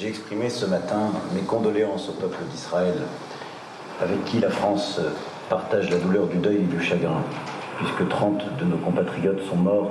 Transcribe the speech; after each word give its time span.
J'ai 0.00 0.08
exprimé 0.08 0.48
ce 0.48 0.64
matin 0.64 1.10
mes 1.34 1.42
condoléances 1.42 2.08
au 2.08 2.12
peuple 2.12 2.42
d'Israël, 2.50 2.94
avec 4.00 4.24
qui 4.24 4.40
la 4.40 4.48
France 4.48 4.98
partage 5.50 5.90
la 5.90 5.98
douleur 5.98 6.26
du 6.26 6.38
deuil 6.38 6.56
et 6.56 6.74
du 6.74 6.80
chagrin, 6.80 7.22
puisque 7.76 8.08
30 8.08 8.56
de 8.56 8.64
nos 8.64 8.78
compatriotes 8.78 9.42
sont 9.42 9.56
morts 9.56 9.90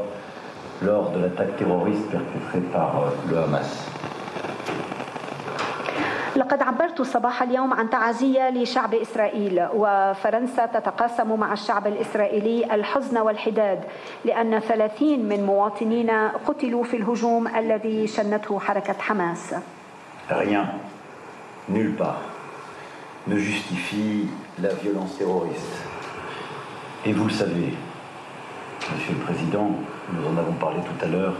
lors 0.82 1.12
de 1.12 1.20
l'attaque 1.20 1.58
terroriste 1.58 2.10
perpétrée 2.10 2.62
par 2.74 3.12
le 3.30 3.38
Hamas. 3.38 3.86
لقد 6.36 6.62
عبرت 6.62 7.02
صباح 7.02 7.42
اليوم 7.42 7.74
عن 7.74 7.90
تعازية 7.90 8.50
لشعب 8.50 8.94
إسرائيل 8.94 9.68
وفرنسا 9.74 10.66
تتقاسم 10.66 11.40
مع 11.40 11.54
الشعب 11.54 11.88
الإسرائيلي 11.88 12.76
الحزن 12.76 13.18
والحداد 13.18 13.84
لأن 14.26 14.60
30 14.60 15.20
من 15.20 15.46
مواطنينا 15.46 16.32
قتلوا 16.48 16.84
في 16.84 16.98
الهجوم 16.98 17.48
الذي 17.48 18.08
شنته 18.08 18.60
حركة 18.60 18.94
حماس 18.94 19.56
Rien, 20.31 20.67
nulle 21.69 21.97
part, 21.97 22.23
ne 23.27 23.37
justifie 23.37 24.29
la 24.59 24.71
violence 24.71 25.19
terroriste. 25.19 25.83
Et 27.05 27.13
vous 27.13 27.25
le 27.25 27.31
savez, 27.31 27.75
Monsieur 28.91 29.13
le 29.13 29.21
Président, 29.21 29.71
nous 30.13 30.27
en 30.27 30.39
avons 30.39 30.55
parlé 30.55 30.81
tout 30.81 31.05
à 31.05 31.09
l'heure, 31.09 31.35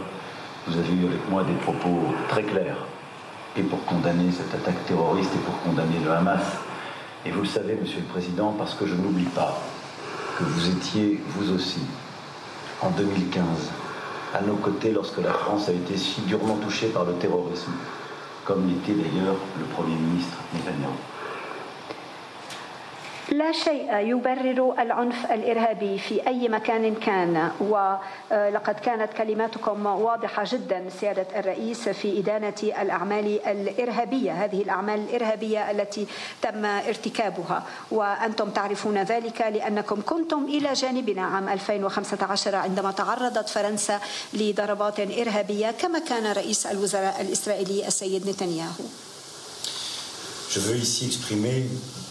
vous 0.67 0.77
avez 0.77 0.93
eu 0.93 1.05
avec 1.05 1.29
moi 1.31 1.43
des 1.43 1.53
propos 1.53 2.13
très 2.29 2.43
clairs, 2.43 2.77
et 3.57 3.63
pour 3.63 3.83
condamner 3.85 4.31
cette 4.31 4.53
attaque 4.53 4.85
terroriste 4.85 5.31
et 5.33 5.39
pour 5.39 5.59
condamner 5.61 5.97
le 6.03 6.11
Hamas. 6.11 6.43
Et 7.25 7.31
vous 7.31 7.41
le 7.41 7.47
savez, 7.47 7.75
Monsieur 7.81 8.01
le 8.01 8.05
Président, 8.05 8.53
parce 8.55 8.75
que 8.75 8.85
je 8.85 8.93
n'oublie 8.93 9.23
pas 9.23 9.59
que 10.37 10.43
vous 10.43 10.69
étiez, 10.69 11.19
vous 11.29 11.51
aussi, 11.53 11.81
en 12.83 12.91
2015, 12.91 13.43
à 14.35 14.41
nos 14.41 14.57
côtés 14.57 14.91
lorsque 14.91 15.17
la 15.17 15.33
France 15.33 15.69
a 15.69 15.71
été 15.71 15.97
si 15.97 16.21
durement 16.21 16.57
touchée 16.57 16.89
par 16.89 17.05
le 17.05 17.13
terrorisme, 17.13 17.71
comme 18.45 18.67
l'était 18.67 18.93
d'ailleurs 18.93 19.35
le 19.59 19.65
Premier 19.65 19.95
ministre 19.95 20.37
Netanyahu. 20.53 21.14
لا 23.31 23.51
شيء 23.51 23.95
يبرر 23.97 24.75
العنف 24.81 25.31
الإرهابي 25.31 25.99
في 25.99 26.27
أي 26.27 26.49
مكان 26.49 26.95
كان 26.95 27.51
ولقد 27.59 28.75
كانت 28.75 29.13
كلماتكم 29.13 29.85
واضحة 29.85 30.43
جدا 30.47 30.85
سيادة 30.99 31.27
الرئيس 31.39 31.89
في 31.89 32.19
إدانة 32.19 32.53
الأعمال 32.81 33.39
الإرهابية 33.47 34.31
هذه 34.31 34.61
الأعمال 34.61 34.99
الإرهابية 34.99 35.71
التي 35.71 36.07
تم 36.41 36.65
ارتكابها. 36.65 37.63
وأنتم 37.91 38.49
تعرفون 38.49 38.97
ذلك 39.03 39.41
لأنكم 39.41 40.01
كنتم 40.05 40.43
إلى 40.45 40.73
جانبنا 40.73 41.21
عام 41.25 41.49
2015 41.49 42.55
عندما 42.55 42.91
تعرضت 42.91 43.49
فرنسا 43.49 43.99
لضربات 44.33 44.99
إرهابية 44.99 45.71
كما 45.71 45.99
كان 45.99 46.31
رئيس 46.31 46.65
الوزراء 46.65 47.21
الإسرائيلي 47.21 47.87
السيد 47.87 48.29
نتنياهو. 48.29 48.83
Je 50.55 50.59
veux 50.59 50.77
ici 50.77 51.05
exprimer 51.11 51.59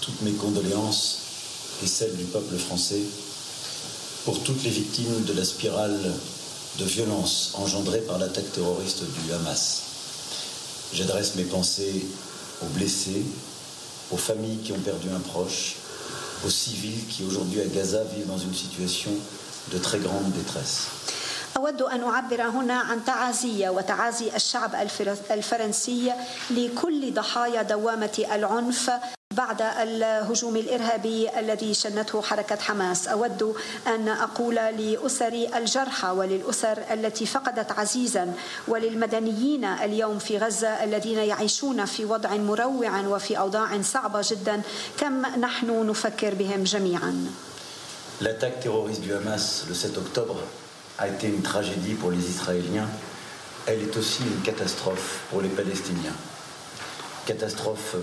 toutes 0.03 0.21
mes 0.21 0.33
condoléances 0.33 1.17
et 1.83 1.87
celles 1.87 2.15
du 2.15 2.25
peuple 2.25 2.57
français 2.57 3.01
pour 4.25 4.41
toutes 4.43 4.63
les 4.63 4.69
victimes 4.69 5.23
de 5.23 5.33
la 5.33 5.45
spirale 5.45 6.13
de 6.77 6.85
violence 6.85 7.53
engendrée 7.55 7.99
par 8.01 8.17
l'attaque 8.19 8.51
terroriste 8.51 9.03
du 9.03 9.33
Hamas. 9.33 9.83
J'adresse 10.93 11.35
mes 11.35 11.43
pensées 11.43 12.05
aux 12.61 12.69
blessés, 12.77 13.23
aux 14.11 14.17
familles 14.17 14.57
qui 14.57 14.71
ont 14.71 14.79
perdu 14.79 15.07
un 15.09 15.19
proche, 15.19 15.75
aux 16.45 16.49
civils 16.49 17.05
qui 17.07 17.23
aujourd'hui 17.23 17.61
à 17.61 17.65
Gaza 17.65 18.03
vivent 18.15 18.27
dans 18.27 18.37
une 18.37 18.53
situation 18.53 19.11
de 19.71 19.77
très 19.77 19.99
grande 19.99 20.31
détresse. 20.33 20.87
أود 21.57 21.81
أن 21.81 22.03
أعبر 22.03 22.41
هنا 22.41 22.73
عن 22.73 23.05
تعازية 23.05 23.69
وتعازي 23.69 24.35
الشعب 24.35 24.75
الفرنسي 25.31 26.13
لكل 26.51 27.13
ضحايا 27.13 27.61
دوامة 27.61 28.25
العنف 28.31 28.91
بعد 29.34 29.62
الهجوم 29.62 30.56
الإرهابي 30.56 31.38
الذي 31.38 31.74
شنته 31.74 32.22
حركة 32.22 32.56
حماس 32.56 33.08
أود 33.08 33.54
أن 33.86 34.08
أقول 34.08 34.54
لأسر 34.54 35.48
الجرحى 35.56 36.08
وللأسر 36.08 36.78
التي 36.90 37.26
فقدت 37.26 37.72
عزيزا 37.72 38.32
وللمدنيين 38.68 39.64
اليوم 39.64 40.18
في 40.18 40.38
غزة 40.38 40.84
الذين 40.84 41.18
يعيشون 41.18 41.84
في 41.84 42.04
وضع 42.04 42.34
مروع 42.36 43.00
وفي 43.00 43.38
أوضاع 43.38 43.82
صعبة 43.82 44.20
جدا 44.30 44.62
كم 45.00 45.26
نحن 45.26 45.86
نفكر 45.86 46.34
بهم 46.34 46.64
جميعا 46.64 47.26
L'attaque 48.20 48.60
terroriste 48.60 49.00
du 49.00 49.12
Hamas 49.12 49.64
le 49.68 49.74
7 49.74 49.98
octobre 49.98 50.36
a 50.98 51.08
été 51.08 51.26
une 51.26 51.42
tragédie 51.42 51.94
pour 51.94 52.12
les 52.12 52.24
Israéliens. 52.30 52.86
Elle 53.66 53.82
est 53.82 53.96
aussi 53.96 54.22
une 54.22 54.40
catastrophe 54.42 55.18
pour 55.30 55.42
les 55.42 55.48
Palestiniens. 55.48 56.14
Catastrophe 57.26 57.96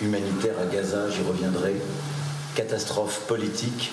humanitaire 0.00 0.54
à 0.60 0.66
Gaza, 0.66 1.10
j'y 1.10 1.22
reviendrai. 1.22 1.76
Catastrophe 2.54 3.20
politique 3.26 3.92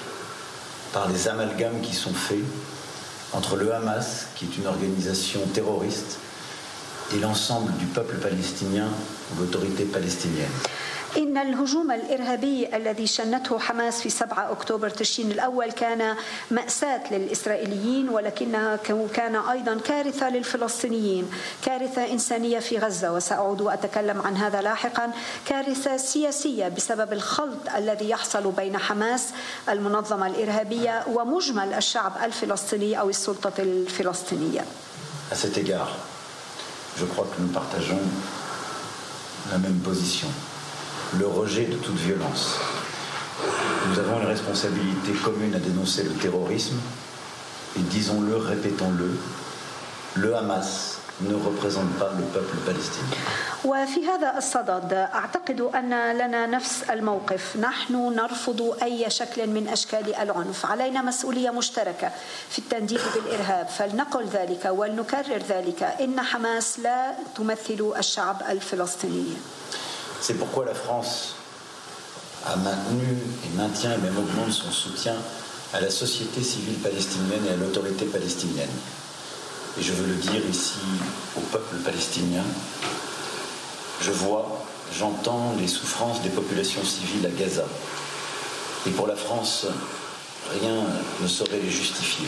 par 0.93 1.09
les 1.09 1.27
amalgames 1.27 1.81
qui 1.81 1.93
sont 1.93 2.13
faits 2.13 2.43
entre 3.33 3.55
le 3.55 3.73
Hamas, 3.73 4.27
qui 4.35 4.45
est 4.45 4.57
une 4.57 4.67
organisation 4.67 5.41
terroriste, 5.53 6.19
et 7.13 7.19
l'ensemble 7.19 7.73
du 7.73 7.85
peuple 7.85 8.15
palestinien 8.15 8.87
ou 9.31 9.41
l'autorité 9.41 9.83
palestinienne. 9.83 10.51
إن 11.17 11.37
الهجوم 11.37 11.91
الإرهابي 11.91 12.75
الذي 12.75 13.07
شنته 13.07 13.59
حماس 13.59 14.01
في 14.01 14.09
7 14.09 14.51
أكتوبر 14.51 14.89
تشرين 14.89 15.31
الأول 15.31 15.71
كان 15.71 16.15
مأساة 16.51 17.01
للإسرائيليين 17.11 18.09
ولكنها 18.09 18.75
كان 19.13 19.35
أيضا 19.35 19.79
كارثة 19.85 20.29
للفلسطينيين 20.29 21.31
كارثة 21.65 22.11
إنسانية 22.11 22.59
في 22.59 22.77
غزة. 22.77 23.13
وسأعود 23.13 23.61
وأتكلم 23.61 24.21
عن 24.21 24.37
هذا 24.37 24.61
لاحقا. 24.61 25.11
كارثة 25.45 25.97
سياسية 25.97 26.67
بسبب 26.67 27.13
الخلط 27.13 27.59
الذي 27.75 28.09
يحصل 28.09 28.51
بين 28.51 28.77
حماس 28.77 29.27
المنظمة 29.69 30.27
الإرهابية 30.27 31.03
ومجمل 31.07 31.73
الشعب 31.73 32.13
الفلسطيني 32.23 32.99
أو 32.99 33.09
السلطة 33.09 33.53
الفلسطينية. 33.59 34.65
À 35.31 35.35
cet 35.35 35.57
égard, 35.57 35.89
je 36.99 37.05
crois 37.05 37.25
que 37.25 37.41
nous 37.41 37.53
partageons 37.59 38.01
la 39.51 39.57
même 39.57 39.79
position. 39.79 40.27
Le 41.19 41.27
rejet 41.27 41.65
de 41.65 41.77
toute 41.85 41.99
violence. 42.09 42.43
Nous 43.87 43.99
avons 43.99 44.21
une 44.21 44.27
responsabilité 44.35 45.11
commune 45.25 45.53
à 45.55 45.59
dénoncer 45.59 46.03
le 46.03 46.15
terrorisme 46.23 46.79
et 47.77 47.83
disons-le, 47.97 48.35
répétons-le, 48.37 49.09
le 50.15 50.35
Hamas 50.35 50.97
ne 51.21 51.35
représente 51.35 51.91
pas 52.01 52.11
le 52.19 52.25
peuple 52.35 52.57
palestinien. 52.65 53.17
وفي 53.65 54.07
هذا 54.07 54.37
الصدد 54.37 54.93
اعتقد 54.93 55.61
ان 55.61 56.17
لنا 56.17 56.45
نفس 56.45 56.83
الموقف، 56.89 57.57
نحن 57.57 58.15
نرفض 58.15 58.77
اي 58.83 59.09
شكل 59.09 59.47
من 59.47 59.67
اشكال 59.67 60.15
العنف، 60.15 60.65
علينا 60.65 61.01
مسؤوليه 61.01 61.49
مشتركه 61.49 62.11
في 62.49 62.59
التنديد 62.59 62.99
بالارهاب، 63.15 63.67
فلنقل 63.67 64.25
ذلك 64.25 64.65
ولنكرر 64.65 65.41
ذلك 65.49 65.83
ان 65.83 66.21
حماس 66.21 66.79
لا 66.79 67.13
تمثل 67.35 67.93
الشعب 67.97 68.41
الفلسطيني. 68.49 69.37
C'est 70.25 70.35
pourquoi 70.35 70.63
la 70.63 70.73
France 70.73 71.35
a 72.45 72.55
maintenu 72.55 73.17
et 73.43 73.57
maintient 73.57 73.91
et 73.91 73.97
même 73.97 74.17
augmente 74.17 74.53
son 74.53 74.71
soutien 74.71 75.15
à 75.73 75.81
la 75.81 75.89
société 75.89 76.41
civile 76.41 76.75
palestinienne 76.75 77.45
et 77.45 77.51
à 77.51 77.57
l'autorité 77.57 78.05
palestinienne. 78.05 78.69
Et 79.77 79.83
je 79.83 79.91
veux 79.91 80.07
le 80.07 80.15
dire 80.15 80.41
ici 80.49 80.79
au 81.35 81.41
peuple 81.41 81.75
palestinien, 81.83 82.45
je 83.99 84.11
vois, 84.11 84.63
j'entends 84.97 85.55
les 85.59 85.67
souffrances 85.67 86.21
des 86.21 86.29
populations 86.29 86.85
civiles 86.85 87.25
à 87.25 87.29
Gaza. 87.29 87.65
Et 88.87 88.91
pour 88.91 89.07
la 89.07 89.17
France, 89.17 89.65
rien 90.61 90.85
ne 91.21 91.27
saurait 91.27 91.59
les 91.61 91.69
justifier. 91.69 92.27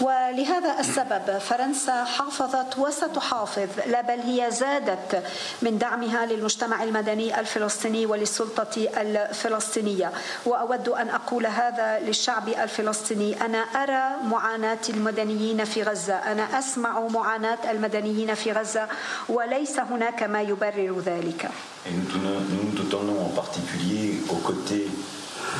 ولهذا 0.00 0.80
السبب 0.80 1.38
فرنسا 1.38 2.04
حافظت 2.04 2.78
وستحافظ 2.78 3.68
لا 3.86 4.00
بل 4.00 4.20
هي 4.20 4.50
زادت 4.50 5.22
من 5.62 5.78
دعمها 5.78 6.26
للمجتمع 6.26 6.82
المدني 6.84 7.40
الفلسطيني 7.40 8.06
وللسلطة 8.06 8.88
الفلسطينية. 8.96 10.12
وأود 10.46 10.88
أن 10.88 11.08
أقول 11.08 11.46
هذا 11.46 11.98
للشعب 12.00 12.48
الفلسطيني 12.48 13.40
أنا 13.44 13.58
أرى 13.58 14.28
معاناة 14.30 14.84
المدنيين 14.88 15.64
في 15.64 15.82
غزة 15.82 16.14
أنا 16.14 16.58
أسمع 16.58 17.00
معاناة 17.00 17.70
المدنيين 17.70 18.34
في 18.34 18.52
غزة 18.52 18.88
وليس 19.28 19.78
هناك 19.78 20.22
ما 20.22 20.42
يبرر 20.42 21.00
ذلك. 21.00 21.50
Et 21.86 21.90
nous, 21.90 22.18
nous 22.50 22.72
nous 22.76 22.88
tenons 22.90 23.18
en 23.24 23.32
particulier 23.40 24.20
aux 24.30 24.42
côtés 24.48 24.86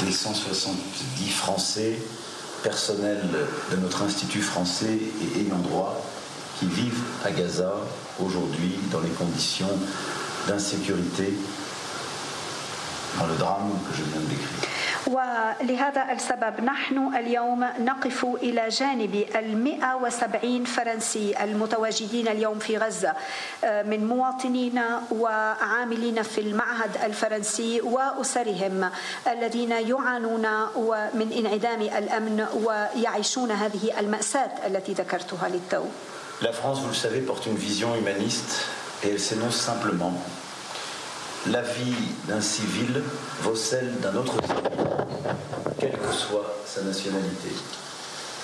des 0.00 0.12
170 0.12 1.31
Français 1.31 1.99
personnels 2.63 3.29
de 3.71 3.77
notre 3.77 4.03
Institut 4.03 4.43
français 4.43 4.99
et 5.23 5.41
ayant 5.41 5.59
droit 5.59 6.05
qui 6.59 6.67
vivent 6.67 7.03
à 7.25 7.31
Gaza 7.31 7.73
aujourd'hui 8.21 8.79
dans 8.91 9.01
les 9.01 9.11
conditions 9.11 9.71
d'insécurité, 10.49 11.35
dans 13.19 13.27
le 13.27 13.35
drame 13.37 13.71
que 13.89 13.97
je 13.97 14.03
viens 14.03 14.21
de 14.21 14.27
décrire. 14.27 14.69
ولهذا 15.06 16.12
السبب 16.12 16.61
نحن 16.65 17.17
اليوم 17.17 17.67
نقف 17.79 18.25
إلى 18.25 18.69
جانب 18.69 19.25
المئة 19.37 19.95
وسبعين 19.95 20.65
فرنسي 20.65 21.45
المتواجدين 21.45 22.29
اليوم 22.29 22.59
في 22.59 22.79
غزة 22.79 23.12
من 23.65 24.06
مواطنين 24.09 24.83
وعاملين 25.11 26.23
في 26.23 26.41
المعهد 26.41 26.91
الفرنسي 27.05 27.81
وأسرهم 27.81 28.91
الذين 29.27 29.71
يعانون 29.71 30.47
من 31.15 31.33
انعدام 31.39 31.83
الأمن 31.83 32.47
ويعيشون 32.65 33.50
هذه 33.50 34.00
المأساة 34.00 34.67
التي 34.67 34.93
ذكرتها 34.93 35.49
للتو. 35.49 35.85
La 36.41 36.53
France, 36.53 36.79
vous 36.79 36.89
le 36.89 36.95
savez, 36.95 37.21
porte 37.21 37.47
une 37.47 37.56
vision 37.56 37.97
humaniste 37.97 38.67
et 39.03 39.11
elle 39.11 39.19
s'énonce 39.19 39.56
simplement. 39.56 40.12
La 41.46 41.62
vie 41.62 41.94
d'un 42.26 42.40
civil 42.40 43.02
vaut 43.43 43.55
celle 43.55 44.00
d'un 44.00 44.14
autre 44.17 44.35
civil, 44.43 45.37
quelle 45.79 45.93
que 45.93 46.12
soit 46.12 46.56
sa 46.67 46.82
nationalité. 46.82 47.49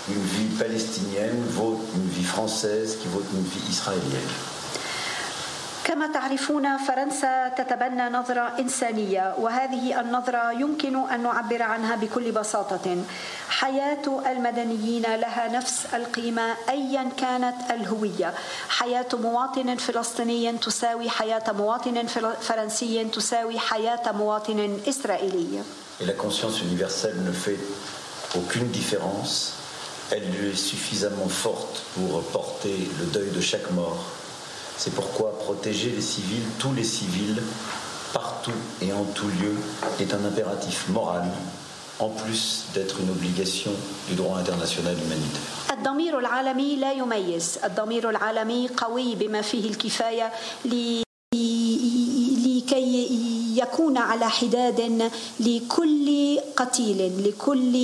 Une 0.08 0.22
vie 0.22 0.54
palestinienne 0.58 1.42
vaut 1.50 1.80
une 1.94 2.08
vie 2.08 2.24
française 2.24 2.98
qui 3.00 3.08
vaut 3.08 3.22
une 3.34 3.42
vie 3.42 3.70
israélienne. 3.70 4.53
كما 5.84 6.06
تعرفون 6.06 6.76
فرنسا 6.76 7.48
تتبنى 7.48 8.08
نظرة 8.08 8.58
إنسانية 8.58 9.34
وهذه 9.38 10.00
النظرة 10.00 10.52
يمكن 10.52 10.96
أن 10.96 11.22
نعبر 11.22 11.62
عنها 11.62 11.96
بكل 11.96 12.32
بساطة. 12.32 13.04
حياة 13.48 14.22
المدنيين 14.26 15.02
لها 15.02 15.48
نفس 15.52 15.86
القيمة 15.94 16.54
أيا 16.68 17.08
كانت 17.16 17.56
الهوية. 17.70 18.34
حياة 18.68 19.06
مواطن 19.12 19.76
فلسطيني 19.76 20.52
تساوي 20.58 21.10
حياة 21.10 21.52
مواطن 21.52 22.06
فرنسي 22.40 23.04
تساوي 23.04 23.58
حياة 23.58 24.12
مواطن 24.12 24.78
إسرائيلي. 24.88 25.62
Et 26.00 26.06
la 26.06 26.14
conscience 26.14 26.60
universelle 26.60 27.22
ne 27.22 27.32
fait 27.32 27.58
aucune 28.36 28.68
différence. 28.68 29.52
Elle 30.10 30.24
est 30.24 30.56
suffisamment 30.56 31.28
forte 31.28 31.82
pour 31.94 32.22
porter 32.32 32.88
le 33.00 33.06
deuil 33.06 33.30
de 33.30 33.40
chaque 33.40 33.70
mort. 33.70 34.04
C'est 34.77 34.93
pourquoi 34.95 35.37
protéger 35.39 35.89
les 35.89 36.01
civils, 36.01 36.47
tous 36.57 36.73
les 36.73 36.83
civils, 36.83 37.41
partout 38.13 38.59
et 38.81 38.93
en 38.93 39.03
tout 39.03 39.27
lieu, 39.27 39.55
est 39.99 40.13
un 40.13 40.23
impératif 40.25 40.87
moral, 40.89 41.25
en 41.99 42.09
plus 42.09 42.63
d'être 42.73 42.95
une 43.01 43.09
obligation 43.09 43.71
du 44.07 44.15
droit 44.15 44.37
international 44.39 44.95
humanitaire. 44.95 45.41
الضمير 45.71 46.19
العالمي 46.19 46.75
لا 46.75 46.91
يميز 46.93 47.59
الضمير 47.63 48.09
العالمي 48.09 48.69
قوي 48.77 49.15
بما 49.15 49.41
فيه 49.41 49.69
الكفاية 49.69 50.31
لكي 50.65 51.03
يكون 53.74 53.98
على 53.98 54.30
حداد 54.30 55.10
لكل 55.40 56.38
قتيل 56.56 57.26
لكل 57.26 57.74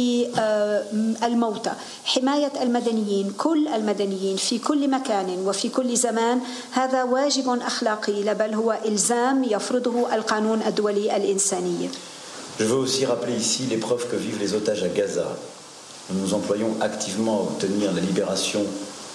الموتى 1.24 1.72
حماية 2.04 2.52
المدنيين 2.62 3.32
كل 3.38 3.68
المدنيين 3.68 4.36
في 4.36 4.58
كل 4.58 4.90
مكان 4.90 5.28
وفي 5.46 5.68
كل 5.68 5.96
زمان 5.96 6.40
هذا 6.70 7.02
واجب 7.02 7.48
أخلاقي 7.48 8.34
بل 8.34 8.54
هو 8.54 8.78
إلزام 8.86 9.44
يفرضه 9.44 10.14
القانون 10.14 10.62
الدولي 10.66 11.16
الإنساني 11.16 11.88
Je 12.60 12.64
veux 12.64 12.76
aussi 12.76 13.06
rappeler 13.06 13.36
ici 13.36 13.62
l'épreuve 13.70 14.06
que 14.10 14.16
vivent 14.16 14.38
les 14.38 14.52
otages 14.54 14.82
à 14.84 14.88
Gaza. 14.88 15.28
Nous 16.10 16.20
nous 16.20 16.34
employons 16.34 16.72
activement 16.80 17.38
à 17.38 17.42
obtenir 17.42 17.90
la 17.92 18.02
libération 18.02 18.62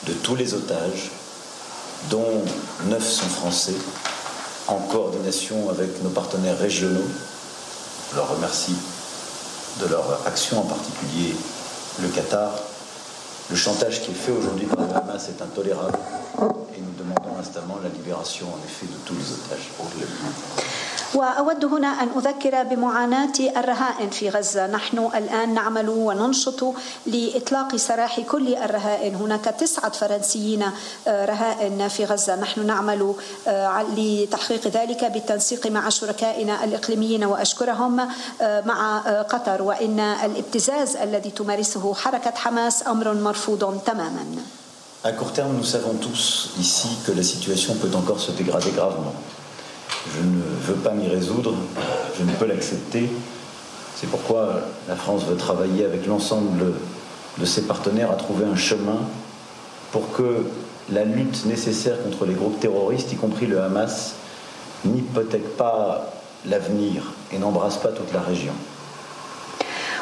de 0.07 0.13
tous 0.23 0.35
les 0.35 0.55
otages, 0.55 1.11
dont 2.09 2.41
neuf 2.89 3.07
sont 3.07 3.29
français, 3.39 3.77
en 4.67 4.79
coordination 4.91 5.69
avec 5.69 6.01
nos 6.03 6.09
partenaires 6.09 6.57
régionaux. 6.57 7.07
Je 8.11 8.15
leur 8.15 8.29
remercie 8.29 8.75
de 9.81 9.87
leur 9.87 10.21
action, 10.25 10.59
en 10.59 10.63
particulier 10.63 11.35
le 12.01 12.07
Qatar. 12.09 12.51
Le 13.49 13.55
chantage 13.55 14.01
qui 14.01 14.11
est 14.11 14.15
fait 14.15 14.31
aujourd'hui 14.31 14.65
par 14.65 14.85
le 14.87 14.95
Hamas 14.95 15.29
est 15.29 15.41
intolérable 15.41 15.97
et 16.75 16.81
nous 16.81 16.93
demandons 16.97 17.37
instamment 17.39 17.77
la 17.83 17.89
libération 17.89 18.47
en 18.47 18.57
effet 18.65 18.87
de 18.87 18.97
tous 19.05 19.13
les 19.13 19.31
otages. 19.33 19.69
وأود 21.15 21.65
هنا 21.65 21.87
أن 21.87 22.07
أذكر 22.17 22.63
بمعاناة 22.63 23.33
الرهائن 23.57 24.09
في 24.09 24.29
غزة. 24.29 24.67
نحن 24.67 24.97
الآن 25.15 25.53
نعمل 25.53 25.89
وننشط 25.89 26.73
لإطلاق 27.05 27.75
سراح 27.75 28.19
كل 28.19 28.55
الرهائن. 28.55 29.15
هناك 29.15 29.45
تسعة 29.45 29.91
فرنسيين 29.91 30.71
رهائن 31.07 31.87
في 31.87 32.05
غزة. 32.05 32.35
نحن 32.35 32.65
نعمل 32.65 33.15
لتحقيق 33.97 34.67
ذلك 34.67 35.05
بالتنسيق 35.05 35.67
مع 35.67 35.89
شركائنا 35.89 36.63
الإقليميين. 36.63 37.23
وأشكرهم 37.23 38.07
مع 38.41 38.99
قطر. 39.21 39.61
وإن 39.61 39.99
الابتزاز 39.99 40.95
الذي 40.95 41.31
تمارسه 41.31 41.93
حركة 41.93 42.35
حماس 42.35 42.87
أمر 42.87 43.13
مرفوض 43.13 43.79
تماما. 43.85 44.25
À 45.05 45.11
court 45.11 45.33
terme, 45.33 45.55
nous 45.55 45.63
savons 45.63 45.93
tous 46.01 46.49
ici 46.59 46.87
que 47.05 47.11
la 47.11 47.21
situation 47.21 47.75
peut 47.75 47.93
encore 47.95 48.19
se 48.19 48.31
dégrader 48.31 48.71
gravement. 48.71 49.13
Je 50.13 50.21
ne 50.21 50.41
veux 50.67 50.81
pas 50.81 50.91
m'y 50.91 51.07
résoudre, 51.07 51.55
je 52.17 52.23
ne 52.23 52.31
peux 52.31 52.45
l'accepter. 52.45 53.09
C'est 53.95 54.07
pourquoi 54.07 54.61
la 54.87 54.95
France 54.95 55.23
veut 55.25 55.37
travailler 55.37 55.85
avec 55.85 56.05
l'ensemble 56.05 56.73
de 57.37 57.45
ses 57.45 57.63
partenaires 57.63 58.11
à 58.11 58.15
trouver 58.15 58.45
un 58.45 58.55
chemin 58.55 58.99
pour 59.91 60.11
que 60.11 60.45
la 60.91 61.03
lutte 61.03 61.45
nécessaire 61.45 62.01
contre 62.03 62.25
les 62.25 62.33
groupes 62.33 62.59
terroristes, 62.59 63.11
y 63.11 63.15
compris 63.15 63.47
le 63.47 63.61
Hamas, 63.61 64.15
n'hypothèque 64.83 65.57
pas 65.57 66.13
l'avenir 66.45 67.13
et 67.31 67.37
n'embrasse 67.39 67.77
pas 67.77 67.89
toute 67.89 68.13
la 68.13 68.21
région. 68.21 68.53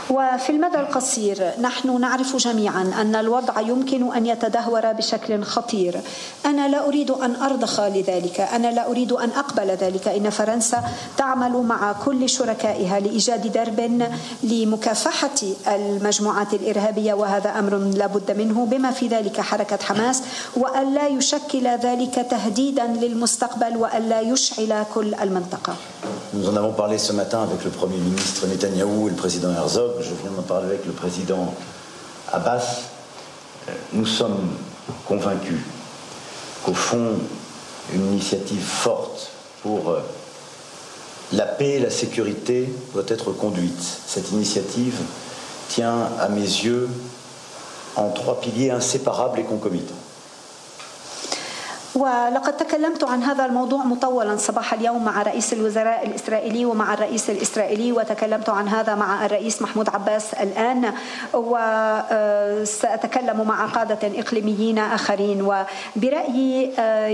وفي 0.10 0.50
المدى 0.50 0.80
القصير 0.80 1.52
نحن 1.62 2.02
نعرف 2.02 2.36
جميعا 2.36 2.94
أن 3.02 3.16
الوضع 3.16 3.60
يمكن 3.60 4.14
أن 4.16 4.26
يتدهور 4.26 4.92
بشكل 4.92 5.44
خطير. 5.44 6.02
أنا 6.46 6.68
لا 6.68 6.88
أريد 6.88 7.12
أن 7.12 7.36
أرضخ 7.36 7.80
لذلك. 7.80 8.40
أنا 8.40 8.68
لا 8.68 8.88
أريد 8.92 9.12
أن 9.12 9.30
أقبل 9.30 9.68
ذلك. 9.68 10.08
إن 10.08 10.30
فرنسا 10.30 10.84
تعمل 11.18 11.52
مع 11.52 11.94
كل 12.06 12.30
شركائها 12.30 13.00
لإيجاد 13.00 13.52
درب 13.52 14.10
لمكافحة 14.44 15.40
المجموعات 15.68 16.54
الإرهابية 16.54 17.14
وهذا 17.14 17.50
أمر 17.60 17.78
لا 17.78 18.08
بد 18.08 18.38
منه 18.38 18.66
بما 18.66 18.92
في 18.92 19.08
ذلك 19.08 19.42
حركة 19.42 19.78
حماس 19.84 20.24
والا 20.58 21.08
يشكل 21.08 21.68
ذلك 21.68 22.28
تهديدا 22.30 22.88
للمستقبل 22.88 23.78
والا 23.78 24.22
يشعل 24.22 24.86
كل 24.94 25.16
المنطقة. 25.16 25.76
Nous 26.34 26.50
en 26.50 26.56
avons 26.56 26.74
parlé 26.74 26.98
ce 26.98 27.14
matin 27.14 27.44
avec 27.44 27.64
le 27.64 27.70
Premier 27.70 27.98
ministre 27.98 28.48
Netanyahou 28.48 29.08
et 29.08 29.12
le 29.12 29.16
président 29.16 29.52
Herzog. 29.54 29.93
Je 30.00 30.14
viens 30.22 30.32
d'en 30.32 30.42
parler 30.42 30.68
avec 30.68 30.86
le 30.86 30.92
président 30.92 31.54
Abbas. 32.32 32.82
Nous 33.94 34.06
sommes 34.06 34.58
convaincus 35.08 35.60
qu'au 36.64 36.74
fond, 36.74 37.14
une 37.94 38.06
initiative 38.14 38.64
forte 38.64 39.32
pour 39.62 39.96
la 41.32 41.46
paix 41.46 41.72
et 41.72 41.80
la 41.80 41.90
sécurité 41.90 42.70
doit 42.94 43.04
être 43.08 43.32
conduite. 43.32 43.82
Cette 44.08 44.32
initiative 44.32 45.00
tient, 45.70 46.10
à 46.20 46.28
mes 46.30 46.42
yeux, 46.42 46.90
en 47.96 48.10
trois 48.10 48.40
piliers 48.40 48.72
inséparables 48.72 49.40
et 49.40 49.44
concomitants. 49.44 49.94
ولقد 51.96 52.58
تكلمت 52.58 53.04
عن 53.04 53.24
هذا 53.24 53.46
الموضوع 53.46 53.84
مطولا 53.84 54.38
صباح 54.38 54.74
اليوم 54.74 55.06
مع 55.06 55.22
رئيس 55.24 55.54
الوزراء 55.54 56.08
الإسرائيلي 56.08 56.66
ومع 56.66 56.94
الرئيس 56.94 57.30
الإسرائيلي 57.30 57.92
وتكلمت 57.92 58.50
عن 58.50 58.68
هذا 58.68 58.96
مع 58.96 59.26
الرئيس 59.26 59.62
محمود 59.62 59.90
عباس 59.90 60.34
الآن 60.34 60.94
وسأتكلم 62.62 63.48
مع 63.48 63.66
قادة 63.66 64.20
إقليميين 64.20 64.80
آخرين 64.80 65.42
وبرأيي 65.42 66.72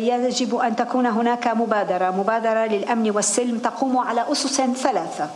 يجب 0.07 0.55
أن 0.55 0.75
تكون 0.75 1.05
هناك 1.05 1.47
مبادرة 1.47 2.11
مبادرة 2.11 2.65
للأمن 2.65 3.11
والسلم 3.11 3.57
تقوم 3.57 3.97
على 3.97 4.25
أسس 4.31 4.61
ثلاثة 4.61 5.29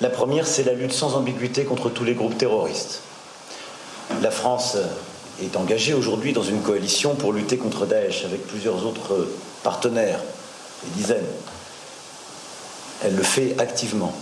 La 0.00 0.08
première, 0.10 0.46
c'est 0.48 0.64
la 0.64 0.72
lutte 0.72 0.92
sans 0.92 1.14
ambiguïté 1.14 1.64
contre 1.64 1.88
tous 1.88 2.02
les 2.02 2.14
groupes 2.14 2.36
terroristes. 2.36 3.02
La 4.20 4.32
France 4.32 4.76
est 5.40 5.56
engagée 5.56 5.94
aujourd'hui 5.94 6.32
dans 6.32 6.42
une 6.42 6.60
coalition 6.60 7.14
pour 7.14 7.32
lutter 7.32 7.56
contre 7.56 7.86
Daesh 7.86 8.24
avec 8.24 8.46
plusieurs 8.46 8.86
autres 8.86 9.28
partenaires, 9.62 10.20
des 10.84 11.00
dizaines. 11.00 11.26
Elle 13.04 13.16
le 13.16 13.22
fait 13.22 13.54
activement. 13.58 14.12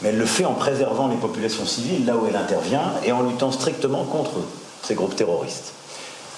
Mais 0.00 0.08
elle 0.08 0.18
le 0.18 0.26
fait 0.26 0.44
en 0.44 0.54
préservant 0.54 1.08
les 1.08 1.16
populations 1.16 1.64
civiles 1.64 2.06
là 2.06 2.16
où 2.16 2.26
elle 2.26 2.36
intervient 2.36 2.92
et 3.04 3.12
en 3.12 3.22
luttant 3.22 3.52
strictement 3.52 4.04
contre 4.04 4.40
ces 4.82 4.94
groupes 4.94 5.14
terroristes. 5.14 5.72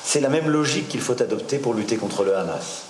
C'est 0.04 0.20
la 0.20 0.28
même 0.28 0.50
logique 0.50 0.88
qu'il 0.88 1.00
faut 1.00 1.20
adopter 1.22 1.58
pour 1.58 1.72
lutter 1.72 1.96
contre 1.96 2.24
le 2.24 2.36
Hamas. 2.36 2.82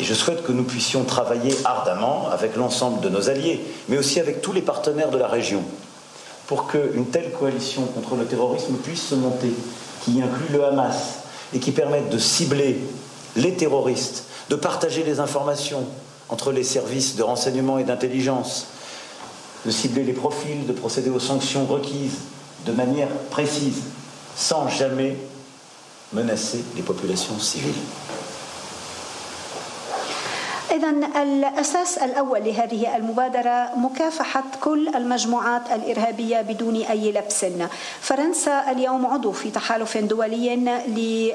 Et 0.00 0.04
je 0.04 0.14
souhaite 0.14 0.42
que 0.42 0.52
nous 0.52 0.64
puissions 0.64 1.04
travailler 1.04 1.54
ardemment 1.64 2.28
avec 2.30 2.56
l'ensemble 2.56 3.00
de 3.00 3.08
nos 3.08 3.28
alliés, 3.28 3.60
mais 3.88 3.98
aussi 3.98 4.20
avec 4.20 4.40
tous 4.40 4.52
les 4.52 4.62
partenaires 4.62 5.10
de 5.10 5.18
la 5.18 5.28
région, 5.28 5.62
pour 6.46 6.68
qu'une 6.68 7.06
telle 7.06 7.32
coalition 7.32 7.82
contre 7.82 8.14
le 8.14 8.24
terrorisme 8.24 8.76
puisse 8.76 9.08
se 9.08 9.14
monter, 9.14 9.52
qui 10.06 10.22
inclut 10.22 10.52
le 10.52 10.64
Hamas 10.64 11.18
et 11.52 11.58
qui 11.58 11.72
permette 11.72 12.10
de 12.10 12.18
cibler 12.18 12.78
les 13.34 13.54
terroristes, 13.54 14.24
de 14.48 14.54
partager 14.54 15.02
les 15.02 15.18
informations 15.18 15.84
entre 16.28 16.52
les 16.52 16.62
services 16.62 17.16
de 17.16 17.24
renseignement 17.24 17.78
et 17.78 17.84
d'intelligence, 17.84 18.66
de 19.64 19.70
cibler 19.70 20.04
les 20.04 20.12
profils, 20.12 20.64
de 20.64 20.72
procéder 20.72 21.10
aux 21.10 21.20
sanctions 21.20 21.66
requises 21.66 22.18
de 22.66 22.72
manière 22.72 23.08
précise, 23.30 23.82
sans 24.36 24.68
jamais 24.68 25.16
menacer 26.12 26.64
les 26.76 26.82
populations 26.82 27.38
civiles. 27.40 27.74
إذا 30.70 30.90
الأساس 31.22 31.98
الأول 31.98 32.44
لهذه 32.44 32.96
المبادرة 32.96 33.70
مكافحة 33.76 34.44
كل 34.60 34.88
المجموعات 34.88 35.62
الإرهابية 35.72 36.40
بدون 36.40 36.76
أي 36.76 37.12
لبس. 37.12 37.46
فرنسا 38.00 38.70
اليوم 38.70 39.06
عضو 39.06 39.32
في 39.32 39.50
تحالف 39.50 39.96
دولي 39.98 40.56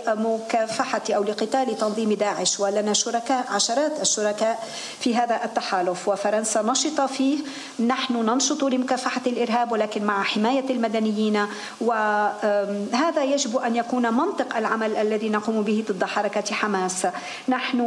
لمكافحة 0.01 1.01
أو 1.09 1.23
لقتال 1.23 1.77
تنظيم 1.77 2.13
داعش 2.13 2.59
ولنا 2.59 2.93
شركاء 2.93 3.45
عشرات 3.49 4.01
الشركاء 4.01 4.59
في 4.99 5.15
هذا 5.15 5.45
التحالف. 5.45 6.07
وفرنسا 6.07 6.61
نشطة 6.61 7.05
فيه. 7.05 7.37
نحن 7.79 8.13
ننشط 8.13 8.63
لمكافحة 8.63 9.21
الإرهاب 9.27 9.71
ولكن 9.71 10.03
مع 10.03 10.23
حماية 10.23 10.69
المدنيين. 10.69 11.45
وهذا 11.81 13.23
يجب 13.23 13.57
أن 13.57 13.75
يكون 13.75 14.13
منطق 14.13 14.57
العمل 14.57 14.95
الذي 14.95 15.29
نقوم 15.29 15.61
به 15.61 15.83
ضد 15.89 16.03
حركة 16.03 16.53
حماس. 16.53 17.07
نحن 17.47 17.79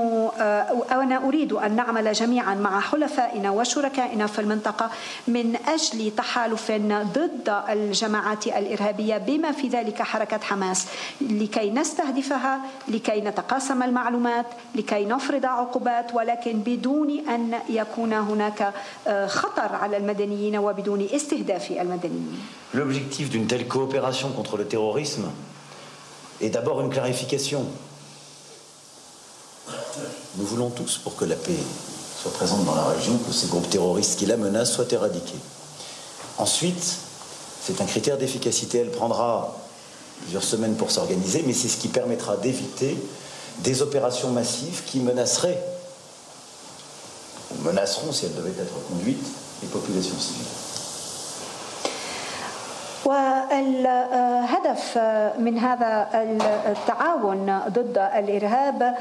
أنا 0.90 1.16
أريد 1.16 1.33
نريد 1.34 1.52
أن 1.52 1.76
نعمل 1.76 2.12
جميعا 2.12 2.54
مع 2.54 2.80
حلفائنا 2.80 3.50
وشركائنا 3.50 4.26
في 4.26 4.38
المنطقة 4.38 4.90
من 5.28 5.56
أجل 5.66 6.10
تحالف 6.16 6.72
ضد 7.12 7.62
الجماعات 7.68 8.46
الإرهابية 8.46 9.16
بما 9.18 9.52
في 9.52 9.68
ذلك 9.68 10.02
حركة 10.02 10.38
حماس. 10.38 10.86
لكي 11.20 11.70
نستهدفها 11.70 12.60
لكي 12.88 13.20
نتقاسم 13.20 13.82
المعلومات 13.82 14.46
لكي 14.74 15.04
نفرض 15.04 15.46
عقوبات 15.46 16.14
ولكن 16.14 16.52
بدون 16.66 17.28
أن 17.28 17.54
يكون 17.68 18.12
هناك 18.12 18.72
خطر 19.26 19.74
على 19.74 19.96
المدنيين 19.96 20.58
وبدون 20.58 21.08
استهداف 21.14 21.70
المدنيين. 21.70 22.38
L'objectif 22.74 23.30
d'une 23.30 23.46
telle 23.46 23.66
coopération 23.68 24.28
contre 24.38 24.56
le 24.56 24.66
terrorisme 24.66 25.26
est 26.40 26.50
d'abord 26.50 26.80
une 26.80 26.90
clarification. 26.90 27.62
Nous 30.36 30.46
voulons 30.46 30.70
tous 30.70 30.98
pour 30.98 31.16
que 31.16 31.24
la 31.24 31.36
paix 31.36 31.58
soit 32.20 32.32
présente 32.32 32.64
dans 32.64 32.74
la 32.74 32.84
région, 32.84 33.18
que 33.18 33.32
ces 33.32 33.46
groupes 33.46 33.68
terroristes 33.68 34.18
qui 34.18 34.26
la 34.26 34.36
menacent 34.36 34.72
soient 34.72 34.90
éradiqués. 34.90 35.38
Ensuite, 36.38 36.96
c'est 37.64 37.80
un 37.80 37.86
critère 37.86 38.18
d'efficacité. 38.18 38.78
Elle 38.78 38.90
prendra 38.90 39.56
plusieurs 40.22 40.44
semaines 40.44 40.74
pour 40.74 40.90
s'organiser, 40.90 41.44
mais 41.46 41.52
c'est 41.52 41.68
ce 41.68 41.76
qui 41.76 41.88
permettra 41.88 42.36
d'éviter 42.36 42.96
des 43.60 43.82
opérations 43.82 44.30
massives 44.30 44.82
qui 44.84 45.00
menaceraient, 45.00 45.62
ou 47.52 47.62
menaceront, 47.62 48.12
si 48.12 48.26
elles 48.26 48.34
devaient 48.34 48.50
être 48.50 48.74
conduites, 48.88 49.26
les 49.62 49.68
populations 49.68 50.18
civiles. 50.18 50.63
والهدف 53.04 54.98
من 55.38 55.58
هذا 55.58 56.08
التعاون 56.66 57.60
ضد 57.68 57.98
الإرهاب 57.98 58.96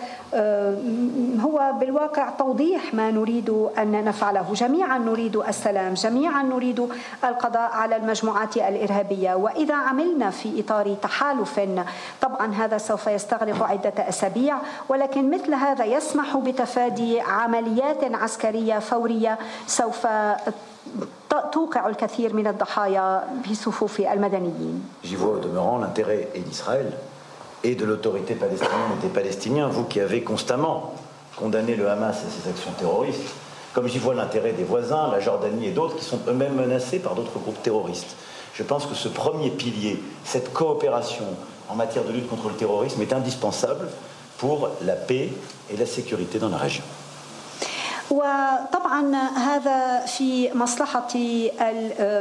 هو 1.41 1.73
بالواقع 1.79 2.29
توضيح 2.29 2.93
ما 2.93 3.11
نريد 3.11 3.49
أن 3.77 4.05
نفعله، 4.05 4.45
جميعا 4.53 4.97
نريد 4.97 5.35
السلام، 5.35 5.93
جميعا 5.93 6.43
نريد 6.43 6.89
القضاء 7.23 7.71
على 7.71 7.95
المجموعات 7.95 8.57
الإرهابية، 8.57 9.35
وإذا 9.35 9.75
عملنا 9.75 10.29
في 10.29 10.59
إطار 10.59 10.93
تحالف 11.01 11.59
طبعا 12.21 12.53
هذا 12.53 12.77
سوف 12.77 13.07
يستغرق 13.07 13.63
عدة 13.63 14.09
أسابيع، 14.09 14.57
ولكن 14.89 15.31
مثل 15.31 15.53
هذا 15.53 15.85
يسمح 15.85 16.37
بتفادي 16.37 17.21
عمليات 17.21 18.15
عسكرية 18.15 18.79
فورية 18.79 19.37
سوف 19.67 20.07
توقع 21.52 21.88
الكثير 21.88 22.34
من 22.34 22.46
الضحايا 22.46 23.24
في 23.44 23.54
صفوف 23.54 24.00
المدنيين. 24.00 24.82
J'y 25.04 25.16
vois 25.16 25.36
au 25.36 25.38
demeurant 25.38 25.78
l'intérêt 25.78 26.28
et 26.34 26.40
d'Israël 26.40 26.92
et 27.64 27.74
de 27.74 27.84
l'autorité 27.84 28.34
palestinienne 28.34 28.92
et 28.98 29.02
des 29.02 29.12
Palestiniens, 29.12 29.68
vous 29.68 29.84
qui 29.84 30.00
avez 30.00 30.22
constamment 30.22 30.94
condamné 31.36 31.76
le 31.76 31.88
Hamas 31.88 32.16
et 32.24 32.30
ses 32.30 32.48
actions 32.48 32.70
terroristes, 32.78 33.34
comme 33.72 33.88
j'y 33.88 33.98
vois 33.98 34.14
l'intérêt 34.14 34.52
des 34.52 34.64
voisins, 34.64 35.08
la 35.10 35.20
Jordanie 35.20 35.66
et 35.66 35.70
d'autres 35.70 35.96
qui 35.96 36.04
sont 36.04 36.20
eux-mêmes 36.28 36.54
menacés 36.54 36.98
par 36.98 37.14
d'autres 37.14 37.38
groupes 37.38 37.62
terroristes. 37.62 38.16
Je 38.54 38.62
pense 38.62 38.86
que 38.86 38.94
ce 38.94 39.08
premier 39.08 39.50
pilier, 39.50 40.02
cette 40.24 40.52
coopération 40.52 41.26
en 41.68 41.74
matière 41.74 42.04
de 42.04 42.12
lutte 42.12 42.28
contre 42.28 42.48
le 42.48 42.54
terrorisme 42.54 43.00
est 43.02 43.12
indispensable 43.12 43.88
pour 44.38 44.70
la 44.82 44.94
paix 44.94 45.30
et 45.70 45.76
la 45.76 45.86
sécurité 45.86 46.38
dans 46.38 46.48
la 46.48 46.56
région. 46.56 46.84
وطبعا 48.13 49.15
هذا 49.37 50.05
في 50.05 50.57
مصلحة 50.57 51.07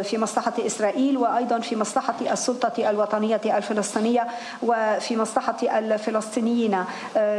في 0.02 0.18
مصلحة 0.18 0.52
إسرائيل 0.66 1.18
وأيضا 1.18 1.58
في 1.60 1.76
مصلحة 1.76 2.14
السلطة 2.20 2.90
الوطنية 2.90 3.40
الفلسطينية 3.44 4.26
وفي 4.62 5.16
مصلحة 5.16 5.56
الفلسطينيين. 5.78 6.84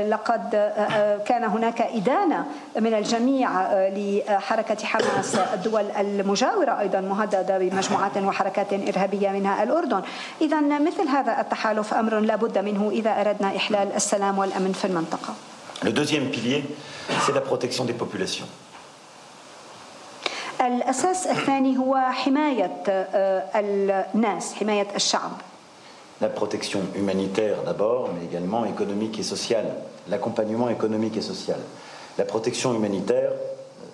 لقد 0.10 0.72
كان 1.26 1.44
هناك 1.44 1.82
إدانة 1.82 2.46
من 2.80 2.94
الجميع 2.94 3.50
لحركة 3.74 4.86
حماس 4.86 5.36
الدول 5.36 5.92
المجاورة 5.92 6.80
أيضا 6.80 7.02
مهددة 7.02 7.58
بمجموعات 7.58 8.18
وحركات 8.18 8.74
إرهابية 8.74 9.30
منها 9.30 9.64
الأردن. 9.64 10.02
إذا 10.42 10.62
مثل 10.62 11.08
هذا 11.08 11.42
التحالف 11.42 11.94
أمر 11.94 12.20
لا 12.20 12.36
بد 12.36 12.58
منه 12.58 12.90
إذا 12.92 13.22
أردنا 13.22 13.56
إحلال 13.58 13.96
السلام 13.96 14.38
والأمن 14.40 14.72
في 14.72 14.86
المنطقة. 14.86 15.34
Le 15.83 15.93
deuxième 15.93 16.31
pilier, 16.31 16.65
c'est 17.25 17.33
la 17.33 17.41
protection 17.41 17.85
des 17.85 17.93
populations. 17.93 18.47
الأساس 20.61 21.27
الثاني 21.27 21.79
هو 21.79 21.97
حماية 22.11 22.83
الناس 23.55 24.55
حماية 24.55 24.89
الشعب 24.97 25.33
La 26.21 26.29
protection 26.29 26.81
humanitaire 26.97 27.63
d'abord, 27.65 28.11
mais 28.13 28.25
également 28.25 28.65
économique 28.65 29.21
et 29.21 29.23
sociale, 29.23 29.73
l'accompagnement 30.09 30.69
économique 30.69 31.17
et 31.17 31.21
social. 31.21 31.61
La 32.19 32.25
protection 32.25 32.75
humanitaire, 32.75 33.31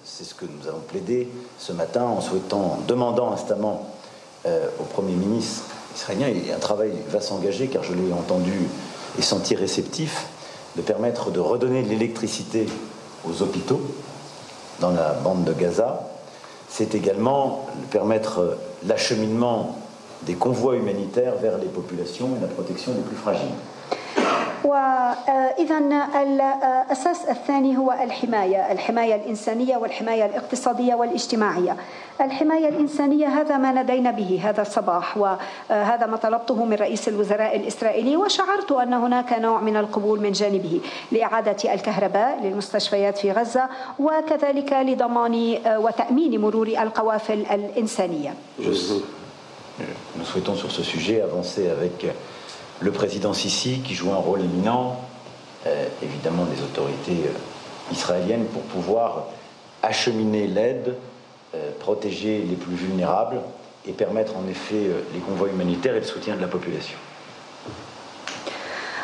c'est 0.05 0.25
ce 0.25 0.35
que 0.35 0.47
nous 0.47 0.67
avons 0.67 0.81
plaidé 0.81 1.29
ce 1.59 1.73
matin 1.73 2.05
en 2.05 2.23
souhaitant, 2.23 2.79
en 2.79 2.79
demandant 2.89 3.31
instamment 3.31 3.91
euh, 4.47 4.69
au 4.81 4.85
Premier 4.85 5.13
ministre 5.15 5.65
israélien, 5.95 6.29
et 6.29 6.51
un 6.51 6.59
travail 6.59 6.93
va 7.09 7.21
s'engager 7.21 7.69
car 7.69 7.83
je 7.85 7.93
l'ai 7.93 8.11
entendu 8.15 8.69
et 9.19 9.23
senti 9.23 9.55
réceptif, 9.55 10.27
de 10.76 10.82
permettre 10.82 11.32
de 11.32 11.40
redonner 11.40 11.84
de 11.84 11.90
l'électricité 11.90 12.68
aux 13.28 13.42
hôpitaux 13.42 13.82
dans 14.80 14.92
la 14.92 15.14
bande 15.14 15.44
de 15.44 15.54
Gaza. 15.54 16.08
C'est 16.70 16.96
également 16.96 17.68
permettre 17.92 18.58
l'acheminement 18.86 19.76
des 20.24 20.36
convois 20.36 20.76
humanitaires 20.76 21.36
vers 21.42 21.58
les 21.58 21.68
populations 21.68 22.30
et 22.38 22.42
la 22.42 22.48
protection 22.48 22.92
des 22.94 23.02
plus 23.02 23.16
fragiles. 23.16 23.48
وإذا 24.64 25.78
الأساس 26.22 27.26
الثاني 27.26 27.78
هو 27.78 27.92
الحماية 27.92 28.72
الحماية 28.72 29.16
الإنسانية 29.16 29.78
والحماية 29.78 30.26
الاقتصادية 30.26 30.96
والاجتماعية. 30.96 31.76
الحماية 32.22 32.70
الإنسانية 32.70 33.28
هذا 33.28 33.58
ما 33.58 33.72
ندينا 33.72 34.12
به 34.12 34.42
هذا 34.44 34.62
الصباح 34.62 35.18
وهذا 35.18 36.06
ما 36.06 36.18
طلبته 36.18 36.66
من 36.66 36.74
رئيس 36.74 37.08
الوزراء 37.08 37.56
الإسرائيلي 37.56 38.18
وشعرت 38.18 38.72
أن 38.72 38.94
هناك 38.94 39.34
نوع 39.34 39.62
من 39.62 39.78
القبول 39.78 40.20
من 40.20 40.32
جانبه 40.32 40.82
لإعادة 41.12 41.74
الكهرباء 41.74 42.40
للمستشفيات 42.44 43.18
في 43.18 43.32
غزة 43.32 43.70
وكذلك 44.00 44.74
لضمان 44.74 45.58
وتأمين 45.68 46.42
مرور 46.42 46.68
القوافل 46.68 47.46
الإنسانية. 47.52 48.34
Nous 50.18 50.26
souhaitons 50.26 50.56
sur 50.56 50.72
ce 50.72 50.84
sujet 50.84 51.22
avancer 51.22 51.70
avec 51.70 52.06
le 52.82 52.92
président 52.92 53.34
Sisi 53.34 53.80
qui 53.80 53.94
joue 53.94 54.12
un 54.12 54.18
rôle 54.18 54.42
éminent, 54.42 55.00
euh, 55.68 55.88
évidemment 56.02 56.46
des 56.46 56.62
autorités 56.62 57.28
euh, 57.28 57.92
israéliennes 57.92 58.46
pour 58.46 58.62
pouvoir 58.64 59.26
acheminer 59.84 60.48
l'aide, 60.48 60.96
euh, 61.56 61.72
protéger 61.80 62.40
les 62.40 62.56
plus 62.56 62.76
vulnérables 62.76 63.42
et 63.88 63.92
permettre 63.92 64.38
en 64.38 64.48
effet 64.50 64.90
les 65.14 65.20
convois 65.20 65.48
humanitaires 65.48 65.96
et 65.96 66.02
le 66.02 66.06
soutien 66.06 66.36
de 66.36 66.42
la 66.42 66.48
population. 66.48 66.98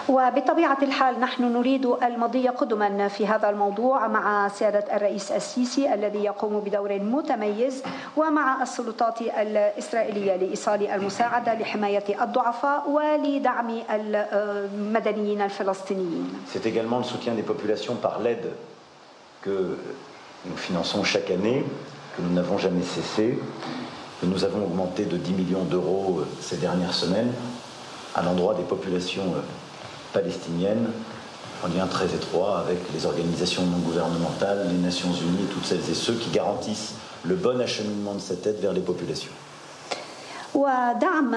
وبطبيعة 0.09 0.77
الحال 0.81 1.19
نحن 1.19 1.43
نريد 1.53 1.85
المضي 1.85 2.47
قدما 2.47 3.07
في 3.07 3.27
هذا 3.27 3.49
الموضوع 3.49 4.07
مع 4.07 4.47
سيادة 4.47 4.95
الرئيس 4.95 5.31
السيسي 5.31 5.93
الذي 5.93 6.23
يقوم 6.23 6.59
بدور 6.59 6.99
متميز 6.99 7.83
ومع 8.17 8.61
السلطات 8.61 9.21
الإسرائيلية 9.21 10.35
لإيصال 10.35 10.87
المساعدة 10.87 11.53
لحماية 11.53 12.23
الضعفاء 12.23 12.89
ولدعم 12.89 13.79
المدنيين 13.89 15.41
الفلسطينيين. 15.41 16.33
C'est 16.53 16.65
également 16.65 16.99
le 16.99 17.03
soutien 17.03 17.33
des 17.33 17.43
populations 17.43 17.95
par 17.95 18.19
l'aide 18.19 18.51
que 19.41 19.77
nous 20.45 20.57
finançons 20.57 21.03
chaque 21.03 21.31
année, 21.31 21.63
que 22.15 22.21
nous 22.21 22.33
n'avons 22.33 22.57
jamais 22.57 22.83
cessé, 22.83 23.39
que 24.21 24.25
nous 24.25 24.43
avons 24.43 24.63
augmenté 24.63 25.05
de 25.05 25.17
10 25.17 25.33
millions 25.33 25.63
d'euros 25.63 26.21
ces 26.41 26.57
dernières 26.57 26.93
semaines 26.93 27.33
à 28.15 28.21
l'endroit 28.21 28.53
des 28.53 28.63
populations 28.63 29.33
palestinienne, 30.15 30.87
en 31.61 31.67
lien 31.67 31.87
très 31.87 32.05
étroit 32.05 32.59
avec 32.59 32.77
les 32.93 33.05
organisations 33.05 33.63
non 33.65 33.79
gouvernementales, 33.79 34.67
les 34.71 34.77
Nations 34.77 35.11
Unies 35.11 35.47
toutes 35.53 35.65
celles 35.65 35.89
et 35.89 35.93
ceux 35.93 36.13
qui 36.13 36.29
garantissent 36.29 36.93
le 37.25 37.35
bon 37.35 37.59
acheminement 37.59 38.13
de 38.13 38.21
cette 38.21 38.47
aide 38.47 38.59
vers 38.61 38.73
les 38.73 38.81
populations. 38.81 39.31
ودعم 40.55 41.35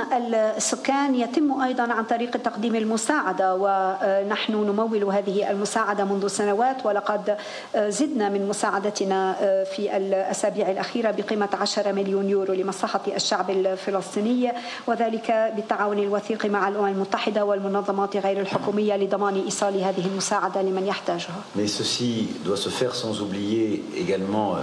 السكان 0.57 1.15
يتم 1.15 1.63
أيضا 1.63 1.83
عن 1.83 2.05
طريق 2.05 2.31
تقديم 2.31 2.75
المساعدة 2.75 3.55
ونحن 3.61 4.53
نمول 4.53 5.05
هذه 5.05 5.51
المساعدة 5.51 6.05
منذ 6.05 6.27
سنوات 6.27 6.87
ولقد 6.87 7.37
زدنا 7.77 8.29
من 8.29 8.49
مساعدتنا 8.49 9.33
في 9.77 9.97
الأسابيع 9.97 10.71
الأخيرة 10.71 11.11
بقيمة 11.11 11.49
10 11.61 11.93
مليون 11.93 12.29
يورو 12.29 12.55
لمصلحة 12.55 13.01
الشعب 13.17 13.51
الفلسطيني 13.51 14.53
وذلك 14.87 15.53
بالتعاون 15.57 15.99
الوثيق 15.99 16.47
مع 16.47 16.69
الأمم 16.69 16.87
المتحدة 16.87 17.45
والمنظمات 17.45 18.17
غير 18.17 18.41
الحكومية 18.41 18.97
لضمان 18.97 19.35
إيصال 19.45 19.83
هذه 19.83 20.07
المساعدة 20.07 20.63
لمن 20.63 20.87
يحتاجها. 20.87 21.35
Mais 21.57 21.67
ceci 21.67 22.29
doit 22.45 22.57
se 22.57 22.69
faire 22.69 22.95
sans 22.95 23.21
oublier 23.21 23.85
également 23.97 24.57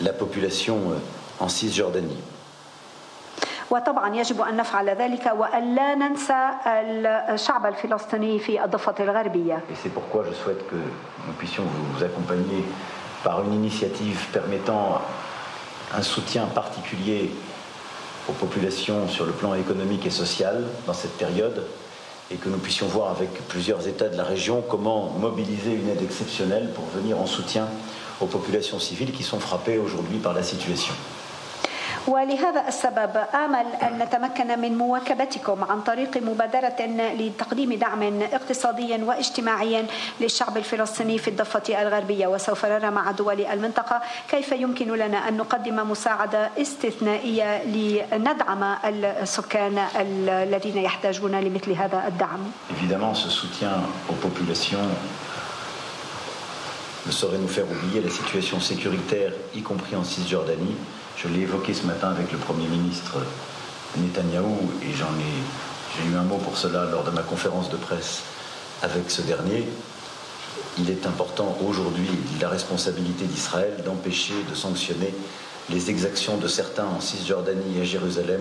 la 0.00 0.12
population 0.12 0.78
en 1.40 1.48
Cisjordanie. 1.48 2.31
وطبعا 3.71 4.15
يجب 4.15 4.41
أن 4.41 4.57
نفعل 4.57 4.89
ذلك 4.89 5.31
وأن 5.37 5.75
لا 5.75 5.95
ننسى 5.95 6.49
الشعب 7.33 7.65
الفلسطيني 7.65 8.39
في 8.39 8.63
الضفة 8.63 8.95
الغربية 8.99 9.61
Et 9.69 9.75
c'est 9.83 9.93
pourquoi 9.93 10.23
je 10.29 10.33
souhaite 10.33 10.67
que 10.67 10.75
nous 10.75 11.33
puissions 11.37 11.63
vous 11.63 12.03
accompagner 12.03 12.63
par 13.23 13.43
une 13.43 13.53
initiative 13.53 14.25
permettant 14.31 15.01
un 15.95 16.01
soutien 16.01 16.45
particulier 16.45 17.31
aux 18.29 18.33
populations 18.33 19.07
sur 19.07 19.25
le 19.25 19.31
plan 19.31 19.53
économique 19.53 20.05
et 20.05 20.09
social 20.09 20.65
dans 20.85 20.93
cette 20.93 21.17
période 21.17 21.63
et 22.29 22.35
que 22.35 22.49
nous 22.49 22.57
puissions 22.57 22.87
voir 22.87 23.11
avec 23.11 23.31
plusieurs 23.47 23.87
États 23.87 24.09
de 24.09 24.17
la 24.17 24.23
région 24.23 24.61
comment 24.67 25.11
mobiliser 25.11 25.73
une 25.73 25.89
aide 25.89 26.01
exceptionnelle 26.01 26.71
pour 26.73 26.85
venir 26.87 27.17
en 27.17 27.25
soutien 27.25 27.67
aux 28.19 28.25
populations 28.25 28.79
civiles 28.79 29.11
qui 29.11 29.23
sont 29.23 29.39
frappées 29.39 29.77
aujourd'hui 29.77 30.17
par 30.17 30.33
la 30.33 30.43
situation. 30.43 30.93
ولهذا 32.06 32.68
السبب 32.68 33.10
آمل 33.34 33.66
أن 33.82 33.98
نتمكن 33.98 34.58
من 34.60 34.78
مواكبتكم 34.78 35.64
عن 35.64 35.80
طريق 35.80 36.16
مبادرة 36.16 36.76
لتقديم 37.18 37.72
دعم 37.74 38.22
اقتصادي 38.22 39.02
واجتماعي 39.02 39.84
للشعب 40.20 40.56
الفلسطيني 40.56 41.18
في 41.18 41.28
الضفة 41.28 41.82
الغربية 41.82 42.26
وسوف 42.26 42.66
نرى 42.66 42.90
مع 42.90 43.10
دول 43.10 43.40
المنطقة 43.40 44.02
كيف 44.30 44.52
يمكن 44.52 44.92
لنا 44.92 45.28
أن 45.28 45.36
نقدم 45.36 45.90
مساعدة 45.90 46.50
استثنائية 46.58 47.64
لندعم 48.12 48.76
السكان 49.22 49.86
الذين 49.96 50.78
يحتاجون 50.78 51.40
لمثل 51.40 51.72
هذا 51.72 52.04
الدعم. 52.08 52.52
Ne 57.04 57.10
saurait 57.10 57.38
nous 57.38 57.48
faire 57.48 57.64
oublier 57.64 58.00
la 58.00 58.10
situation 58.10 58.60
sécuritaire, 58.60 59.32
y 59.56 59.62
compris 59.62 59.96
en 59.96 60.04
Cisjordanie, 60.04 60.76
Je 61.16 61.28
l'ai 61.28 61.40
évoqué 61.40 61.74
ce 61.74 61.86
matin 61.86 62.10
avec 62.10 62.32
le 62.32 62.38
Premier 62.38 62.66
ministre 62.66 63.18
Netanyahou 63.96 64.72
et 64.82 64.92
j'en 64.92 65.12
ai, 65.18 65.32
j'ai 65.96 66.10
eu 66.10 66.16
un 66.16 66.22
mot 66.22 66.38
pour 66.38 66.56
cela 66.56 66.84
lors 66.86 67.04
de 67.04 67.10
ma 67.10 67.22
conférence 67.22 67.70
de 67.70 67.76
presse 67.76 68.22
avec 68.82 69.10
ce 69.10 69.22
dernier. 69.22 69.68
Il 70.78 70.90
est 70.90 71.06
important 71.06 71.56
aujourd'hui, 71.64 72.08
la 72.40 72.48
responsabilité 72.48 73.26
d'Israël, 73.26 73.82
d'empêcher, 73.84 74.34
de 74.48 74.54
sanctionner 74.54 75.14
les 75.70 75.90
exactions 75.90 76.38
de 76.38 76.48
certains 76.48 76.86
en 76.86 77.00
Cisjordanie 77.00 77.78
et 77.78 77.82
à 77.82 77.84
Jérusalem 77.84 78.40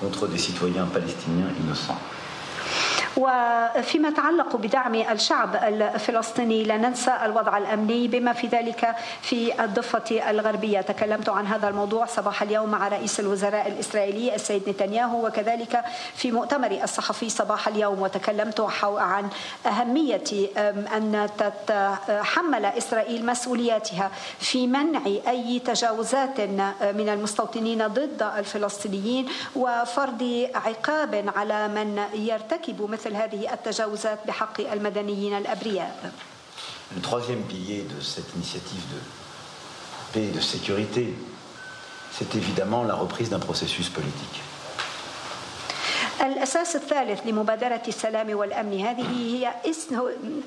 contre 0.00 0.26
des 0.26 0.38
citoyens 0.38 0.86
palestiniens 0.86 1.50
innocents. 1.62 1.98
وفيما 3.18 4.08
يتعلق 4.08 4.56
بدعم 4.56 4.94
الشعب 4.94 5.56
الفلسطيني 5.56 6.64
لا 6.64 6.76
ننسى 6.76 7.18
الوضع 7.24 7.58
الأمني 7.58 8.08
بما 8.08 8.32
في 8.32 8.46
ذلك 8.46 8.96
في 9.22 9.64
الضفة 9.64 10.30
الغربية. 10.30 10.80
تكلمت 10.80 11.28
عن 11.28 11.46
هذا 11.46 11.68
الموضوع 11.68 12.06
صباح 12.06 12.42
اليوم 12.42 12.68
مع 12.70 12.88
رئيس 12.88 13.20
الوزراء 13.20 13.68
الإسرائيلي 13.68 14.34
السيد 14.34 14.68
نتنياهو 14.68 15.26
وكذلك 15.26 15.84
في 16.14 16.32
مؤتمر 16.32 16.70
الصحفي 16.82 17.28
صباح 17.28 17.68
اليوم. 17.68 18.02
وتكلمت 18.02 18.60
عن 18.82 19.28
أهمية 19.66 20.24
أن 20.96 21.28
تتحمل 21.38 22.64
إسرائيل 22.64 23.26
مسؤولياتها 23.26 24.10
في 24.38 24.66
منع 24.66 25.00
أي 25.06 25.58
تجاوزات 25.58 26.40
من 26.40 27.08
المستوطنين 27.08 27.86
ضد 27.86 28.30
الفلسطينيين 28.36 29.28
وفرض 29.56 30.48
عقاب 30.54 31.32
على 31.36 31.68
من 31.68 32.02
يرتكب 32.14 32.90
مثل 32.90 33.07
هذه 33.15 33.53
التجاوزات 33.53 34.19
بحق 34.27 34.61
المدنيين 34.61 35.37
الأبرياء. 35.37 36.11
Le 36.95 37.01
troisième 37.01 37.43
pilier 37.43 37.83
de 37.83 38.01
cette 38.01 38.33
initiative 38.35 38.83
de 38.93 38.99
paix 40.13 40.25
et 40.25 40.31
de 40.31 40.39
sécurité, 40.39 41.13
c'est 42.11 42.35
évidemment 42.35 42.83
la 42.83 42.93
reprise 42.93 43.29
d'un 43.29 43.39
processus 43.39 43.89
politique. 43.89 44.41
الأساس 46.21 46.75
الثالث 46.75 47.25
لمبادرة 47.25 47.81
السلام 47.87 48.35
والأمن 48.35 48.79
هذه 48.79 49.05
هي 49.11 49.53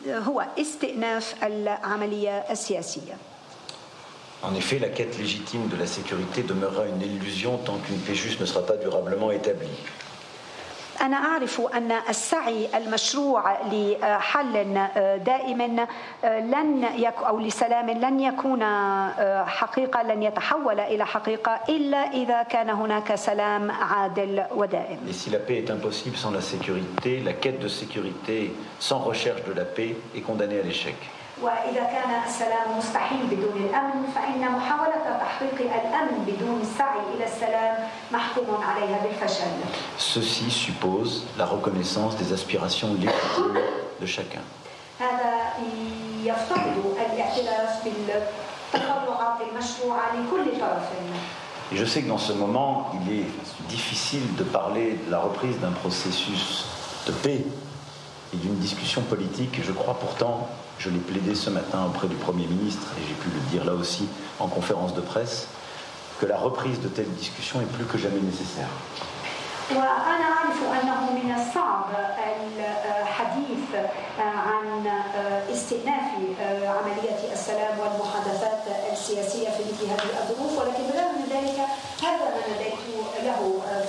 هو 0.09 0.47
استئناف 0.59 1.35
العملية 1.43 2.45
السياسية. 2.51 3.17
En 4.43 4.55
effet, 4.55 4.79
la 4.79 4.89
quête 4.91 5.19
légitime 5.19 5.67
de 5.69 5.77
la 5.77 5.87
sécurité 5.87 6.43
demeurera 6.43 6.87
une 6.87 7.03
illusion 7.03 7.59
tant 7.59 7.79
qu'une 7.79 7.99
paix 7.99 8.15
juste 8.15 8.41
ne 8.41 8.47
sera 8.47 8.65
pas 8.65 8.77
durablement 8.77 9.31
établie. 9.33 9.79
أنا 11.02 11.18
أعرف 11.18 11.62
أن 11.62 11.92
السعي 12.10 12.78
المشروع 12.78 13.58
لحل 13.72 14.54
دائم 15.26 15.88
لن 16.24 16.88
يكون 16.98 17.28
أو 17.28 17.40
لسلام 17.40 17.90
لن 17.90 18.20
يكون 18.20 18.64
حقيقة 19.46 20.04
لن 20.04 20.24
يتحول 20.24 20.80
إلى 20.80 21.06
حقيقة 21.06 21.60
إلا 21.70 21.98
إذا 21.98 22.44
كان 22.44 22.70
هناك 22.70 23.16
سلام 23.16 23.72
عادل 23.72 24.44
ودائم. 24.56 25.00
Et 25.08 25.14
si 25.14 25.30
la 25.30 25.40
paix 25.40 25.58
est 25.58 25.72
impossible 25.72 26.18
sans 26.18 26.32
la 26.32 26.42
sécurité, 26.42 27.20
la 27.20 27.34
quête 27.34 27.60
de 27.60 27.68
sécurité 27.68 28.54
sans 28.80 29.00
recherche 29.00 29.44
de 29.44 29.54
la 29.54 29.66
paix 29.66 29.96
est 30.16 30.22
condamnée 30.22 30.60
à 30.60 30.64
l'échec. 30.64 30.96
وإذا 31.43 31.85
كان 31.85 32.23
السلام 32.27 32.79
مستحيل 32.79 33.27
بدون 33.27 33.57
الأمن 33.69 34.07
فإن 34.15 34.41
محاولة 34.41 35.05
تحقيق 35.21 35.59
الأمن 35.61 36.25
بدون 36.27 36.61
السعي 36.61 37.01
إلى 37.15 37.25
السلام 37.25 37.89
محكوم 38.13 38.65
عليها 38.65 38.99
بالفشل. 39.05 39.53
Ceci 39.99 40.51
suppose 40.51 41.25
la 41.39 41.45
reconnaissance 41.45 42.17
des 42.17 42.33
aspirations 42.33 42.95
légitimes 42.95 43.61
de 44.01 44.07
chacun. 44.07 44.43
هذا 45.01 45.53
يفترض 46.25 46.97
الاعتراف 47.07 47.85
بالتطلعات 47.85 49.39
المشروعة 49.51 50.13
لكل 50.17 50.61
طرف. 50.61 50.89
Et 51.73 51.77
je 51.77 51.85
sais 51.85 52.01
que 52.03 52.09
dans 52.09 52.19
ce 52.19 52.33
moment, 52.33 52.93
il 52.95 53.21
est 53.21 53.27
difficile 53.69 54.37
de 54.37 54.45
parler 54.45 54.99
de 55.07 55.11
la 55.11 55.19
reprise 55.19 55.59
d'un 55.59 55.73
processus 55.73 56.65
de 57.07 57.13
paix 57.13 57.45
et 58.33 58.37
d'une 58.37 58.57
discussion 58.57 59.03
politique. 59.03 59.61
Je 59.63 59.73
crois 59.73 59.95
pourtant 59.95 60.49
je 60.81 60.89
l'ai 60.91 60.99
plaidé 60.99 61.35
ce 61.35 61.51
matin 61.51 61.81
auprès 61.87 62.09
du 62.09 62.17
Premier 62.17 62.47
ministre, 62.47 62.89
et 62.99 63.03
j'ai 63.09 63.15
pu 63.15 63.29
le 63.37 63.41
dire 63.51 63.65
là 63.65 63.73
aussi 63.73 64.09
en 64.41 64.49
conférence 64.49 64.93
de 64.95 65.01
presse, 65.01 65.49
que 66.21 66.27
la 66.27 66.39
reprise 66.39 66.81
de 66.81 66.89
telles 66.89 67.15
discussions 67.23 67.61
est 67.61 67.73
plus 67.77 67.85
que 67.85 67.99
jamais 67.99 68.21
nécessaire. 68.21 68.69
وأنا 69.71 70.27
أعرف 70.33 70.59
أنه 70.79 71.01
من 71.19 71.35
الصعب 71.39 71.87
الحديث 73.03 73.67
عن 74.19 74.87
استئناف 75.53 76.09
عملية 76.77 77.21
السلام 77.33 77.75
والمحادثات 77.81 78.63
السياسية 78.93 79.49
في 79.51 79.63
مثل 79.71 79.85
هذه 79.91 80.11
الظروف 80.23 80.53
ولكن 80.59 80.83
بالرغم 80.87 81.15
من 81.19 81.29
ذلك 81.37 81.59
هذا 82.03 82.27
ما 82.35 82.43
ناديت 82.49 82.79
له 83.25 83.41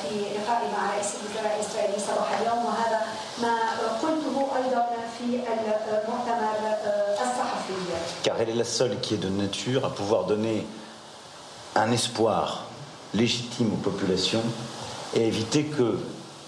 في 0.01 0.09
لقائي 0.35 0.67
مع 0.73 0.81
رئيس 0.93 1.09
الوزراء 1.15 1.53
الإسرائيلي 1.55 1.99
صباح 1.99 2.39
اليوم 2.41 2.65
وهذا 2.65 2.99
ما 3.41 3.55
قلته 4.01 4.35
أيضا 4.57 4.81
في 5.17 5.25
المؤتمر 5.25 6.55
الصحفي. 6.57 6.80
Car 6.80 6.80
elle 8.42 8.50
est 8.50 8.54
la 8.54 8.64
seule 8.64 8.98
qui 9.00 9.14
est 9.14 9.18
de 9.18 9.28
nature 9.28 9.84
à 9.84 9.90
pouvoir 9.90 10.24
donner 10.24 10.66
un 11.76 11.92
espoir 11.92 12.64
légitime 13.14 13.72
aux 13.72 13.76
populations 13.76 14.42
et 15.14 15.28
éviter 15.28 15.64
que 15.66 16.00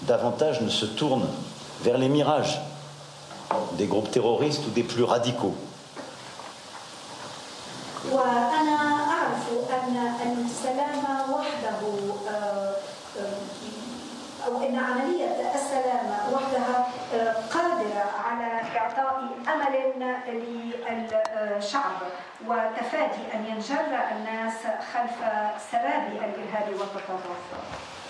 davantage 0.03 0.61
ne 0.61 0.69
se 0.69 0.87
tournent 0.87 1.29
vers 1.83 1.97
les 1.97 2.09
mirages 2.09 2.61
des 3.79 3.87
groupes 3.87 4.11
terroristes 4.11 4.63
ou 4.67 4.71
des 4.71 4.83
plus 4.83 5.05
radicaux. 5.05 5.55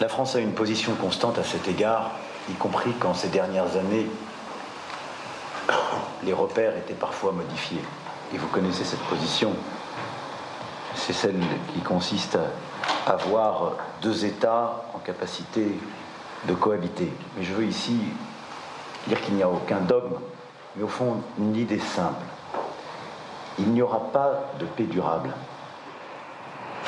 La 0.00 0.08
France 0.08 0.34
a 0.34 0.40
une 0.40 0.54
position 0.54 0.94
constante 0.96 1.38
à 1.38 1.44
cet 1.44 1.68
égard, 1.68 2.12
y 2.50 2.54
compris 2.54 2.92
quand 2.98 3.14
ces 3.14 3.28
dernières 3.28 3.76
années, 3.76 4.08
les 6.24 6.32
repères 6.32 6.76
étaient 6.76 6.94
parfois 6.94 7.30
modifiés. 7.32 7.82
Et 8.34 8.38
vous 8.38 8.48
connaissez 8.48 8.84
cette 8.84 9.04
position. 9.04 9.52
C'est 10.96 11.12
celle 11.12 11.40
qui 11.72 11.80
consiste 11.80 12.36
à 13.06 13.12
avoir 13.12 13.74
deux 14.02 14.24
États 14.24 14.84
en 14.94 14.98
capacité 14.98 15.78
de 16.46 16.54
cohabiter. 16.54 17.12
Mais 17.36 17.42
je 17.42 17.54
veux 17.54 17.64
ici 17.64 17.98
dire 19.06 19.20
qu'il 19.20 19.34
n'y 19.34 19.42
a 19.42 19.48
aucun 19.48 19.80
dogme, 19.80 20.16
mais 20.76 20.82
au 20.82 20.88
fond 20.88 21.16
une 21.38 21.56
idée 21.56 21.78
simple. 21.78 22.24
Il 23.58 23.68
n'y 23.68 23.82
aura 23.82 24.10
pas 24.12 24.50
de 24.58 24.64
paix 24.64 24.84
durable 24.84 25.30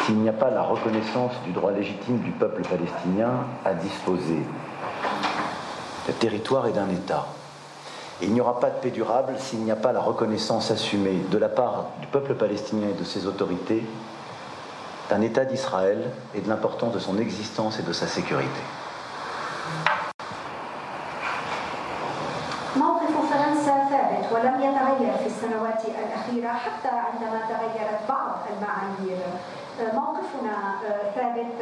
s'il 0.05 0.17
n'y 0.17 0.29
a 0.29 0.33
pas 0.33 0.51
la 0.51 0.63
reconnaissance 0.63 1.33
du 1.45 1.53
droit 1.53 1.73
légitime 1.73 2.19
du 2.19 2.31
peuple 2.31 2.63
palestinien 2.63 3.47
à 3.65 3.75
disposer 3.75 4.41
de 6.07 6.13
territoire 6.13 6.67
et 6.67 6.73
d'un 6.73 6.89
État. 6.91 7.27
Et 8.21 8.27
il 8.27 8.33
n'y 8.33 8.41
aura 8.41 8.61
pas 8.61 8.71
de 8.71 8.79
paix 8.81 8.91
durable 8.91 9.35
s'il 9.39 9.61
n'y 9.61 9.71
a 9.71 9.77
pas 9.77 9.93
la 9.93 10.01
reconnaissance 10.01 10.71
assumée 10.71 11.21
de 11.31 11.39
la 11.39 11.49
part 11.49 11.87
du 12.01 12.07
peuple 12.07 12.35
palestinien 12.35 12.89
et 12.89 12.99
de 12.99 13.05
ses 13.05 13.27
autorités 13.27 13.85
d'un 15.11 15.21
État 15.21 15.45
d'Israël 15.45 16.11
et 16.35 16.41
de 16.41 16.49
l'importance 16.49 16.93
de 16.95 16.99
son 16.99 17.19
existence 17.19 17.79
et 17.79 17.83
de 17.83 17.93
sa 17.93 18.07
sécurité. 18.07 18.61
موقفنا 29.95 30.57
ثابت 31.15 31.53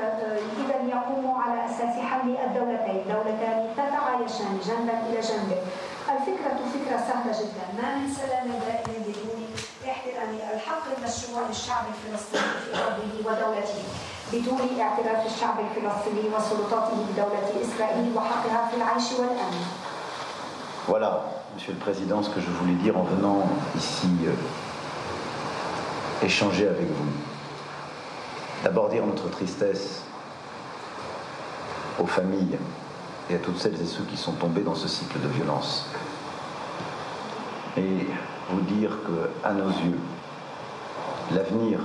اذا 0.56 0.78
يقوم 0.88 1.42
على 1.42 1.64
أساس 1.64 1.94
حل 1.98 2.36
الدولتين، 2.44 3.04
دولتان 3.08 3.74
تتعايشان 3.76 4.58
جنبا 4.66 4.92
إلى 5.06 5.20
جنب. 5.20 5.50
الفكرة 6.14 6.58
فكرة 6.74 6.96
سهلة 6.96 7.32
جدا، 7.40 7.66
ما 7.82 7.94
من 7.96 8.08
سلام 8.14 8.48
دائم 8.66 9.02
بدون 9.06 9.40
احترام 9.90 10.30
الحق 10.54 10.84
المشروع 10.98 11.42
للشعب 11.48 11.84
الفلسطيني 11.92 12.42
في 12.64 12.70
أرضه 12.82 13.12
ودولته. 13.26 13.82
بدون 14.32 14.80
اعتراف 14.80 15.26
الشعب 15.26 15.56
الفلسطيني 15.60 16.34
وسلطاته 16.34 16.96
بدولة 17.10 17.48
إسرائيل 17.62 18.16
وحقها 18.16 18.68
في 18.68 18.76
العيش 18.76 19.12
والأمن. 19.12 19.64
Voilà, 20.88 21.12
Monsieur 21.54 21.72
le 21.72 21.78
Président, 21.78 22.20
ce 22.20 22.30
que 22.30 22.40
je 22.40 22.50
voulais 22.50 22.74
dire 22.74 22.96
en 22.96 23.04
venant 23.04 23.48
ici 23.76 24.08
euh, 24.26 24.32
échanger 26.24 26.66
avec 26.66 26.88
vous. 26.88 27.06
D'abord 28.64 28.88
dire 28.88 29.06
notre 29.06 29.30
tristesse 29.30 30.02
aux 32.00 32.06
familles 32.06 32.58
et 33.30 33.36
à 33.36 33.38
toutes 33.38 33.58
celles 33.58 33.80
et 33.80 33.86
ceux 33.86 34.02
qui 34.02 34.16
sont 34.16 34.32
tombés 34.32 34.62
dans 34.62 34.74
ce 34.74 34.88
cycle 34.88 35.20
de 35.20 35.28
violence. 35.28 35.86
Et 37.76 38.08
vous 38.50 38.60
dire 38.62 38.90
que, 39.06 39.46
à 39.46 39.52
nos 39.52 39.68
yeux, 39.68 39.98
l'avenir 41.32 41.78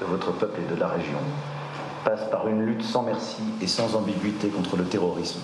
de 0.00 0.06
votre 0.06 0.32
peuple 0.32 0.60
et 0.66 0.74
de 0.74 0.80
la 0.80 0.88
région 0.88 1.18
passe 2.04 2.28
par 2.30 2.48
une 2.48 2.66
lutte 2.66 2.82
sans 2.82 3.02
merci 3.02 3.42
et 3.62 3.68
sans 3.68 3.94
ambiguïté 3.94 4.48
contre 4.48 4.76
le 4.76 4.84
terrorisme, 4.84 5.40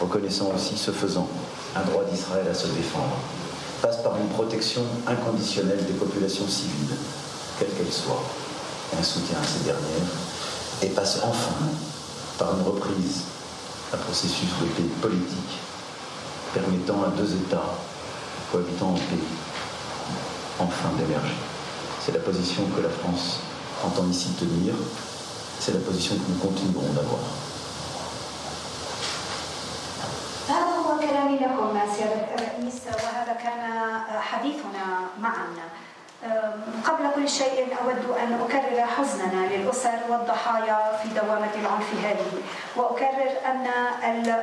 reconnaissant 0.00 0.50
aussi, 0.54 0.76
ce 0.76 0.90
faisant, 0.90 1.28
un 1.74 1.82
droit 1.82 2.04
d'Israël 2.04 2.46
à 2.48 2.54
se 2.54 2.66
défendre, 2.68 3.16
passe 3.82 4.02
par 4.02 4.16
une 4.16 4.28
protection 4.28 4.82
inconditionnelle 5.06 5.84
des 5.84 5.92
populations 5.92 6.48
civiles, 6.48 6.96
quelles 7.58 7.70
qu'elles 7.70 7.92
soient 7.92 8.22
un 8.98 9.02
soutien 9.02 9.38
à 9.42 9.46
ces 9.46 9.64
dernières, 9.64 10.10
et 10.82 10.88
passe 10.88 11.20
enfin 11.22 11.54
par 12.38 12.54
une 12.56 12.62
reprise 12.66 13.22
d'un 13.90 13.98
processus 13.98 14.48
de 14.60 14.66
paix 14.66 14.88
politique 15.00 15.58
permettant 16.52 17.02
à 17.04 17.08
deux 17.08 17.32
États 17.34 17.74
cohabitant 18.50 18.90
en 18.90 18.94
paix 18.94 19.22
enfin 20.58 20.88
d'émerger. 20.98 21.34
C'est 22.04 22.12
la 22.12 22.20
position 22.20 22.62
que 22.74 22.82
la 22.82 22.88
France 22.88 23.40
entend 23.84 24.06
ici 24.10 24.28
tenir, 24.38 24.74
c'est 25.60 25.72
la 25.72 25.80
position 25.80 26.14
que 26.14 26.32
nous 26.32 26.38
continuerons 26.38 26.92
d'avoir. 26.94 27.20
قبل 36.84 37.10
كل 37.14 37.28
شيء 37.28 37.76
أود 37.84 38.18
أن 38.18 38.40
أكرر 38.44 38.86
حزننا 38.86 39.46
للأسر 39.46 39.98
والضحايا 40.08 40.98
في 41.02 41.08
دوامة 41.08 41.54
العنف 41.60 41.94
هذه. 42.04 42.32
وأكرر 42.76 43.30
أن 43.46 43.66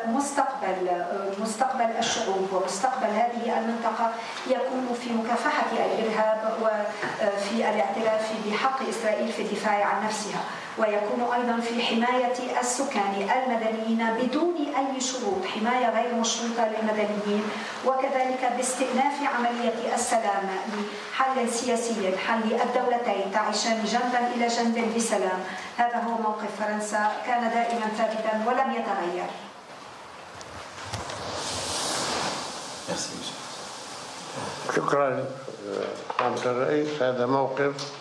المستقبل 0.06 1.06
مستقبل 1.40 1.90
الشعوب 2.00 2.48
ومستقبل 2.54 3.08
هذه 3.08 3.60
المنطقة 3.60 4.12
يكون 4.48 4.98
في 5.02 5.14
مكافحة 5.14 5.66
الإرهاب 5.72 6.58
وفي 6.62 7.56
الاعتراف 7.56 8.32
بحق 8.46 8.90
إسرائيل 8.90 9.32
في 9.32 9.42
الدفاع 9.42 9.86
عن 9.86 10.06
نفسها. 10.06 10.42
ويكون 10.78 11.22
أيضا 11.34 11.60
في 11.62 11.82
حماية 11.84 12.60
السكان 12.62 13.14
المدنيين 13.38 14.08
بدون 14.22 14.56
أي 14.78 15.02
شروط 15.02 15.46
حماية 15.46 15.90
غير 15.90 16.16
مشروطة 16.16 16.68
للمدنيين 16.68 17.44
وكذلك 17.86 18.52
باستئناف 18.58 19.14
عملية 19.36 19.94
السلام 19.96 20.44
لحل 21.14 21.50
سياسي 21.50 22.18
حل 22.28 22.54
الدولتين 22.54 23.32
تعيشان 23.34 23.84
جنبا 23.86 24.28
إلى 24.36 24.48
جنب 24.48 24.96
بسلام. 24.96 25.40
هذا 25.78 25.98
هو 25.98 26.12
موقف 26.22 26.52
فرنسا. 26.60 27.12
كان 27.28 27.42
دائما 27.50 27.88
ثابتا. 27.98 28.23
ولم 28.47 28.73
يتغير 28.73 29.31
شكرا 34.77 35.25
سعادة 36.19 36.51
الرئيس 36.51 37.03
هذا 37.03 37.27
موقف 37.27 37.99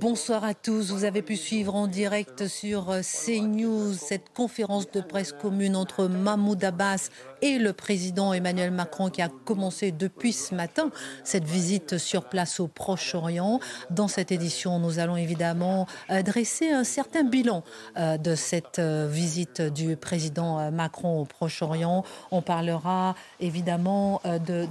Bonsoir 0.00 0.42
à 0.42 0.54
tous. 0.54 0.90
Vous 0.90 1.04
avez 1.04 1.22
pu 1.22 1.36
suivre 1.36 1.76
en 1.76 1.86
direct 1.86 2.48
sur 2.48 2.86
CNews 3.02 3.92
cette 3.92 4.32
conférence 4.34 4.90
de 4.90 5.00
presse 5.00 5.32
commune 5.32 5.76
entre 5.76 6.06
Mahmoud 6.06 6.64
Abbas 6.64 7.10
et 7.43 7.59
le 7.59 7.73
président 7.73 8.31
Emmanuel 8.31 8.71
Macron 8.71 9.09
qui 9.09 9.21
a 9.21 9.27
commencé 9.27 9.91
depuis 9.91 10.31
ce 10.31 10.55
matin 10.55 10.91
cette 11.25 11.43
visite 11.43 11.97
sur 11.97 12.23
place 12.23 12.61
au 12.61 12.67
Proche-Orient. 12.67 13.59
Dans 13.89 14.07
cette 14.07 14.31
édition, 14.31 14.79
nous 14.79 14.97
allons 14.97 15.17
évidemment 15.17 15.85
euh, 16.09 16.21
dresser 16.21 16.71
un 16.71 16.85
certain 16.85 17.25
bilan 17.25 17.63
euh, 17.97 18.17
de 18.17 18.35
cette 18.35 18.79
euh, 18.79 19.09
visite 19.11 19.61
du 19.61 19.97
président 19.97 20.71
Macron 20.71 21.19
au 21.19 21.25
Proche-Orient. 21.25 22.05
On 22.31 22.41
parlera 22.41 23.15
évidemment 23.41 24.21
de, 24.23 24.65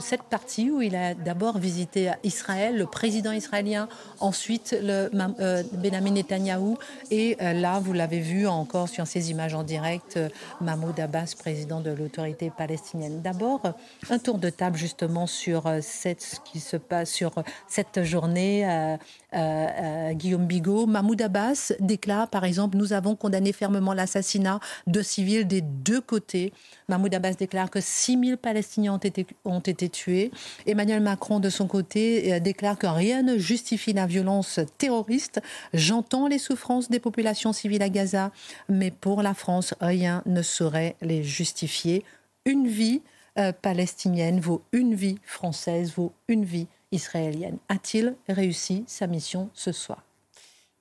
cette 0.00 0.24
partie 0.24 0.70
où 0.70 0.82
il 0.82 0.94
a 0.94 1.14
d'abord 1.14 1.56
visité 1.56 2.12
Israël, 2.24 2.76
le 2.76 2.86
président 2.86 3.32
israélien, 3.32 3.88
ensuite 4.20 4.76
Benjamin 4.82 6.10
Netanyahou 6.10 6.76
et 7.10 7.36
là, 7.40 7.78
vous 7.78 7.94
l'avez 7.94 8.20
vu 8.20 8.46
encore 8.46 8.90
sur 8.90 9.06
ces 9.06 9.30
images 9.30 9.54
en 9.54 9.62
direct, 9.62 10.18
Mahmoud 10.60 10.98
Abbas, 11.00 11.34
président 11.38 11.53
président 11.54 11.80
de 11.80 11.90
l'autorité 11.90 12.50
palestinienne. 12.50 13.22
D'abord, 13.22 13.62
un 14.10 14.18
tour 14.18 14.38
de 14.38 14.50
table 14.50 14.76
justement 14.76 15.28
sur 15.28 15.68
euh, 15.68 15.80
ce 15.82 16.40
qui 16.44 16.58
se 16.58 16.76
passe 16.76 17.12
sur 17.12 17.30
cette 17.68 18.02
journée. 18.02 18.68
Euh, 18.68 18.96
euh, 19.34 20.12
Guillaume 20.14 20.46
Bigot, 20.46 20.86
Mahmoud 20.86 21.22
Abbas 21.22 21.72
déclare 21.78 22.28
par 22.28 22.44
exemple 22.44 22.76
Nous 22.76 22.92
avons 22.92 23.14
condamné 23.14 23.52
fermement 23.52 23.94
l'assassinat 23.94 24.58
de 24.88 25.00
civils 25.00 25.46
des 25.46 25.60
deux 25.60 26.00
côtés. 26.00 26.52
Mahmoud 26.88 27.14
Abbas 27.14 27.34
déclare 27.34 27.70
que 27.70 27.80
6000 27.80 28.36
Palestiniens 28.36 28.94
ont 28.94 28.98
été, 28.98 29.24
ont 29.44 29.60
été 29.60 29.88
tués. 29.88 30.32
Emmanuel 30.66 31.02
Macron, 31.02 31.38
de 31.38 31.50
son 31.50 31.68
côté, 31.68 32.40
déclare 32.40 32.78
que 32.78 32.88
rien 32.88 33.22
ne 33.22 33.38
justifie 33.38 33.92
la 33.92 34.06
violence 34.06 34.58
terroriste. 34.78 35.40
J'entends 35.72 36.26
les 36.26 36.38
souffrances 36.38 36.90
des 36.90 37.00
populations 37.00 37.52
civiles 37.52 37.82
à 37.82 37.88
Gaza, 37.88 38.32
mais 38.68 38.90
pour 38.90 39.22
la 39.22 39.34
France, 39.34 39.74
rien 39.80 40.22
ne 40.26 40.42
saurait 40.42 40.96
les 41.00 41.22
justifier. 41.34 42.04
Une 42.46 42.66
vie 42.68 43.02
euh, 43.38 43.52
palestinienne 43.52 44.40
vaut 44.40 44.62
une 44.72 44.94
vie 44.94 45.18
française, 45.24 45.92
vaut 45.96 46.12
une 46.28 46.44
vie 46.44 46.68
israélienne. 46.92 47.58
A-t-il 47.68 48.14
réussi 48.28 48.84
sa 48.86 49.06
mission 49.06 49.50
ce 49.52 49.72
soir? 49.72 50.02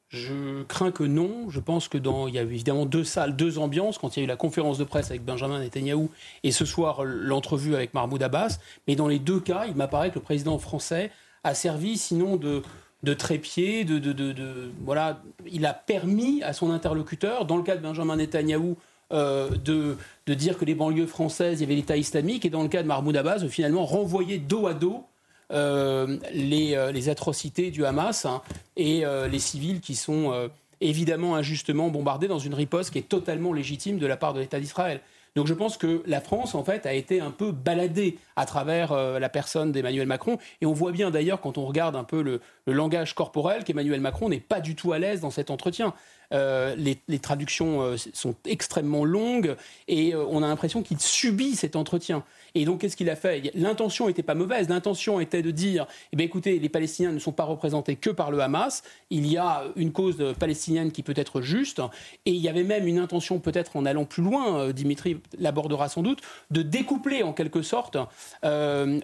Je 0.10 0.62
crains 0.64 0.92
que 0.92 1.04
non. 1.04 1.50
Je 1.50 1.60
pense 1.60 1.88
que 1.88 1.98
dans, 1.98 2.28
il 2.28 2.36
y 2.36 2.40
a 2.40 2.44
évidemment 2.44 2.86
deux 2.86 3.04
salles, 3.04 3.36
deux 3.36 3.58
ambiances 3.58 3.98
quand 3.98 4.16
il 4.16 4.20
y 4.20 4.22
a 4.22 4.26
eu 4.26 4.28
la 4.28 4.36
conférence 4.36 4.78
de 4.78 4.84
presse 4.84 5.10
avec 5.10 5.26
Benjamin 5.26 5.60
Netanyahou 5.60 6.12
et 6.44 6.52
ce 6.52 6.66
soir 6.66 7.04
l'entrevue 7.04 7.74
avec 7.74 7.96
Mahmoud 7.96 8.22
Abbas. 8.22 8.60
Mais 8.88 8.96
dans 8.96 9.08
les 9.08 9.18
deux 9.18 9.40
cas, 9.40 9.66
il 9.66 9.76
m'apparaît 9.76 10.12
que 10.12 10.20
le 10.20 10.22
président 10.22 10.60
français 10.60 11.10
a 11.44 11.56
servi, 11.56 11.98
sinon 11.98 12.38
de, 12.38 12.62
de 13.02 13.14
trépied, 13.16 13.86
de, 13.86 13.98
de, 13.98 14.14
de, 14.14 14.72
voilà, 14.86 15.20
il 15.52 15.66
a 15.66 15.74
permis 15.74 16.44
à 16.44 16.54
son 16.54 16.70
interlocuteur, 16.70 17.46
dans 17.46 17.58
le 17.58 17.64
cas 17.64 17.76
de 17.76 17.82
Benjamin 17.82 18.18
Netanyahou, 18.18 18.78
euh, 19.12 19.50
de, 19.50 19.98
dire 20.34 20.58
que 20.58 20.66
les 20.66 20.76
banlieues 20.76 21.08
françaises, 21.08 21.60
il 21.60 21.62
y 21.62 21.66
avait 21.66 21.76
l'État 21.76 21.98
islamique, 21.98 22.46
et 22.46 22.50
dans 22.50 22.64
le 22.64 22.70
cas 22.70 22.82
de 22.82 22.88
Mahmoud 22.88 23.16
Abbas, 23.16 23.48
finalement 23.48 23.86
renvoyer 23.86 24.38
dos 24.38 24.68
à 24.68 24.74
dos 24.74 25.06
euh, 25.52 26.18
les, 26.34 26.74
euh, 26.76 26.92
les, 26.92 27.10
atrocités 27.10 27.70
du 27.70 27.86
Hamas 27.86 28.26
hein, 28.26 28.42
et 28.76 29.04
les 29.30 29.40
civils 29.40 29.82
qui 29.82 29.96
sont 29.96 30.50
évidemment 30.82 31.36
injustement 31.36 31.90
bombardés 31.90 32.28
dans 32.28 32.40
une 32.40 32.54
riposte 32.54 32.92
qui 32.92 33.00
est 33.00 33.10
totalement 33.10 33.54
légitime 33.54 34.00
de 34.00 34.08
la 34.08 34.18
part 34.18 34.34
de 34.34 34.40
l'État 34.40 34.60
d'Israël. 34.60 35.02
Donc 35.36 35.48
je 35.48 35.54
pense 35.54 35.78
que 35.78 36.04
la 36.06 36.22
France, 36.22 36.54
en 36.54 36.64
fait, 36.64 36.86
a 36.86 36.94
été 36.94 37.20
un 37.20 37.32
peu 37.32 37.52
baladée 37.52 38.20
à 38.36 38.46
travers 38.46 38.94
la 38.94 39.30
personne 39.30 39.72
d'Emmanuel 39.72 40.08
Macron. 40.08 40.38
Et 40.62 40.66
on 40.66 40.74
voit 40.74 40.92
bien 40.92 41.10
d'ailleurs, 41.12 41.42
quand 41.42 41.58
on 41.58 41.66
regarde 41.66 41.96
un 41.96 42.04
peu 42.04 42.22
le, 42.22 42.40
langage 42.68 43.16
corporel, 43.16 43.64
qu'Emmanuel 43.64 44.00
Macron 44.00 44.30
n'est 44.30 44.40
pas 44.40 44.60
du 44.60 44.76
tout 44.76 44.94
à 44.94 45.00
l'aise 45.00 45.22
dans 45.22 45.32
cet 45.32 45.50
entretien. 45.50 45.94
Euh, 46.32 46.76
les, 46.76 47.20
traductions 47.20 47.82
euh, 47.82 47.96
sont 48.14 48.36
extrêmement 48.46 49.06
longues 49.06 49.56
et 49.88 50.16
on 50.16 50.42
a 50.44 50.48
l'impression 50.48 50.82
qu'il 50.82 51.00
subit 51.00 51.56
cet 51.56 51.76
entretien. 51.76 52.24
Et 52.56 52.66
donc, 52.66 52.82
qu'est-ce 52.82 52.96
qu'il 52.96 53.10
a 53.10 53.16
fait? 53.16 53.52
L'intention 53.56 54.08
n'était 54.08 54.24
pas 54.24 54.36
mauvaise. 54.36 54.70
L'intention 54.70 55.20
était 55.20 55.42
de 55.42 55.52
dire 55.52 55.88
eh 56.12 56.16
bien, 56.16 56.26
écoutez, 56.26 56.60
les 56.60 56.70
Palestiniens 56.70 57.12
ne 57.12 57.20
sont 57.20 57.32
pas 57.32 57.46
représentés 57.46 57.96
que 57.96 58.10
par 58.12 58.30
le 58.30 58.40
Hamas. 58.42 58.84
Il 59.10 59.26
y 59.28 59.38
a 59.38 59.64
une 59.76 59.92
cause 59.92 60.34
palestinienne 60.40 60.92
qui 60.92 61.02
peut 61.04 61.14
être 61.16 61.42
juste. 61.42 61.82
Et 62.26 62.32
il 62.32 62.42
y 62.42 62.50
avait 62.50 62.64
même 62.64 62.88
une 62.88 63.00
intention, 63.00 63.40
peut-être 63.40 63.76
en 63.76 63.86
allant 63.86 64.06
plus 64.06 64.24
loin, 64.24 64.60
euh, 64.60 64.74
Dimitri 64.74 65.18
l'abordera 65.40 65.90
sans 65.90 66.02
doute, 66.04 66.22
de 66.52 66.62
découpler 66.62 67.24
en 67.24 67.34
quelque 67.34 67.62
sorte, 67.62 67.98
euh, 68.46 69.00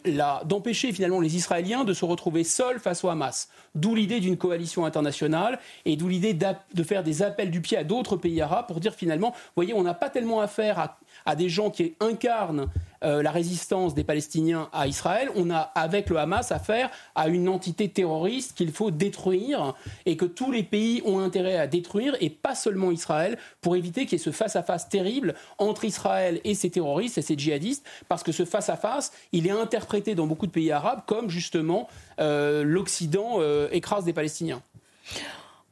d'empêcher 0.45 0.91
finalement 0.91 1.19
les 1.19 1.35
Israéliens 1.35 1.83
de 1.83 1.93
se 1.93 2.05
retrouver 2.05 2.43
seuls 2.43 2.79
face 2.79 3.03
au 3.03 3.09
Hamas. 3.09 3.49
D'où 3.75 3.95
l'idée 3.95 4.19
d'une 4.19 4.37
coalition 4.37 4.85
internationale 4.85 5.59
et 5.85 5.95
d'où 5.95 6.07
l'idée 6.07 6.33
de 6.33 6.83
faire 6.83 7.03
des 7.03 7.08
appels 7.21 7.51
du 7.51 7.61
pied 7.61 7.77
à 7.77 7.83
d'autres 7.83 8.17
pays 8.17 8.41
arabes 8.41 8.67
pour 8.67 8.79
dire 8.79 8.93
finalement, 8.93 9.33
voyez, 9.55 9.73
on 9.73 9.83
n'a 9.83 9.93
pas 9.93 10.09
tellement 10.09 10.41
affaire 10.41 10.79
à 10.79 10.99
à 11.25 11.35
des 11.35 11.49
gens 11.49 11.69
qui 11.69 11.95
incarnent 11.99 12.67
euh, 13.03 13.23
la 13.23 13.31
résistance 13.31 13.93
des 13.93 14.03
Palestiniens 14.03 14.69
à 14.73 14.87
Israël, 14.87 15.29
on 15.35 15.49
a 15.49 15.71
avec 15.75 16.09
le 16.09 16.17
Hamas 16.17 16.51
affaire 16.51 16.89
à 17.15 17.29
une 17.29 17.47
entité 17.47 17.87
terroriste 17.87 18.57
qu'il 18.57 18.71
faut 18.71 18.91
détruire 18.91 19.73
et 20.05 20.17
que 20.17 20.25
tous 20.25 20.51
les 20.51 20.63
pays 20.63 21.01
ont 21.05 21.19
intérêt 21.19 21.57
à 21.57 21.67
détruire 21.67 22.17
et 22.19 22.29
pas 22.29 22.55
seulement 22.55 22.91
Israël 22.91 23.37
pour 23.61 23.77
éviter 23.77 24.05
qu'il 24.05 24.17
y 24.17 24.21
ait 24.21 24.23
ce 24.23 24.31
face-à-face 24.31 24.89
terrible 24.89 25.35
entre 25.59 25.85
Israël 25.85 26.41
et 26.43 26.55
ses 26.55 26.69
terroristes 26.69 27.17
et 27.17 27.21
ses 27.21 27.37
djihadistes 27.37 27.85
parce 28.09 28.23
que 28.23 28.33
ce 28.33 28.43
face-à-face, 28.43 29.13
il 29.31 29.47
est 29.47 29.51
interprété 29.51 30.13
dans 30.13 30.27
beaucoup 30.27 30.47
de 30.47 30.51
pays 30.51 30.71
arabes 30.71 31.01
comme 31.05 31.29
justement 31.29 31.87
euh, 32.19 32.63
l'Occident 32.63 33.35
euh, 33.37 33.69
écrase 33.71 34.03
des 34.03 34.13
Palestiniens. 34.13 34.61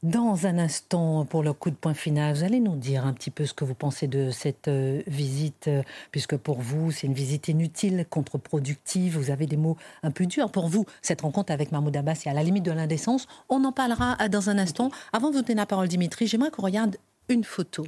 Dans 0.03 0.45
un 0.45 0.60
instant, 0.60 1.25
pour 1.25 1.41
le 1.41 1.53
coup 1.53 1.71
de 1.71 1.75
point 1.75 1.95
final, 1.95 2.36
vous 2.36 2.43
allez 2.43 2.60
nous 2.60 2.75
dire 2.75 3.03
un 3.07 3.13
petit 3.13 3.31
peu 3.31 3.47
ce 3.47 3.55
que 3.55 3.65
vous 3.65 3.73
pensez 3.73 4.07
de 4.07 4.29
cette 4.29 4.67
euh, 4.67 5.01
visite, 5.07 5.67
euh, 5.67 5.81
puisque 6.12 6.38
pour 6.38 6.62
vous, 6.62 6.91
c'est 6.91 7.07
une 7.07 7.15
visite 7.15 7.47
inutile, 7.47 8.05
contre-productive. 8.07 9.17
Vous 9.17 9.31
avez 9.31 9.47
des 9.47 9.57
mots 9.57 9.75
un 10.03 10.12
peu 10.12 10.27
durs. 10.27 10.51
Pour 10.51 10.67
vous, 10.67 10.86
cette 11.01 11.21
rencontre 11.21 11.51
avec 11.51 11.71
Mahmoud 11.71 11.97
Abbas 11.97 12.21
est 12.25 12.29
à 12.29 12.33
la 12.33 12.43
limite 12.43 12.63
de 12.63 12.71
l'indécence. 12.71 13.25
On 13.49 13.63
en 13.63 13.71
parlera 13.71 14.17
euh, 14.21 14.27
dans 14.27 14.51
un 14.51 14.60
instant. 14.60 14.91
Avant 15.13 15.31
de 15.31 15.38
vous 15.38 15.41
donner 15.41 15.55
la 15.55 15.65
parole, 15.65 15.88
Dimitri, 15.88 16.27
j'aimerais 16.27 16.51
qu'on 16.51 16.62
regarde 16.62 16.97
une 17.27 17.43
photo. 17.43 17.83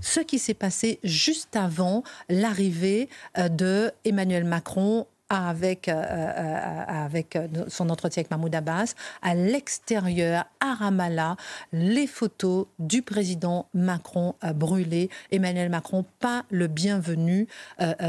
Ce 0.00 0.18
qui 0.18 0.40
s'est 0.40 0.54
passé 0.54 0.98
juste 1.04 1.54
avant 1.54 2.02
l'arrivée 2.28 3.08
de 3.38 3.90
Emmanuel 4.04 4.44
Macron 4.44 5.06
avec, 5.32 5.88
euh, 5.88 5.94
euh, 5.94 7.08
euh, 7.36 7.64
son 7.68 7.88
entretien 7.88 8.20
avec 8.20 8.30
Mahmoud 8.30 8.54
Abbas, 8.54 8.94
à 9.22 9.34
l'extérieur, 9.34 10.44
à 10.60 10.74
Ramallah, 10.74 11.36
les 11.72 12.06
photos 12.06 12.66
du 12.78 13.02
président 13.02 13.66
Macron 13.72 14.34
brûlées. 14.54 15.08
Emmanuel 15.30 15.70
Macron, 15.70 16.04
pas 16.20 16.44
le 16.50 16.66
bienvenu 16.66 17.48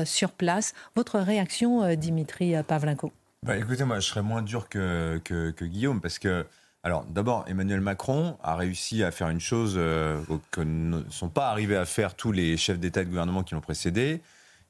sur 0.05 0.31
place. 0.31 0.73
Votre 0.95 1.19
réaction, 1.19 1.95
Dimitri 1.95 2.55
Pavlenko? 2.67 3.11
Bah, 3.43 3.57
Écoutez, 3.57 3.83
moi, 3.83 3.99
je 3.99 4.07
serais 4.07 4.21
moins 4.21 4.41
dur 4.41 4.67
que, 4.69 5.19
que, 5.23 5.65
Guillaume, 5.65 6.01
parce 6.01 6.19
que 6.19 6.45
alors, 6.83 7.05
d'abord, 7.05 7.45
Emmanuel 7.47 7.79
Macron 7.79 8.37
a 8.43 8.55
réussi 8.55 9.03
à 9.03 9.11
faire 9.11 9.29
une 9.29 9.39
chose 9.39 9.75
que 10.51 10.61
ne 10.61 11.01
sont 11.09 11.29
pas 11.29 11.49
arrivés 11.49 11.77
à 11.77 11.85
faire 11.85 12.15
tous 12.15 12.33
les 12.33 12.57
chefs 12.57 12.79
d'État 12.79 13.01
et 13.01 13.05
de 13.05 13.09
gouvernement 13.09 13.43
qui 13.43 13.55
l'ont 13.55 13.61
précédé. 13.61 14.21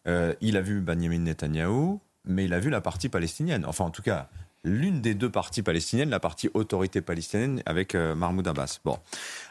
il 0.06 0.58
a 0.58 0.62
vu 0.62 0.82
Benjamin 0.82 1.20
Netanyahou, 1.20 2.00
mais 2.26 2.46
il 2.46 2.54
a 2.54 2.60
vu 2.60 2.70
la 2.70 2.82
partie 2.82 3.10
palestinienne. 3.10 3.66
Enfin, 3.66 3.86
en 3.86 3.90
tout 3.90 4.02
cas, 4.02 4.30
l'une 4.64 5.02
des 5.02 5.14
deux 5.14 5.30
parties 5.30 5.62
palestiniennes, 5.62 6.10
la 6.10 6.20
partie 6.20 6.50
autorité 6.54 7.02
palestinienne 7.02 7.62
avec 7.66 7.96
euh, 7.96 8.16
Mahmoud 8.16 8.48
Abbas. 8.48 8.80
Bon. 8.86 8.98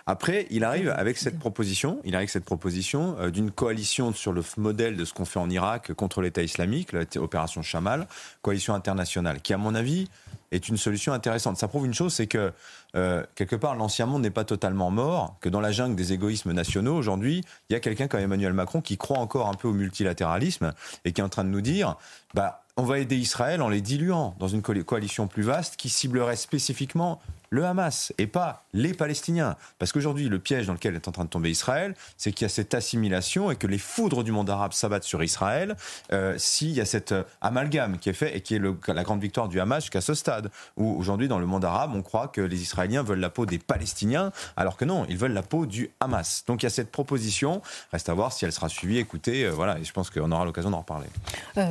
Après, 0.06 0.46
il 0.50 0.64
arrive 0.64 0.88
avec 0.88 1.18
cette 1.18 1.38
proposition, 1.38 2.00
il 2.04 2.14
arrive 2.14 2.22
avec 2.24 2.30
cette 2.30 2.44
proposition 2.44 3.16
euh, 3.18 3.30
d'une 3.30 3.50
coalition 3.50 4.12
sur 4.12 4.32
le 4.32 4.42
modèle 4.56 4.96
de 4.96 5.04
ce 5.04 5.12
qu'on 5.12 5.26
fait 5.26 5.38
en 5.38 5.50
Irak 5.50 5.92
contre 5.92 6.22
l'État 6.22 6.42
islamique, 6.42 6.92
l'opération 6.92 7.62
Chamal, 7.62 8.06
coalition 8.40 8.74
internationale, 8.74 9.42
qui 9.42 9.52
à 9.52 9.58
mon 9.58 9.74
avis 9.74 10.08
est 10.50 10.68
une 10.68 10.76
solution 10.76 11.12
intéressante. 11.12 11.56
Ça 11.56 11.68
prouve 11.68 11.86
une 11.86 11.94
chose, 11.94 12.14
c'est 12.14 12.26
que 12.26 12.52
euh, 12.94 13.24
quelque 13.34 13.56
part 13.56 13.74
l'ancien 13.74 14.06
monde 14.06 14.22
n'est 14.22 14.30
pas 14.30 14.44
totalement 14.44 14.90
mort, 14.90 15.36
que 15.40 15.48
dans 15.48 15.60
la 15.60 15.72
jungle 15.72 15.94
des 15.94 16.12
égoïsmes 16.12 16.52
nationaux 16.52 16.94
aujourd'hui, 16.94 17.42
il 17.68 17.72
y 17.72 17.76
a 17.76 17.80
quelqu'un 17.80 18.08
comme 18.08 18.20
Emmanuel 18.20 18.52
Macron 18.52 18.80
qui 18.80 18.96
croit 18.96 19.18
encore 19.18 19.48
un 19.48 19.54
peu 19.54 19.68
au 19.68 19.72
multilatéralisme 19.72 20.72
et 21.04 21.12
qui 21.12 21.20
est 21.20 21.24
en 21.24 21.28
train 21.28 21.44
de 21.44 21.50
nous 21.50 21.60
dire, 21.60 21.96
bah 22.34 22.61
on 22.76 22.84
va 22.84 22.98
aider 22.98 23.16
Israël 23.16 23.60
en 23.60 23.68
les 23.68 23.80
diluant 23.80 24.34
dans 24.38 24.48
une 24.48 24.62
coalition 24.62 25.26
plus 25.26 25.42
vaste 25.42 25.76
qui 25.76 25.88
ciblerait 25.88 26.36
spécifiquement 26.36 27.20
le 27.50 27.66
Hamas 27.66 28.14
et 28.16 28.26
pas 28.26 28.64
les 28.72 28.94
Palestiniens. 28.94 29.56
Parce 29.78 29.92
qu'aujourd'hui, 29.92 30.30
le 30.30 30.38
piège 30.38 30.66
dans 30.66 30.72
lequel 30.72 30.94
est 30.94 31.06
en 31.06 31.12
train 31.12 31.24
de 31.24 31.28
tomber 31.28 31.50
Israël, 31.50 31.94
c'est 32.16 32.32
qu'il 32.32 32.46
y 32.46 32.46
a 32.46 32.48
cette 32.48 32.72
assimilation 32.72 33.50
et 33.50 33.56
que 33.56 33.66
les 33.66 33.76
foudres 33.76 34.24
du 34.24 34.32
monde 34.32 34.48
arabe 34.48 34.72
s'abattent 34.72 35.04
sur 35.04 35.22
Israël 35.22 35.76
euh, 36.12 36.34
s'il 36.38 36.70
y 36.70 36.80
a 36.80 36.86
cet 36.86 37.12
euh, 37.12 37.24
amalgame 37.42 37.98
qui 37.98 38.08
est 38.08 38.14
fait 38.14 38.34
et 38.34 38.40
qui 38.40 38.54
est 38.54 38.62
la 38.88 39.02
grande 39.02 39.20
victoire 39.20 39.48
du 39.48 39.60
Hamas 39.60 39.84
jusqu'à 39.84 40.00
ce 40.00 40.14
stade. 40.14 40.50
Où 40.78 40.98
aujourd'hui, 40.98 41.28
dans 41.28 41.38
le 41.38 41.44
monde 41.44 41.66
arabe, 41.66 41.92
on 41.94 42.00
croit 42.00 42.28
que 42.28 42.40
les 42.40 42.62
Israéliens 42.62 43.02
veulent 43.02 43.20
la 43.20 43.30
peau 43.30 43.44
des 43.44 43.58
Palestiniens, 43.58 44.32
alors 44.56 44.78
que 44.78 44.86
non, 44.86 45.04
ils 45.10 45.18
veulent 45.18 45.34
la 45.34 45.42
peau 45.42 45.66
du 45.66 45.90
Hamas. 46.00 46.44
Donc 46.46 46.62
il 46.62 46.66
y 46.66 46.68
a 46.68 46.70
cette 46.70 46.90
proposition. 46.90 47.60
Reste 47.92 48.08
à 48.08 48.14
voir 48.14 48.32
si 48.32 48.46
elle 48.46 48.52
sera 48.52 48.70
suivie, 48.70 48.96
écoutée. 48.96 49.44
Euh, 49.44 49.50
voilà, 49.50 49.78
et 49.78 49.84
je 49.84 49.92
pense 49.92 50.08
qu'on 50.08 50.32
aura 50.32 50.46
l'occasion 50.46 50.70
d'en 50.70 50.78
reparler. 50.78 51.08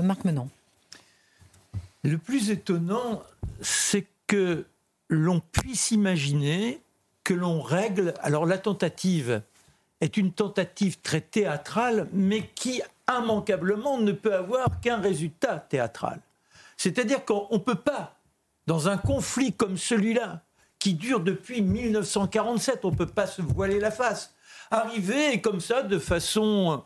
Marc 0.04 0.26
Menon. 0.26 0.48
Le 2.04 2.18
plus 2.18 2.50
étonnant, 2.50 3.22
c'est 3.62 4.08
que 4.28 4.66
l'on 5.10 5.40
puisse 5.40 5.92
imaginer 5.92 6.82
que 7.24 7.34
l'on 7.34 7.62
règle. 7.62 8.14
Alors 8.22 8.46
la 8.46 8.58
tentative 8.58 9.42
est 10.00 10.18
une 10.18 10.32
tentative 10.32 11.00
très 11.02 11.22
théâtrale, 11.22 12.08
mais 12.12 12.48
qui 12.56 12.82
immanquablement 13.10 14.00
ne 14.00 14.12
peut 14.14 14.34
avoir 14.34 14.80
qu'un 14.80 14.98
résultat 14.98 15.60
théâtral. 15.60 16.20
C'est-à-dire 16.78 17.24
qu'on 17.24 17.48
ne 17.52 17.58
peut 17.60 17.76
pas, 17.76 18.16
dans 18.66 18.88
un 18.88 18.98
conflit 18.98 19.54
comme 19.54 19.78
celui-là, 19.78 20.42
qui 20.80 20.96
dure 20.96 21.20
depuis 21.20 21.62
1947, 21.62 22.84
on 22.86 22.92
ne 22.92 22.96
peut 22.96 23.06
pas 23.06 23.28
se 23.28 23.44
voiler 23.44 23.80
la 23.80 23.92
face, 23.92 24.34
arriver 24.72 25.40
comme 25.40 25.62
ça, 25.62 25.84
de 25.84 26.00
façon 26.00 26.84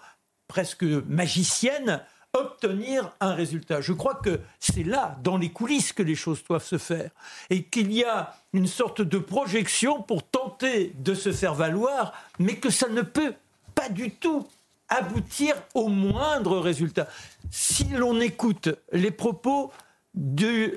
presque 0.49 0.84
magicienne, 0.84 2.01
obtenir 2.36 3.12
un 3.19 3.34
résultat. 3.34 3.82
Je 3.82 3.93
crois 3.93 4.15
que 4.15 4.39
c'est 4.60 4.84
là, 4.84 5.17
dans 5.24 5.38
les 5.38 5.50
coulisses, 5.50 5.93
que 5.93 6.04
les 6.04 6.15
choses 6.15 6.43
doivent 6.43 6.65
se 6.65 6.78
faire. 6.78 7.10
Et 7.50 7.63
qu'il 7.63 7.91
y 7.91 8.04
a 8.04 8.36
une 8.54 8.67
sorte 8.67 9.02
de 9.02 9.17
projection 9.17 10.02
pour 10.02 10.24
tenter 10.24 10.93
de 11.00 11.13
se 11.13 11.32
faire 11.32 11.54
valoir, 11.54 12.13
mais 12.39 12.58
que 12.58 12.69
ça 12.69 12.89
ne 12.89 13.02
peut 13.02 13.34
pas 13.74 13.89
du 13.89 14.12
tout 14.12 14.48
aboutir 14.89 15.56
au 15.74 15.88
moindre 15.88 16.60
résultat. 16.60 17.08
Si 17.50 17.86
l'on 17.86 18.19
écoute 18.21 18.69
les 18.91 19.12
propos 19.12 19.71
du 20.13 20.74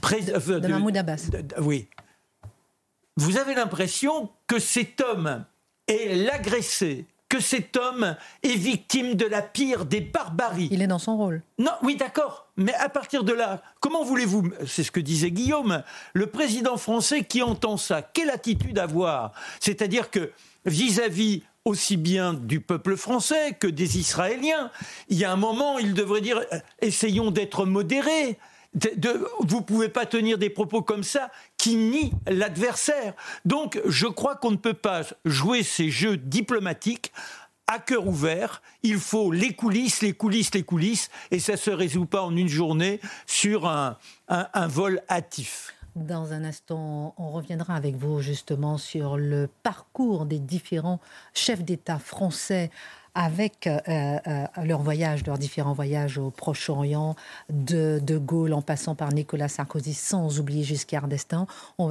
président... 0.00 0.38
De 0.38 0.68
Mahmoud 0.68 0.96
Abbas. 0.96 1.30
oui. 1.60 1.88
Vous 3.16 3.38
avez 3.38 3.54
l'impression 3.54 4.30
que 4.46 4.58
cet 4.58 5.00
homme 5.00 5.44
est 5.86 6.16
l'agressé, 6.16 7.06
que 7.28 7.40
cet 7.40 7.76
homme 7.76 8.16
est 8.42 8.56
victime 8.56 9.14
de 9.14 9.26
la 9.26 9.42
pire 9.42 9.84
des 9.84 10.00
barbaries. 10.00 10.68
Il 10.70 10.82
est 10.82 10.86
dans 10.86 10.98
son 10.98 11.16
rôle. 11.16 11.42
Non, 11.58 11.72
oui, 11.82 11.96
d'accord. 11.96 12.46
Mais 12.56 12.74
à 12.74 12.88
partir 12.88 13.24
de 13.24 13.32
là, 13.32 13.62
comment 13.80 14.04
voulez-vous, 14.04 14.50
c'est 14.66 14.84
ce 14.84 14.90
que 14.90 15.00
disait 15.00 15.30
Guillaume, 15.30 15.82
le 16.12 16.26
président 16.26 16.76
français 16.76 17.24
qui 17.24 17.42
entend 17.42 17.76
ça, 17.76 18.02
quelle 18.02 18.30
attitude 18.30 18.78
avoir? 18.78 19.32
C'est-à-dire 19.60 20.10
que 20.10 20.30
vis-à-vis 20.64 21.42
aussi 21.64 21.96
bien 21.96 22.34
du 22.34 22.60
peuple 22.60 22.96
français 22.96 23.56
que 23.58 23.66
des 23.66 23.98
Israéliens, 23.98 24.70
il 25.08 25.18
y 25.18 25.24
a 25.24 25.32
un 25.32 25.36
moment, 25.36 25.78
il 25.78 25.94
devrait 25.94 26.20
dire, 26.20 26.38
euh, 26.52 26.58
essayons 26.82 27.30
d'être 27.30 27.64
modérés. 27.64 28.38
Vous 28.74 29.58
ne 29.58 29.62
pouvez 29.62 29.88
pas 29.88 30.06
tenir 30.06 30.38
des 30.38 30.50
propos 30.50 30.82
comme 30.82 31.04
ça 31.04 31.30
qui 31.56 31.76
nient 31.76 32.12
l'adversaire. 32.26 33.14
Donc, 33.44 33.80
je 33.86 34.06
crois 34.06 34.36
qu'on 34.36 34.50
ne 34.50 34.56
peut 34.56 34.74
pas 34.74 35.02
jouer 35.24 35.62
ces 35.62 35.90
jeux 35.90 36.16
diplomatiques 36.16 37.12
à 37.66 37.78
cœur 37.78 38.06
ouvert. 38.06 38.62
Il 38.82 38.98
faut 38.98 39.32
les 39.32 39.54
coulisses, 39.54 40.02
les 40.02 40.12
coulisses, 40.12 40.54
les 40.54 40.62
coulisses, 40.62 41.10
et 41.30 41.38
ça 41.38 41.52
ne 41.52 41.56
se 41.58 41.70
résout 41.70 42.06
pas 42.06 42.22
en 42.22 42.36
une 42.36 42.48
journée 42.48 43.00
sur 43.26 43.66
un, 43.66 43.96
un 44.28 44.66
vol 44.66 45.00
hâtif. 45.08 45.74
Dans 45.96 46.32
un 46.32 46.42
instant, 46.42 47.14
on 47.18 47.30
reviendra 47.30 47.76
avec 47.76 47.94
vous 47.94 48.20
justement 48.20 48.78
sur 48.78 49.16
le 49.16 49.48
parcours 49.62 50.26
des 50.26 50.40
différents 50.40 51.00
chefs 51.34 51.62
d'État 51.62 52.00
français 52.00 52.72
avec 53.14 53.66
euh, 53.66 53.78
euh, 53.88 54.46
leur 54.64 54.82
voyage, 54.82 55.24
leurs 55.26 55.38
différents 55.38 55.72
voyages 55.72 56.18
au 56.18 56.30
Proche-Orient, 56.30 57.14
de 57.50 58.00
De 58.02 58.18
Gaulle 58.18 58.52
en 58.52 58.62
passant 58.62 58.94
par 58.94 59.12
Nicolas 59.12 59.48
Sarkozy, 59.48 59.94
sans 59.94 60.40
oublier 60.40 60.64
Giscard 60.64 61.08
d'Estaing, 61.08 61.46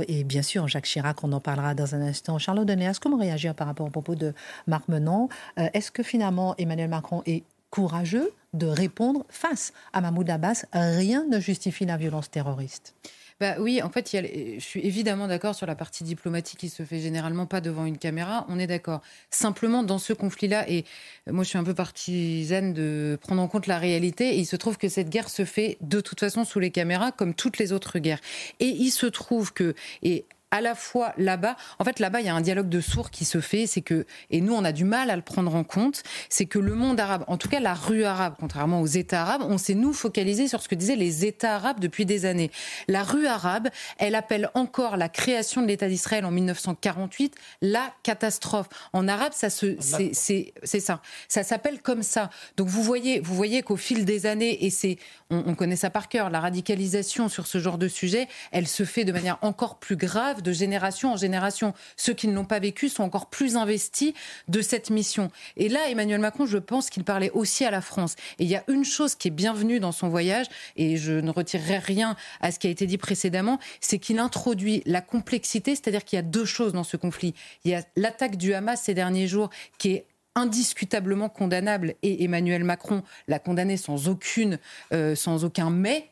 et 0.07 0.23
bien 0.23 0.41
sûr 0.41 0.67
Jacques 0.67 0.85
Chirac, 0.85 1.23
on 1.23 1.31
en 1.31 1.39
parlera 1.39 1.73
dans 1.73 1.95
un 1.95 2.01
instant. 2.01 2.37
Charlotte 2.37 2.67
Denéas, 2.67 2.97
comment 3.01 3.17
réagir 3.17 3.55
par 3.55 3.67
rapport 3.67 3.87
au 3.87 3.91
propos 3.91 4.15
de 4.15 4.33
Marc 4.67 4.87
Menon 4.87 5.29
euh, 5.59 5.67
Est-ce 5.73 5.91
que 5.91 6.03
finalement 6.03 6.55
Emmanuel 6.57 6.89
Macron 6.89 7.23
est 7.25 7.43
courageux 7.69 8.31
de 8.53 8.67
répondre 8.67 9.25
face 9.29 9.73
à 9.93 10.01
Mahmoud 10.01 10.29
Abbas? 10.29 10.65
Rien 10.73 11.25
ne 11.29 11.39
justifie 11.39 11.85
la 11.85 11.97
violence 11.97 12.29
terroriste. 12.29 12.95
Bah 13.39 13.55
oui, 13.59 13.81
en 13.81 13.89
fait, 13.89 14.09
je 14.11 14.63
suis 14.63 14.81
évidemment 14.81 15.27
d'accord 15.27 15.55
sur 15.55 15.65
la 15.65 15.75
partie 15.75 16.03
diplomatique 16.03 16.59
qui 16.59 16.69
se 16.69 16.83
fait 16.83 16.99
généralement 16.99 17.45
pas 17.45 17.61
devant 17.61 17.85
une 17.85 17.97
caméra. 17.97 18.45
On 18.49 18.59
est 18.59 18.67
d'accord. 18.67 19.01
Simplement, 19.29 19.83
dans 19.83 19.99
ce 19.99 20.13
conflit-là, 20.13 20.69
et 20.69 20.85
moi 21.27 21.43
je 21.43 21.49
suis 21.49 21.57
un 21.57 21.63
peu 21.63 21.73
partisane 21.73 22.73
de 22.73 23.17
prendre 23.21 23.41
en 23.41 23.47
compte 23.47 23.67
la 23.67 23.79
réalité, 23.79 24.37
il 24.37 24.45
se 24.45 24.55
trouve 24.55 24.77
que 24.77 24.89
cette 24.89 25.09
guerre 25.09 25.29
se 25.29 25.45
fait 25.45 25.77
de 25.81 26.01
toute 26.01 26.19
façon 26.19 26.45
sous 26.45 26.59
les 26.59 26.71
caméras, 26.71 27.11
comme 27.11 27.33
toutes 27.33 27.57
les 27.57 27.71
autres 27.71 27.99
guerres. 27.99 28.21
Et 28.59 28.67
il 28.67 28.91
se 28.91 29.05
trouve 29.05 29.53
que, 29.53 29.73
et 30.01 30.25
à 30.53 30.61
la 30.61 30.75
fois 30.75 31.13
là-bas, 31.17 31.55
en 31.79 31.83
fait 31.83 31.99
là-bas 31.99 32.21
il 32.21 32.27
y 32.27 32.29
a 32.29 32.35
un 32.35 32.41
dialogue 32.41 32.69
de 32.69 32.79
sourds 32.79 33.09
qui 33.09 33.25
se 33.25 33.41
fait, 33.41 33.65
c'est 33.65 33.81
que 33.81 34.05
et 34.29 34.39
nous 34.39 34.53
on 34.53 34.63
a 34.63 34.71
du 34.71 34.83
mal 34.85 35.09
à 35.09 35.15
le 35.15 35.23
prendre 35.23 35.55
en 35.55 35.63
compte, 35.63 36.03
c'est 36.29 36.45
que 36.45 36.59
le 36.59 36.75
monde 36.75 36.99
arabe, 36.99 37.23
en 37.27 37.37
tout 37.37 37.49
cas 37.49 37.59
la 37.59 37.73
rue 37.73 38.03
arabe, 38.03 38.35
contrairement 38.39 38.79
aux 38.79 38.85
États 38.85 39.23
arabes, 39.23 39.41
on 39.49 39.57
s'est 39.57 39.73
nous 39.73 39.93
focalisé 39.93 40.47
sur 40.47 40.61
ce 40.61 40.67
que 40.67 40.75
disaient 40.75 40.95
les 40.95 41.25
États 41.25 41.55
arabes 41.55 41.79
depuis 41.79 42.05
des 42.05 42.25
années. 42.25 42.51
La 42.87 43.01
rue 43.01 43.25
arabe, 43.25 43.69
elle 43.97 44.13
appelle 44.13 44.51
encore 44.53 44.95
la 44.95 45.09
création 45.09 45.63
de 45.63 45.67
l'État 45.67 45.87
d'Israël 45.87 46.23
en 46.23 46.29
1948 46.29 47.33
la 47.63 47.91
catastrophe. 48.03 48.69
En 48.93 49.07
arabe, 49.07 49.33
ça 49.33 49.49
se 49.49 49.75
c'est 49.79 50.53
c'est 50.63 50.79
ça, 50.79 51.01
ça 51.29 51.41
s'appelle 51.41 51.81
comme 51.81 52.03
ça. 52.03 52.29
Donc 52.57 52.67
vous 52.67 52.83
voyez 52.83 53.19
vous 53.21 53.33
voyez 53.33 53.63
qu'au 53.63 53.75
fil 53.75 54.05
des 54.05 54.27
années 54.27 54.63
et 54.63 54.69
c'est 54.69 54.97
on, 55.31 55.43
on 55.47 55.55
connaît 55.55 55.75
ça 55.77 55.89
par 55.89 56.09
cœur, 56.09 56.29
la 56.29 56.39
radicalisation 56.39 57.27
sur 57.27 57.47
ce 57.47 57.57
genre 57.57 57.79
de 57.79 57.87
sujet, 57.87 58.27
elle 58.51 58.67
se 58.67 58.85
fait 58.85 59.03
de 59.03 59.11
manière 59.11 59.39
encore 59.41 59.79
plus 59.79 59.95
grave 59.95 60.42
de 60.43 60.51
génération 60.51 61.13
en 61.13 61.17
génération. 61.17 61.73
Ceux 61.97 62.13
qui 62.13 62.27
ne 62.27 62.33
l'ont 62.33 62.45
pas 62.45 62.59
vécu 62.59 62.89
sont 62.89 63.03
encore 63.03 63.29
plus 63.29 63.57
investis 63.57 64.13
de 64.47 64.61
cette 64.61 64.89
mission. 64.89 65.31
Et 65.57 65.69
là, 65.69 65.89
Emmanuel 65.89 66.19
Macron, 66.19 66.45
je 66.45 66.57
pense 66.57 66.89
qu'il 66.89 67.03
parlait 67.03 67.31
aussi 67.31 67.65
à 67.65 67.71
la 67.71 67.81
France. 67.81 68.15
Et 68.39 68.43
il 68.43 68.49
y 68.49 68.55
a 68.55 68.63
une 68.67 68.85
chose 68.85 69.15
qui 69.15 69.29
est 69.29 69.31
bienvenue 69.31 69.79
dans 69.79 69.91
son 69.91 70.09
voyage, 70.09 70.47
et 70.75 70.97
je 70.97 71.13
ne 71.13 71.31
retirerai 71.31 71.79
rien 71.79 72.15
à 72.41 72.51
ce 72.51 72.59
qui 72.59 72.67
a 72.67 72.69
été 72.69 72.85
dit 72.85 72.97
précédemment, 72.97 73.59
c'est 73.81 73.99
qu'il 73.99 74.19
introduit 74.19 74.83
la 74.85 75.01
complexité, 75.01 75.75
c'est-à-dire 75.75 76.03
qu'il 76.03 76.17
y 76.17 76.19
a 76.19 76.23
deux 76.23 76.45
choses 76.45 76.73
dans 76.73 76.83
ce 76.83 76.97
conflit. 76.97 77.33
Il 77.65 77.71
y 77.71 77.75
a 77.75 77.83
l'attaque 77.95 78.37
du 78.37 78.53
Hamas 78.53 78.81
ces 78.81 78.93
derniers 78.93 79.27
jours 79.27 79.49
qui 79.77 79.93
est 79.93 80.05
indiscutablement 80.35 81.29
condamnable 81.29 81.95
et 82.01 82.23
Emmanuel 82.23 82.63
Macron 82.63 83.03
l'a 83.27 83.39
condamné 83.39 83.77
sans 83.77 84.07
aucune, 84.09 84.59
euh, 84.91 85.15
sans 85.15 85.45
aucun 85.45 85.69
mais. 85.69 86.09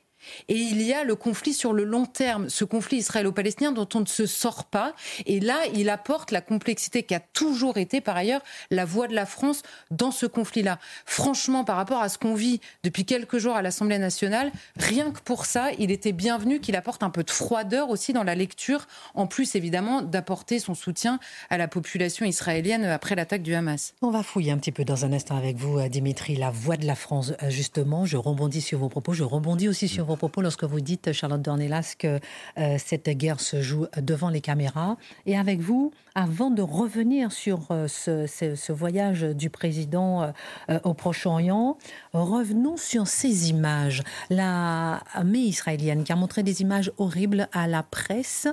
Et 0.48 0.56
il 0.56 0.82
y 0.82 0.94
a 0.94 1.04
le 1.04 1.16
conflit 1.16 1.54
sur 1.54 1.74
le 1.74 1.84
long 1.84 2.06
terme, 2.06 2.50
ce 2.50 2.66
conflit 2.66 2.98
israélo-palestinien 2.98 3.72
dont 3.72 3.88
on 3.94 4.02
ne 4.02 4.06
se 4.06 4.26
sort 4.26 4.66
pas. 4.66 4.94
Et 5.26 5.40
là, 5.40 5.60
il 5.74 5.90
apporte 5.90 6.32
la 6.32 6.42
complexité 6.42 7.04
qui 7.04 7.14
a 7.16 7.20
toujours 7.20 7.78
été, 7.78 8.02
par 8.02 8.18
ailleurs, 8.18 8.42
la 8.70 8.86
voix 8.86 9.08
de 9.08 9.16
la 9.16 9.26
France 9.26 9.62
dans 9.90 10.12
ce 10.12 10.26
conflit-là. 10.26 10.80
Franchement, 11.06 11.64
par 11.64 11.76
rapport 11.76 12.02
à 12.02 12.10
ce 12.10 12.18
qu'on 12.18 12.36
vit 12.36 12.62
depuis 12.84 13.06
quelques 13.06 13.38
jours 13.38 13.56
à 13.56 13.62
l'Assemblée 13.62 13.98
nationale, 13.98 14.52
rien 14.78 15.12
que 15.12 15.20
pour 15.20 15.46
ça, 15.46 15.72
il 15.80 15.92
était 15.92 16.12
bienvenu 16.12 16.60
qu'il 16.60 16.76
apporte 16.76 17.04
un 17.04 17.10
peu 17.10 17.24
de 17.24 17.32
froideur 17.32 17.90
aussi 17.90 18.14
dans 18.14 18.24
la 18.24 18.36
lecture, 18.36 18.88
en 19.16 19.28
plus 19.28 19.56
évidemment 19.56 20.02
d'apporter 20.02 20.60
son 20.60 20.74
soutien 20.74 21.20
à 21.50 21.58
la 21.58 21.68
population 21.68 22.26
israélienne 22.26 22.84
après 22.86 23.16
l'attaque 23.16 23.44
du 23.44 23.54
Hamas. 23.54 23.94
On 24.02 24.12
va 24.12 24.24
fouiller 24.24 24.52
un 24.52 24.58
petit 24.58 24.72
peu 24.72 24.86
dans 24.86 25.06
un 25.06 25.14
instant 25.14 25.38
avec 25.38 25.58
vous, 25.58 25.82
Dimitri, 25.90 26.36
la 26.36 26.52
voix 26.52 26.78
de 26.78 26.86
la 26.86 26.96
France, 26.96 27.34
justement. 27.50 28.06
Je 28.06 28.18
rebondis 28.18 28.62
sur 28.62 28.80
vos 28.80 28.90
propos, 28.90 29.14
je 29.14 29.24
rebondis 29.24 29.68
aussi 29.68 29.88
sur 29.88 30.06
vos 30.12 30.18
propos 30.18 30.42
lorsque 30.42 30.66
vous 30.66 30.82
dites, 30.82 31.14
Charlotte 31.14 31.42
Dornelas, 31.42 31.96
que 31.98 32.20
euh, 32.58 32.76
cette 32.78 33.10
guerre 33.10 33.40
se 33.40 33.62
joue 33.62 33.86
devant 33.98 34.30
les 34.30 34.42
caméras. 34.42 34.98
Et 35.26 35.38
avec 35.38 35.62
vous, 35.62 35.92
avant 36.16 36.52
de 36.52 36.62
revenir 36.62 37.32
sur 37.32 37.68
euh, 37.72 37.88
ce, 37.88 38.72
voyage 38.72 39.22
du 39.22 39.50
président 39.50 40.34
euh, 40.70 40.80
au 40.84 40.94
Proche-Orient, 40.94 41.78
revenons 42.14 42.76
sur 42.76 43.08
ces 43.08 43.50
images. 43.50 44.04
La 44.30 44.52
L'armée 44.52 45.40
israélienne 45.40 46.04
qui 46.04 46.12
a 46.12 46.16
montré 46.16 46.44
des 46.44 46.62
images 46.62 46.92
horribles 46.98 47.48
à 47.54 47.68
la 47.68 47.84
presse 47.84 48.48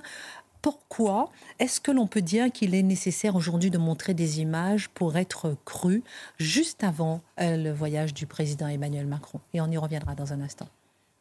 pourquoi 0.62 1.31
est-ce 1.59 1.81
que 1.81 1.90
l'on 1.90 2.07
peut 2.07 2.21
dire 2.21 2.51
qu'il 2.53 2.75
est 2.75 2.83
nécessaire 2.83 3.37
aujourd'hui 3.37 3.71
de 3.71 3.79
montrer 3.79 4.12
des 4.12 4.40
images 4.40 4.88
pour 4.88 5.16
être 5.16 5.57
cru 5.64 6.03
juste 6.38 6.85
avant 6.85 7.23
le 7.38 7.71
voyage 7.71 8.12
du 8.12 8.27
président 8.27 8.66
Emmanuel 8.66 9.07
Macron? 9.07 9.40
Et 9.55 9.61
on 9.61 9.71
y 9.71 9.77
reviendra 9.77 10.14
dans 10.14 10.33
un 10.33 10.40
instant. 10.40 10.68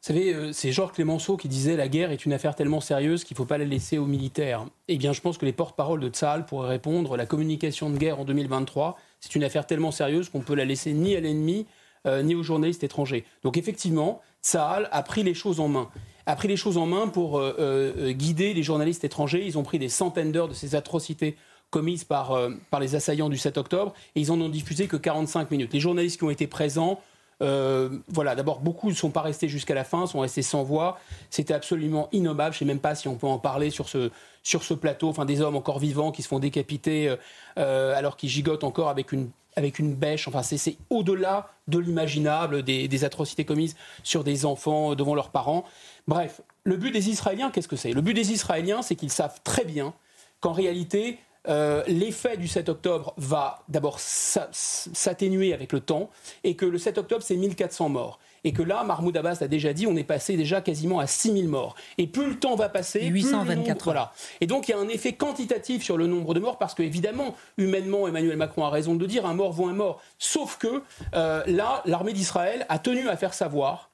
Savez, 0.07 0.33
euh, 0.33 0.53
c'est 0.53 0.71
Georges 0.71 0.93
Clémenceau 0.93 1.35
qui 1.35 1.49
disait 1.49 1.75
la 1.75 1.89
guerre 1.89 2.11
est 2.11 2.25
une 2.25 2.31
affaire 2.31 2.55
tellement 2.55 2.79
sérieuse 2.79 3.25
qu'il 3.25 3.35
ne 3.35 3.39
faut 3.39 3.45
pas 3.45 3.57
la 3.57 3.65
laisser 3.65 3.97
aux 3.97 4.05
militaires. 4.05 4.65
Eh 4.87 4.95
bien, 4.95 5.11
je 5.11 5.19
pense 5.19 5.37
que 5.37 5.45
les 5.45 5.51
porte-paroles 5.51 5.99
de 5.99 6.07
Tsahal 6.07 6.45
pourraient 6.45 6.69
répondre 6.69 7.17
la 7.17 7.25
communication 7.25 7.89
de 7.89 7.97
guerre 7.97 8.17
en 8.17 8.23
2023, 8.23 8.95
c'est 9.19 9.35
une 9.35 9.43
affaire 9.43 9.67
tellement 9.67 9.91
sérieuse 9.91 10.29
qu'on 10.29 10.39
peut 10.39 10.55
la 10.55 10.63
laisser 10.63 10.93
ni 10.93 11.13
à 11.17 11.19
l'ennemi 11.19 11.65
euh, 12.05 12.23
ni 12.23 12.35
aux 12.35 12.43
journalistes 12.43 12.85
étrangers. 12.85 13.25
Donc, 13.43 13.57
effectivement, 13.57 14.21
Tsahal 14.41 14.87
a 14.93 15.03
pris 15.03 15.23
les 15.23 15.33
choses 15.33 15.59
en 15.59 15.67
main. 15.67 15.89
A 16.25 16.37
pris 16.37 16.47
les 16.47 16.55
choses 16.55 16.77
en 16.77 16.85
main 16.85 17.09
pour 17.09 17.37
euh, 17.37 18.13
guider 18.13 18.53
les 18.53 18.63
journalistes 18.63 19.03
étrangers. 19.03 19.45
Ils 19.45 19.57
ont 19.57 19.63
pris 19.63 19.77
des 19.77 19.89
centaines 19.89 20.31
d'heures 20.31 20.47
de 20.47 20.53
ces 20.53 20.75
atrocités 20.75 21.35
commises 21.69 22.05
par, 22.05 22.31
par 22.71 22.79
les 22.79 22.95
assaillants 22.95 23.27
du 23.27 23.37
7 23.37 23.57
octobre 23.57 23.93
et 24.15 24.21
ils 24.21 24.31
en 24.31 24.39
ont 24.39 24.47
diffusé 24.47 24.87
que 24.87 24.95
45 24.95 25.51
minutes. 25.51 25.73
Les 25.73 25.81
journalistes 25.81 26.17
qui 26.17 26.23
ont 26.23 26.29
été 26.29 26.47
présents 26.47 27.01
euh, 27.41 27.89
voilà, 28.07 28.35
d'abord, 28.35 28.59
beaucoup 28.59 28.89
ne 28.89 28.95
sont 28.95 29.11
pas 29.11 29.21
restés 29.21 29.47
jusqu'à 29.47 29.75
la 29.75 29.83
fin, 29.83 30.07
sont 30.07 30.19
restés 30.19 30.41
sans 30.41 30.63
voix. 30.63 30.99
C'était 31.29 31.53
absolument 31.53 32.09
innommable. 32.11 32.53
Je 32.53 32.57
ne 32.57 32.59
sais 32.59 32.73
même 32.73 32.79
pas 32.79 32.95
si 32.95 33.07
on 33.07 33.15
peut 33.15 33.27
en 33.27 33.39
parler 33.39 33.69
sur 33.69 33.89
ce, 33.89 34.11
sur 34.43 34.63
ce 34.63 34.73
plateau. 34.73 35.09
Enfin, 35.09 35.25
des 35.25 35.41
hommes 35.41 35.55
encore 35.55 35.79
vivants 35.79 36.11
qui 36.11 36.23
se 36.23 36.27
font 36.27 36.39
décapiter 36.39 37.09
euh, 37.09 37.15
euh, 37.57 37.95
alors 37.95 38.17
qu'ils 38.17 38.29
gigotent 38.29 38.63
encore 38.63 38.89
avec 38.89 39.11
une, 39.11 39.29
avec 39.55 39.79
une 39.79 39.93
bêche. 39.93 40.27
Enfin, 40.27 40.41
c'est 40.41 40.77
au-delà 40.89 41.49
de 41.67 41.77
l'imaginable 41.77 42.63
des, 42.63 42.87
des, 42.87 43.03
atrocités 43.03 43.45
commises 43.45 43.75
sur 44.03 44.23
des 44.23 44.45
enfants 44.45 44.95
devant 44.95 45.15
leurs 45.15 45.29
parents. 45.29 45.63
Bref, 46.07 46.41
le 46.63 46.77
but 46.77 46.91
des 46.91 47.09
Israéliens, 47.09 47.51
qu'est-ce 47.51 47.67
que 47.67 47.75
c'est? 47.75 47.91
Le 47.91 48.01
but 48.01 48.13
des 48.13 48.31
Israéliens, 48.31 48.81
c'est 48.81 48.95
qu'ils 48.95 49.11
savent 49.11 49.39
très 49.43 49.63
bien 49.63 49.93
qu'en 50.39 50.53
réalité, 50.53 51.19
euh, 51.47 51.83
l'effet 51.87 52.37
du 52.37 52.47
7 52.47 52.69
octobre 52.69 53.13
va 53.17 53.63
d'abord 53.69 53.99
s'atténuer 53.99 55.53
avec 55.53 55.73
le 55.73 55.79
temps 55.79 56.09
et 56.43 56.55
que 56.55 56.65
le 56.65 56.77
7 56.77 56.97
octobre, 56.97 57.23
c'est 57.23 57.35
1400 57.35 57.89
morts. 57.89 58.19
Et 58.43 58.53
que 58.53 58.61
là, 58.61 58.83
Mahmoud 58.83 59.15
Abbas 59.17 59.37
a 59.41 59.47
déjà 59.47 59.73
dit, 59.73 59.87
on 59.87 59.95
est 59.95 60.03
passé 60.03 60.37
déjà 60.37 60.61
quasiment 60.61 60.99
à 60.99 61.07
6000 61.07 61.49
morts. 61.49 61.75
Et 61.97 62.07
plus 62.07 62.29
le 62.29 62.39
temps 62.39 62.55
va 62.55 62.69
passer, 62.69 63.05
824 63.05 63.83
voilà. 63.83 64.13
Et 64.41 64.47
donc 64.47 64.67
il 64.67 64.71
y 64.71 64.73
a 64.73 64.77
un 64.77 64.87
effet 64.87 65.13
quantitatif 65.13 65.83
sur 65.83 65.97
le 65.97 66.07
nombre 66.07 66.33
de 66.33 66.39
morts 66.39 66.57
parce 66.57 66.73
qu'évidemment, 66.73 67.35
humainement, 67.57 68.07
Emmanuel 68.07 68.37
Macron 68.37 68.63
a 68.65 68.69
raison 68.69 68.95
de 68.95 69.05
dire, 69.05 69.25
un 69.25 69.33
mort 69.33 69.51
vaut 69.51 69.67
un 69.67 69.73
mort. 69.73 70.01
Sauf 70.19 70.57
que 70.57 70.81
euh, 71.15 71.43
là, 71.47 71.81
l'armée 71.85 72.13
d'Israël 72.13 72.65
a 72.69 72.79
tenu 72.79 73.09
à 73.09 73.17
faire 73.17 73.33
savoir 73.33 73.91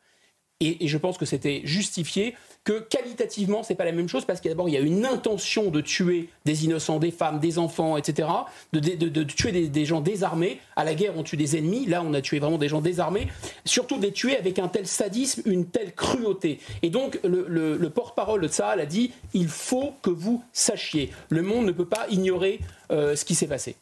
et, 0.64 0.88
je 0.88 0.98
pense 0.98 1.18
que 1.18 1.26
c'était 1.26 1.62
justifié 1.66 2.36
que 2.64 2.80
qualitativement, 2.80 3.62
c'est 3.64 3.76
pas 3.76 3.86
la 3.86 3.92
même 3.92 4.08
chose 4.08 4.26
parce 4.26 4.40
qu'il 4.40 4.50
d'abord 4.50 4.70
il 4.70 4.74
y 4.74 4.78
a 4.78 4.82
une 4.82 5.06
intention 5.06 5.70
de 5.70 5.82
tuer 5.82 6.30
des 6.46 6.66
innocents, 6.66 6.98
des 6.98 7.12
femmes, 7.12 7.40
des 7.40 7.60
enfants, 7.60 7.98
etc., 7.98 8.30
de, 8.72 9.24
tuer 9.24 9.52
des, 9.52 9.86
gens 9.86 10.02
désarmés. 10.02 10.60
À 10.76 10.84
la 10.84 10.94
guerre, 10.94 11.14
on 11.18 11.24
tue 11.24 11.38
des 11.38 11.58
ennemis. 11.58 11.86
Là, 11.86 12.04
on 12.06 12.14
a 12.14 12.22
tué 12.22 12.40
vraiment 12.40 12.58
des 12.58 12.70
gens 12.70 12.82
désarmés. 12.82 13.28
Surtout 13.66 13.98
de 13.98 14.04
les 14.04 14.12
tuer 14.12 14.38
avec 14.38 14.60
un 14.60 14.68
tel 14.68 14.88
sadisme, 14.88 15.42
une 15.46 15.66
telle 15.66 15.94
cruauté. 15.94 16.60
Et 16.82 16.90
donc, 16.90 17.20
le, 17.24 17.90
porte-parole 17.90 18.42
de 18.42 18.48
Tsahal 18.48 18.80
a 18.80 18.86
dit 18.86 19.12
il 19.34 19.48
faut 19.48 19.94
que 20.02 20.10
vous 20.10 20.44
sachiez. 20.54 21.12
Le 21.30 21.42
monde 21.42 21.66
ne 21.66 21.72
peut 21.72 21.86
pas 21.86 22.08
ignorer 22.10 22.60
euh, 22.92 23.16
ce 23.16 23.26
qui 23.26 23.36
s'est 23.36 23.48
passé. 23.48 23.76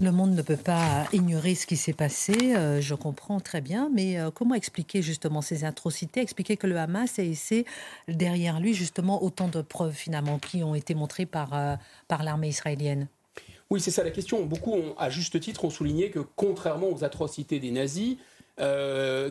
Le 0.00 0.12
monde 0.12 0.36
ne 0.36 0.42
peut 0.42 0.56
pas 0.56 1.08
ignorer 1.12 1.56
ce 1.56 1.66
qui 1.66 1.76
s'est 1.76 1.92
passé, 1.92 2.54
euh, 2.54 2.80
je 2.80 2.94
comprends 2.94 3.40
très 3.40 3.60
bien, 3.60 3.90
mais 3.92 4.20
euh, 4.20 4.30
comment 4.30 4.54
expliquer 4.54 5.02
justement 5.02 5.42
ces 5.42 5.64
atrocités, 5.64 6.20
expliquer 6.20 6.56
que 6.56 6.68
le 6.68 6.78
Hamas 6.78 7.18
a 7.18 7.22
laissé 7.22 7.64
derrière 8.06 8.60
lui 8.60 8.74
justement 8.74 9.24
autant 9.24 9.48
de 9.48 9.60
preuves 9.60 9.94
finalement 9.94 10.38
qui 10.38 10.62
ont 10.62 10.76
été 10.76 10.94
montrées 10.94 11.26
par, 11.26 11.52
euh, 11.52 11.74
par 12.06 12.22
l'armée 12.22 12.46
israélienne? 12.46 13.08
Oui, 13.70 13.80
c'est 13.80 13.90
ça 13.90 14.04
la 14.04 14.12
question. 14.12 14.46
Beaucoup, 14.46 14.72
ont, 14.72 14.94
à 14.98 15.10
juste 15.10 15.40
titre, 15.40 15.64
ont 15.64 15.70
souligné 15.70 16.10
que 16.10 16.20
contrairement 16.36 16.90
aux 16.90 17.02
atrocités 17.02 17.58
des 17.58 17.72
nazis, 17.72 18.16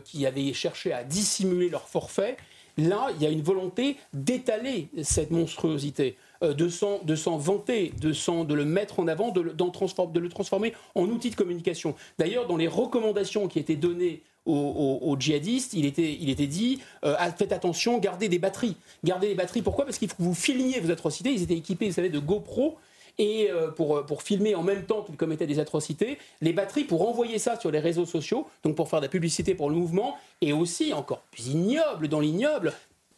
qui 0.05 0.26
avaient 0.26 0.53
cherché 0.53 0.93
à 0.93 1.03
dissimuler 1.03 1.68
leur 1.68 1.89
forfait. 1.89 2.38
Là, 2.78 3.09
il 3.13 3.22
y 3.22 3.26
a 3.26 3.30
une 3.30 3.41
volonté 3.41 3.97
d'étaler 4.13 4.88
cette 5.03 5.32
monstruosité. 5.32 6.15
De 6.42 6.68
s'en 6.70 7.38
vanter, 7.38 7.94
de, 8.00 8.12
de 8.44 8.54
le 8.54 8.66
mettre 8.66 9.00
en 9.00 9.08
avant, 9.08 9.32
de, 9.32 9.42
de 9.42 10.20
le 10.20 10.30
transformer 10.30 10.74
en 10.96 11.06
outil 11.06 11.30
de 11.30 11.36
communication. 11.36 11.96
D'ailleurs, 12.18 12.48
dans 12.48 12.58
les 12.58 12.68
recommandations 12.68 13.48
qui 13.48 13.60
étaient 13.60 13.76
données 13.76 14.22
aux, 14.48 15.16
djihadistes, 15.20 15.74
il 15.74 15.86
était, 15.86 16.18
il 16.20 16.30
était 16.30 16.48
dit 16.48 16.80
euh, 17.04 17.16
faites 17.38 17.52
attention, 17.52 17.98
gardez 17.98 18.30
des 18.30 18.40
batteries. 18.40 18.76
Gardez 19.04 19.28
des 19.28 19.36
batteries, 19.36 19.62
pourquoi? 19.62 19.86
Parce 19.86 19.98
qu'il 19.98 20.08
faut 20.10 20.16
que 20.16 20.24
vous 20.24 20.34
filmiez 20.34 20.80
vos 20.80 20.92
atrocités. 20.92 21.32
Ils 21.32 21.44
étaient 21.44 21.58
équipés, 21.58 21.88
vous 21.88 21.94
savez, 21.94 22.10
de 22.10 22.20
GoPro 22.20 22.78
et 23.20 23.50
euh, 23.50 23.72
pour, 23.72 24.06
pour 24.06 24.22
filmer 24.22 24.56
en 24.56 24.64
même 24.64 24.84
temps 24.86 25.02
qu'ils 25.02 25.18
commettaient 25.18 25.48
des 25.48 25.60
atrocités, 25.60 26.18
les 26.42 26.54
batteries 26.54 26.84
pour 26.84 27.08
envoyer 27.10 27.40
ça 27.40 27.60
sur 27.60 27.72
les 27.72 27.80
réseaux 27.80 28.06
sociaux, 28.06 28.48
donc 28.64 28.76
pour 28.76 28.90
faire 28.90 29.00
de 29.00 29.06
la 29.06 29.10
publicité 29.10 29.56
pour 29.56 29.70
le 29.70 29.76
mouvement, 29.76 30.16
et 30.42 30.54
aussi, 30.54 30.94
encore 30.94 31.22
plus 31.32 31.48
ignoble 31.48 32.08
dans 32.08 32.20
l'ignoble, 32.20 32.74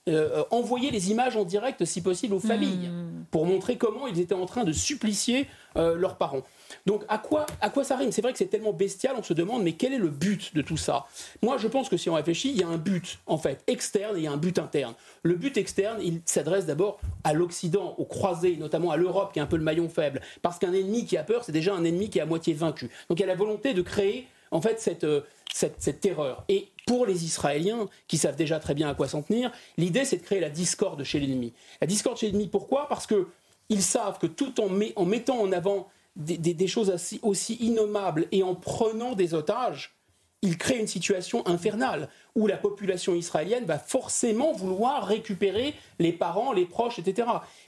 euh, 0.08 0.44
envoyer 0.52 0.92
les 0.92 1.12
images 1.12 1.36
en 1.36 1.44
direct, 1.44 1.86
si 1.86 2.02
possible, 2.02 2.34
aux 2.34 2.40
familles, 2.40 2.88
hmm. 2.90 3.26
pour 3.32 3.46
montrer 3.46 3.78
comment 3.78 4.08
ils 4.08 4.20
étaient 4.20 4.34
en 4.34 4.46
train 4.46 4.64
de 4.64 4.72
supplicier 4.72 5.48
leurs 5.76 6.18
parents. 6.18 6.42
Donc 6.86 7.04
à 7.08 7.18
quoi, 7.18 7.46
à 7.62 7.70
quoi 7.70 7.84
ça 7.84 7.96
rime? 7.96 8.12
C'est 8.12 8.22
vrai 8.22 8.32
que 8.32 8.38
c'est 8.38 8.48
tellement 8.48 8.74
bestial, 8.74 9.16
on 9.18 9.24
se 9.24 9.34
demande, 9.34 9.64
mais 9.64 9.74
quel 9.74 9.94
est 9.94 10.00
le 10.00 10.10
but 10.10 10.54
de 10.56 10.62
tout 10.62 10.78
ça? 10.78 11.06
Moi, 11.42 11.58
je 11.58 11.68
pense 11.68 11.90
que 11.90 11.98
si 11.98 12.10
on 12.10 12.16
réfléchit, 12.16 12.50
il 12.50 12.58
y 12.58 12.64
a 12.64 12.68
un 12.68 12.78
but, 12.78 13.20
en 13.28 13.38
fait, 13.38 13.64
externe 13.68 14.16
et 14.18 14.20
il 14.20 14.24
y 14.24 14.28
a 14.28 14.32
un 14.32 14.38
but 14.38 14.60
interne. 14.60 14.94
Le 15.24 15.36
but 15.36 15.58
externe, 15.58 16.00
il 16.04 16.22
s'adresse 16.26 16.66
d'abord 16.66 17.00
à 17.24 17.34
l'Occident, 17.34 17.96
aux 17.98 18.06
croisés, 18.06 18.58
notamment 18.58 18.92
à 18.92 18.98
l'Europe, 18.98 19.34
qui 19.34 19.40
est 19.40 19.42
un 19.42 19.48
peu 19.48 19.58
le 19.58 19.64
maillon 19.64 19.90
faible. 19.90 20.22
Parce 20.42 20.60
qu'un 20.60 20.74
ennemi 20.74 21.06
qui 21.06 21.18
a 21.18 21.24
peur, 21.24 21.44
c'est 21.44 21.52
déjà 21.52 21.74
un 21.74 21.84
ennemi 21.84 22.10
qui 22.10 22.20
est 22.20 22.22
à 22.22 22.26
moitié 22.26 22.54
vaincu. 22.54 22.90
Donc 23.10 23.20
il 23.20 23.22
y 23.22 23.24
a 23.24 23.28
la 23.28 23.36
volonté 23.36 23.74
de 23.74 23.82
créer, 23.82 24.28
en 24.52 24.62
fait, 24.62 24.80
cette, 24.80 25.04
euh, 25.04 25.22
cette, 25.54 25.82
cette 25.82 26.00
terreur. 26.00 26.44
Et 26.50 26.70
pour 26.86 27.06
les 27.06 27.26
Israéliens, 27.26 27.88
qui 28.08 28.18
savent 28.18 28.36
déjà 28.36 28.60
très 28.60 28.74
bien 28.74 28.90
à 28.90 28.96
quoi 28.96 29.08
s'en 29.08 29.22
tenir, 29.22 29.52
l'idée, 29.78 30.06
c'est 30.06 30.18
de 30.18 30.24
créer 30.24 30.40
la 30.40 30.50
discorde 30.50 31.04
chez 31.04 31.20
l'ennemi. 31.20 31.54
La 31.82 31.88
discorde 31.88 32.18
chez 32.18 32.28
l'ennemi, 32.28 32.48
pourquoi? 32.48 32.88
Parce 32.88 33.08
que 33.08 33.28
ils 33.70 33.84
savent 33.84 34.18
que 34.18 34.28
tout 34.28 34.60
en, 34.60 34.70
en 34.96 35.06
mettant 35.06 35.40
en 35.40 35.52
avant 35.52 35.88
des, 36.16 36.68
choses 36.68 36.92
aussi, 37.22 37.54
innommables 37.56 38.28
et 38.32 38.44
en 38.44 38.56
prenant 38.56 39.14
des 39.14 39.34
otages, 39.34 39.96
il 40.42 40.58
crée 40.58 40.78
une 40.78 40.88
situation 40.88 41.46
infernale 41.48 42.10
où 42.36 42.48
la 42.48 42.58
population 42.58 43.16
israélienne 43.16 43.66
va 43.66 43.78
forcément 43.78 44.54
vouloir 44.54 45.06
récupérer 45.06 45.74
les 46.00 46.14
parents, 46.14 46.54
les 46.54 46.66
proches, 46.66 47.00
etc. 47.00 47.28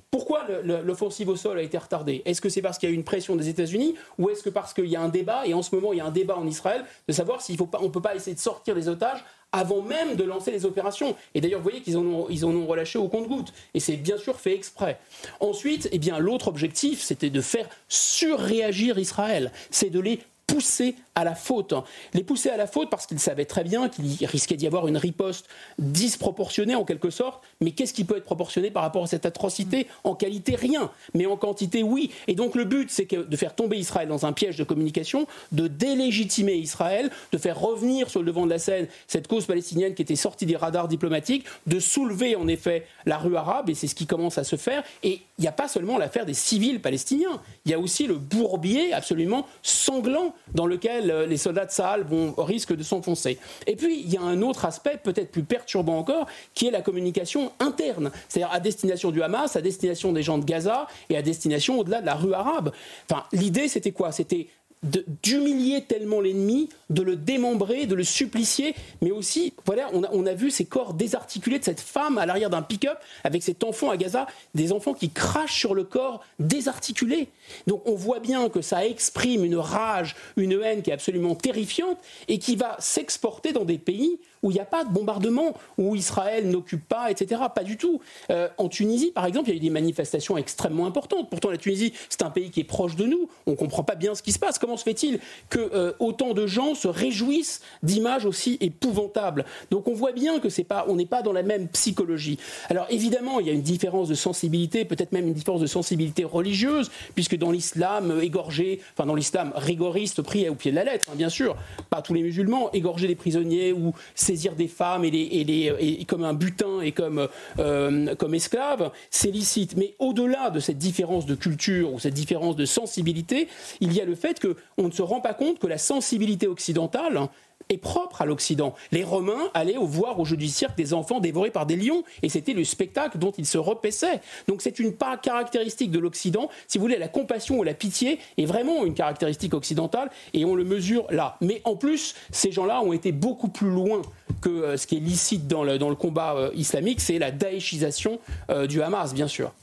Pourquoi 0.09 0.45
l'offensive 0.63 1.29
au 1.29 1.35
sol 1.35 1.59
a 1.59 1.61
été 1.61 1.77
retardée? 1.77 2.21
Est-ce 2.25 2.41
que 2.41 2.49
c'est 2.49 2.61
parce 2.61 2.77
qu'il 2.77 2.87
y 2.87 2.91
a 2.91 2.93
eu 2.93 2.97
une 2.97 3.03
pression 3.03 3.35
des 3.35 3.49
États-Unis 3.49 3.95
ou 4.17 4.29
est-ce 4.29 4.43
que 4.43 4.49
parce 4.49 4.73
qu'il 4.73 4.85
y 4.85 4.95
a 4.95 5.01
un 5.01 5.09
débat, 5.09 5.45
et 5.45 5.53
en 5.53 5.61
ce 5.61 5.75
moment 5.75 5.93
il 5.93 5.97
y 5.97 6.01
a 6.01 6.05
un 6.05 6.11
débat 6.11 6.37
en 6.37 6.47
Israël, 6.47 6.85
de 7.07 7.13
savoir 7.13 7.41
s'il 7.41 7.57
on 7.61 7.83
ne 7.83 7.89
peut 7.89 8.01
pas 8.01 8.15
essayer 8.15 8.35
de 8.35 8.39
sortir 8.39 8.75
les 8.75 8.87
otages 8.87 9.23
avant 9.51 9.81
même 9.81 10.15
de 10.15 10.23
lancer 10.23 10.51
les 10.51 10.65
opérations? 10.65 11.15
Et 11.35 11.41
d'ailleurs, 11.41 11.59
vous 11.59 11.69
voyez 11.69 11.81
qu'ils 11.81 11.97
en, 11.97 12.05
ont, 12.05 12.27
ils 12.29 12.45
en 12.45 12.55
ont 12.55 12.65
relâché 12.65 12.97
au 12.97 13.09
compte-gouttes. 13.09 13.51
Et 13.73 13.81
c'est 13.81 13.97
bien 13.97 14.17
sûr 14.17 14.39
fait 14.39 14.53
exprès. 14.53 14.97
Ensuite, 15.41 15.89
eh 15.91 15.99
bien, 15.99 16.19
l'autre 16.19 16.47
objectif, 16.47 17.01
c'était 17.01 17.29
de 17.29 17.41
faire 17.41 17.67
surréagir 17.89 18.97
Israël. 18.97 19.51
C'est 19.69 19.89
de 19.89 19.99
les 19.99 20.19
pousser 20.51 20.95
à 21.15 21.23
la 21.23 21.35
faute. 21.35 21.73
Les 22.13 22.23
pousser 22.23 22.49
à 22.49 22.57
la 22.57 22.67
faute 22.67 22.89
parce 22.89 23.05
qu'ils 23.05 23.19
savaient 23.19 23.45
très 23.45 23.63
bien 23.63 23.89
qu'il 23.89 24.25
risquait 24.25 24.55
d'y 24.55 24.65
avoir 24.65 24.87
une 24.87 24.97
riposte 24.97 25.47
disproportionnée 25.77 26.75
en 26.75 26.85
quelque 26.85 27.09
sorte. 27.09 27.43
Mais 27.59 27.71
qu'est-ce 27.71 27.93
qui 27.93 28.03
peut 28.03 28.17
être 28.17 28.25
proportionné 28.25 28.71
par 28.71 28.83
rapport 28.83 29.03
à 29.03 29.07
cette 29.07 29.25
atrocité? 29.25 29.87
En 30.03 30.15
qualité, 30.15 30.55
rien. 30.55 30.89
Mais 31.13 31.25
en 31.25 31.37
quantité, 31.37 31.83
oui. 31.83 32.11
Et 32.27 32.35
donc 32.35 32.55
le 32.55 32.65
but, 32.65 32.89
c'est 32.89 33.13
de 33.13 33.37
faire 33.37 33.55
tomber 33.55 33.77
Israël 33.77 34.07
dans 34.07 34.25
un 34.25 34.33
piège 34.33 34.57
de 34.57 34.63
communication, 34.63 35.27
de 35.51 35.67
délégitimer 35.67 36.55
Israël, 36.55 37.11
de 37.31 37.37
faire 37.37 37.59
revenir 37.59 38.09
sur 38.09 38.21
le 38.21 38.31
devant 38.31 38.45
de 38.45 38.51
la 38.51 38.59
scène 38.59 38.87
cette 39.07 39.27
cause 39.27 39.45
palestinienne 39.45 39.93
qui 39.93 40.01
était 40.01 40.15
sortie 40.15 40.45
des 40.45 40.55
radars 40.55 40.87
diplomatiques, 40.87 41.45
de 41.67 41.79
soulever 41.79 42.35
en 42.35 42.47
effet 42.47 42.87
la 43.05 43.17
rue 43.17 43.35
arabe, 43.35 43.69
et 43.69 43.73
c'est 43.73 43.87
ce 43.87 43.95
qui 43.95 44.07
commence 44.07 44.37
à 44.37 44.43
se 44.43 44.55
faire. 44.55 44.83
Et 45.03 45.21
il 45.41 45.45
n'y 45.45 45.47
a 45.47 45.53
pas 45.53 45.67
seulement 45.67 45.97
l'affaire 45.97 46.27
des 46.27 46.35
civils 46.35 46.79
palestiniens, 46.79 47.41
il 47.65 47.71
y 47.71 47.73
a 47.73 47.79
aussi 47.79 48.05
le 48.05 48.13
bourbier 48.13 48.93
absolument 48.93 49.47
sanglant 49.63 50.35
dans 50.53 50.67
lequel 50.67 51.09
euh, 51.09 51.25
les 51.25 51.37
soldats 51.37 51.65
de 51.65 51.71
Sahel 51.71 52.03
vont, 52.03 52.35
risquent 52.37 52.75
de 52.75 52.83
s'enfoncer. 52.83 53.39
Et 53.65 53.75
puis, 53.75 54.01
il 54.01 54.13
y 54.13 54.17
a 54.17 54.21
un 54.21 54.43
autre 54.43 54.65
aspect, 54.65 54.99
peut-être 55.03 55.31
plus 55.31 55.41
perturbant 55.41 55.97
encore, 55.97 56.27
qui 56.53 56.67
est 56.67 56.71
la 56.71 56.83
communication 56.83 57.51
interne, 57.59 58.11
c'est-à-dire 58.29 58.53
à 58.53 58.59
destination 58.59 59.09
du 59.09 59.23
Hamas, 59.23 59.55
à 59.55 59.61
destination 59.61 60.11
des 60.11 60.21
gens 60.21 60.37
de 60.37 60.45
Gaza 60.45 60.85
et 61.09 61.17
à 61.17 61.23
destination 61.23 61.79
au-delà 61.79 62.01
de 62.01 62.05
la 62.05 62.13
rue 62.13 62.35
arabe. 62.35 62.71
Enfin, 63.09 63.23
l'idée, 63.31 63.67
c'était 63.67 63.91
quoi? 63.91 64.11
C'était 64.11 64.47
d'humilier 64.83 65.83
tellement 65.83 66.21
l'ennemi, 66.21 66.69
de 66.89 67.03
le 67.03 67.15
démembrer, 67.15 67.85
de 67.85 67.93
le 67.93 68.03
supplicier, 68.03 68.73
mais 69.01 69.11
aussi, 69.11 69.53
voilà, 69.65 69.89
on 69.93 70.03
a, 70.03 70.09
on 70.11 70.25
a 70.25 70.33
vu 70.33 70.49
ces 70.49 70.65
corps 70.65 70.95
désarticulés 70.95 71.59
de 71.59 71.63
cette 71.63 71.79
femme 71.79 72.17
à 72.17 72.25
l'arrière 72.25 72.49
d'un 72.49 72.63
pick-up 72.63 72.97
avec 73.23 73.43
cet 73.43 73.63
enfant 73.63 73.91
à 73.91 73.97
Gaza, 73.97 74.25
des 74.55 74.71
enfants 74.71 74.93
qui 74.93 75.11
crachent 75.11 75.59
sur 75.59 75.75
le 75.75 75.83
corps 75.83 76.23
désarticulé. 76.39 77.27
Donc 77.67 77.83
on 77.85 77.93
voit 77.93 78.19
bien 78.19 78.49
que 78.49 78.61
ça 78.61 78.85
exprime 78.85 79.45
une 79.45 79.57
rage, 79.57 80.15
une 80.35 80.59
haine 80.63 80.81
qui 80.81 80.89
est 80.89 80.93
absolument 80.93 81.35
terrifiante 81.35 81.99
et 82.27 82.39
qui 82.39 82.55
va 82.55 82.75
s'exporter 82.79 83.53
dans 83.53 83.65
des 83.65 83.77
pays 83.77 84.19
où 84.43 84.51
il 84.51 84.55
n'y 84.55 84.59
a 84.59 84.65
pas 84.65 84.83
de 84.83 84.89
bombardement, 84.89 85.53
où 85.77 85.95
Israël 85.95 86.49
n'occupe 86.49 86.87
pas, 86.87 87.11
etc. 87.11 87.41
Pas 87.53 87.63
du 87.63 87.77
tout. 87.77 88.01
Euh, 88.29 88.49
en 88.57 88.69
Tunisie, 88.69 89.11
par 89.11 89.25
exemple, 89.25 89.49
il 89.49 89.53
y 89.53 89.55
a 89.55 89.57
eu 89.57 89.61
des 89.61 89.69
manifestations 89.69 90.37
extrêmement 90.37 90.85
importantes. 90.85 91.29
Pourtant, 91.29 91.51
la 91.51 91.57
Tunisie, 91.57 91.93
c'est 92.09 92.23
un 92.23 92.29
pays 92.29 92.49
qui 92.49 92.59
est 92.59 92.65
proche 92.65 92.95
de 92.95 93.05
nous. 93.05 93.29
On 93.45 93.51
ne 93.51 93.55
comprend 93.55 93.83
pas 93.83 93.95
bien 93.95 94.15
ce 94.15 94.23
qui 94.23 94.31
se 94.31 94.39
passe. 94.39 94.57
Comment 94.59 94.77
se 94.77 94.83
fait-il 94.83 95.19
que 95.49 95.59
euh, 95.59 95.93
autant 95.99 96.33
de 96.33 96.47
gens 96.47 96.75
se 96.75 96.87
réjouissent 96.87 97.61
d'images 97.83 98.25
aussi 98.25 98.57
épouvantables? 98.61 99.45
Donc, 99.69 99.87
on 99.87 99.93
voit 99.93 100.11
bien 100.11 100.39
que 100.39 100.49
c'est 100.49 100.63
pas, 100.63 100.85
on 100.87 100.95
n'est 100.95 101.05
pas 101.05 101.21
dans 101.21 101.33
la 101.33 101.43
même 101.43 101.67
psychologie. 101.69 102.39
Alors, 102.69 102.87
évidemment, 102.89 103.39
il 103.39 103.47
y 103.47 103.49
a 103.49 103.53
une 103.53 103.61
différence 103.61 104.09
de 104.09 104.15
sensibilité, 104.15 104.85
peut-être 104.85 105.11
même 105.11 105.27
une 105.27 105.33
différence 105.33 105.61
de 105.61 105.67
sensibilité 105.67 106.23
religieuse, 106.23 106.89
puisque 107.15 107.37
dans 107.37 107.51
l'islam 107.51 108.19
égorgé, 108.21 108.81
enfin 108.93 109.05
dans 109.05 109.15
l'islam 109.15 109.51
rigoriste, 109.55 110.21
pris 110.21 110.47
au 110.49 110.55
pied 110.55 110.71
de 110.71 110.75
la 110.75 110.83
lettre, 110.83 111.07
hein, 111.11 111.15
bien 111.15 111.29
sûr, 111.29 111.55
pas 111.89 112.01
tous 112.01 112.13
les 112.13 112.21
musulmans, 112.21 112.71
égorger 112.73 113.07
les 113.07 113.15
prisonniers 113.15 113.73
ou 113.73 113.93
saisir 114.31 114.55
des 114.55 114.67
femmes 114.69 115.03
et, 115.03 115.11
les, 115.11 116.05
comme 116.07 116.23
un 116.23 116.33
butin 116.33 116.79
et 116.81 116.93
comme, 116.93 117.27
euh, 117.59 118.15
comme 118.15 118.33
esclaves, 118.33 118.91
c'est 119.09 119.31
licite. 119.31 119.75
Mais 119.75 119.95
au-delà 119.99 120.49
de 120.49 120.59
cette 120.59 120.77
différence 120.77 121.25
de 121.25 121.35
culture 121.35 121.93
ou 121.93 121.99
cette 121.99 122.13
différence 122.13 122.55
de 122.55 122.65
sensibilité, 122.65 123.49
il 123.81 123.91
y 123.93 123.99
a 123.99 124.05
le 124.05 124.15
fait 124.15 124.39
qu'on 124.39 124.87
ne 124.87 124.91
se 124.91 125.01
rend 125.01 125.19
pas 125.19 125.33
compte 125.33 125.59
que 125.59 125.67
la 125.67 125.77
sensibilité 125.77 126.47
occidentale 126.47 127.27
est 127.71 127.77
propre 127.77 128.21
à 128.21 128.25
l'Occident. 128.25 128.75
Les 128.91 129.03
Romains 129.03 129.49
allaient 129.53 129.77
voir 129.79 130.19
au 130.19 130.25
jeu 130.25 130.37
du 130.37 130.47
cirque 130.47 130.75
des 130.77 130.93
enfants 130.93 131.19
dévorés 131.19 131.51
par 131.51 131.65
des 131.65 131.75
lions, 131.75 132.03
et 132.21 132.29
c'était 132.29 132.53
le 132.53 132.63
spectacle 132.63 133.17
dont 133.17 133.31
ils 133.37 133.45
se 133.45 133.57
repaissaient. 133.57 134.21
Donc 134.47 134.61
c'est 134.61 134.79
une 134.79 134.93
part 134.93 135.19
caractéristique 135.21 135.91
de 135.91 135.99
l'Occident. 135.99 136.49
Si 136.67 136.77
vous 136.77 136.83
voulez, 136.83 136.97
la 136.97 137.07
compassion 137.07 137.59
ou 137.59 137.63
la 137.63 137.73
pitié 137.73 138.19
est 138.37 138.45
vraiment 138.45 138.85
une 138.85 138.93
caractéristique 138.93 139.53
occidentale, 139.53 140.09
et 140.33 140.45
on 140.45 140.55
le 140.55 140.63
mesure 140.63 141.07
là. 141.09 141.37
Mais 141.41 141.61
en 141.63 141.75
plus, 141.75 142.15
ces 142.31 142.51
gens-là 142.51 142.81
ont 142.81 142.93
été 142.93 143.11
beaucoup 143.11 143.49
plus 143.49 143.69
loin 143.69 144.01
que 144.41 144.49
euh, 144.49 144.77
ce 144.77 144.87
qui 144.87 144.97
est 144.97 144.99
licite 144.99 145.47
dans 145.47 145.63
le, 145.63 145.77
dans 145.77 145.89
le 145.89 145.95
combat 145.95 146.35
euh, 146.35 146.51
islamique, 146.55 147.01
c'est 147.01 147.19
la 147.19 147.31
daéchisation 147.31 148.19
euh, 148.49 148.67
du 148.67 148.81
Hamas, 148.81 149.13
bien 149.13 149.27
sûr. 149.27 149.53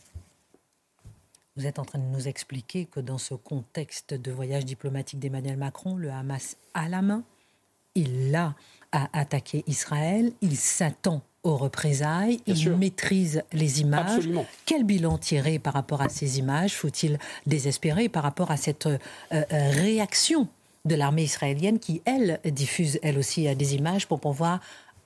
Vous 1.56 1.66
êtes 1.66 1.80
en 1.80 1.84
train 1.84 1.98
de 1.98 2.04
nous 2.04 2.28
expliquer 2.28 2.86
que 2.86 3.00
dans 3.00 3.18
ce 3.18 3.34
contexte 3.34 4.14
de 4.14 4.30
voyage 4.30 4.64
diplomatique 4.64 5.18
d'Emmanuel 5.18 5.56
Macron, 5.56 5.96
le 5.96 6.11
Hamas 6.11 6.56
a 6.74 6.88
la 6.88 7.02
main 7.02 7.24
il 7.99 8.34
a 8.34 8.55
attaqué 9.12 9.64
Israël, 9.66 10.32
il 10.40 10.57
s'attend 10.57 11.20
aux 11.42 11.57
représailles, 11.57 12.40
il 12.46 12.70
maîtrise 12.70 13.42
les 13.53 13.80
images. 13.80 14.28
Quel 14.66 14.84
bilan 14.84 15.18
tirer 15.18 15.59
par 15.59 15.74
rapport 15.74 16.01
à 16.01 16.09
ces 16.09 16.38
images 16.38 16.74
Faut-il 16.74 17.18
désespérer 17.46 18.09
par 18.09 18.22
rapport 18.22 18.51
à 18.51 18.57
cette 18.57 18.86
euh, 18.86 18.99
euh, 19.32 19.44
réaction 19.51 20.49
de 20.84 20.94
l'armée 20.94 21.24
israélienne 21.24 21.78
qui, 21.78 22.03
elle, 22.05 22.40
diffuse 22.44 22.99
elle 23.03 23.18
aussi 23.18 23.55
des 23.55 23.74
images 23.74 24.07
pour 24.07 24.20
pouvoir 24.20 24.61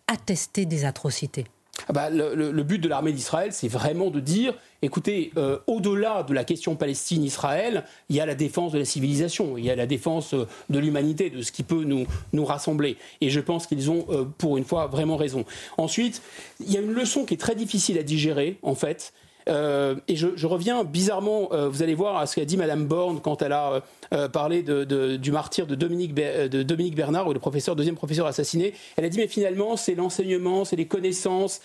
attester 0.06 0.64
des 0.64 0.84
atrocités? 0.84 1.46
Ah 1.88 1.92
bah, 1.92 2.10
le, 2.10 2.62
but 2.62 2.78
de 2.78 2.88
l'armée 2.88 3.12
d'Israël, 3.12 3.52
c'est 3.52 3.68
vraiment 3.68 4.10
de 4.10 4.20
dire, 4.20 4.54
écoutez, 4.82 5.32
euh, 5.36 5.58
au-delà 5.66 6.22
de 6.22 6.34
la 6.34 6.44
question 6.44 6.76
Palestine-Israël, 6.76 7.84
il 8.08 8.16
y 8.16 8.20
a 8.20 8.26
la 8.26 8.34
défense 8.34 8.72
de 8.72 8.78
la 8.78 8.84
civilisation, 8.84 9.56
il 9.56 9.64
y 9.64 9.70
a 9.70 9.76
la 9.76 9.86
défense 9.86 10.34
euh, 10.34 10.46
de 10.70 10.78
l'humanité, 10.78 11.30
de 11.30 11.42
ce 11.42 11.50
qui 11.50 11.62
peut 11.62 11.82
nous, 11.84 12.06
nous 12.32 12.44
rassembler. 12.44 12.98
Et 13.20 13.30
je 13.30 13.40
pense 13.40 13.66
qu'ils 13.66 13.90
ont, 13.90 14.06
euh, 14.10 14.24
pour 14.24 14.58
une 14.58 14.64
fois, 14.64 14.86
vraiment 14.86 15.16
raison. 15.16 15.44
Ensuite, 15.78 16.22
il 16.60 16.70
y 16.70 16.76
a 16.76 16.80
une 16.80 16.92
leçon 16.92 17.24
qui 17.24 17.34
est 17.34 17.38
très 17.38 17.54
difficile 17.54 17.98
à 17.98 18.02
digérer, 18.02 18.58
en 18.62 18.74
fait, 18.74 19.12
euh, 19.48 19.96
et 20.08 20.16
je, 20.16 20.46
reviens 20.46 20.84
bizarrement, 20.84 21.48
euh, 21.52 21.68
vous 21.68 21.82
allez 21.82 21.94
voir, 21.94 22.18
à 22.18 22.26
ce 22.26 22.36
qu'a 22.36 22.44
dit 22.44 22.56
Madame 22.56 22.86
Borne 22.86 23.20
quand 23.20 23.42
elle 23.42 23.52
a 23.52 23.82
euh, 24.12 24.28
parlé 24.28 24.62
du 24.62 25.32
martyr 25.32 25.66
de 25.66 25.74
Dominique, 25.74 26.14
de 26.14 26.62
Dominique 26.62 26.94
Bernard, 26.94 27.28
ou 27.28 27.32
le 27.32 27.38
professeur, 27.38 27.76
deuxième 27.76 27.94
professeur 27.94 28.26
assassiné. 28.26 28.74
Elle 28.96 29.04
a 29.04 29.08
dit, 29.08 29.18
mais 29.18 29.26
finalement, 29.26 29.76
c'est 29.76 29.94
l'enseignement, 29.94 30.64
c'est 30.64 30.76
les 30.76 30.86
connaissances 30.86 31.60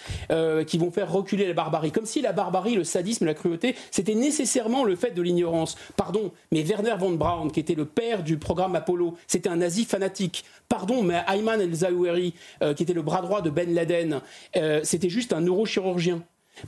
qui 0.67 0.77
vont 0.77 0.91
faire 0.91 1.11
reculer 1.11 1.47
la 1.47 1.53
barbarie. 1.53 1.91
Comme 1.91 2.05
si 2.05 2.21
la 2.21 2.31
barbarie, 2.31 2.75
le 2.75 2.83
sadisme, 2.83 3.25
la 3.25 3.33
cruauté, 3.33 3.75
c'était 3.91 4.15
nécessairement 4.15 4.83
le 4.83 4.95
fait 4.95 5.11
de 5.11 5.21
l'ignorance. 5.21 5.77
Pardon, 5.95 6.31
mais 6.51 6.61
Werner 6.61 6.95
von 6.97 7.11
Braun, 7.11 7.49
qui 7.49 7.59
était 7.59 7.75
le 7.75 7.85
père 7.85 8.23
du 8.23 8.37
programme 8.37 8.75
Apollo, 8.75 9.15
c'était 9.27 9.49
un 9.49 9.57
nazi 9.57 9.85
fanatique. 9.85 10.43
Pardon, 10.69 11.03
mais 11.03 11.21
Ayman 11.27 11.61
el-Zawahiri, 11.61 12.33
qui 12.75 12.83
était 12.83 12.93
le 12.93 13.01
bras 13.01 13.21
droit 13.21 13.41
de 13.41 13.49
Ben 13.49 13.73
Laden, 13.73 14.21
c'était 14.83 15.09
juste 15.09 15.33
un 15.33 15.41
neurochirurgien. 15.41 16.21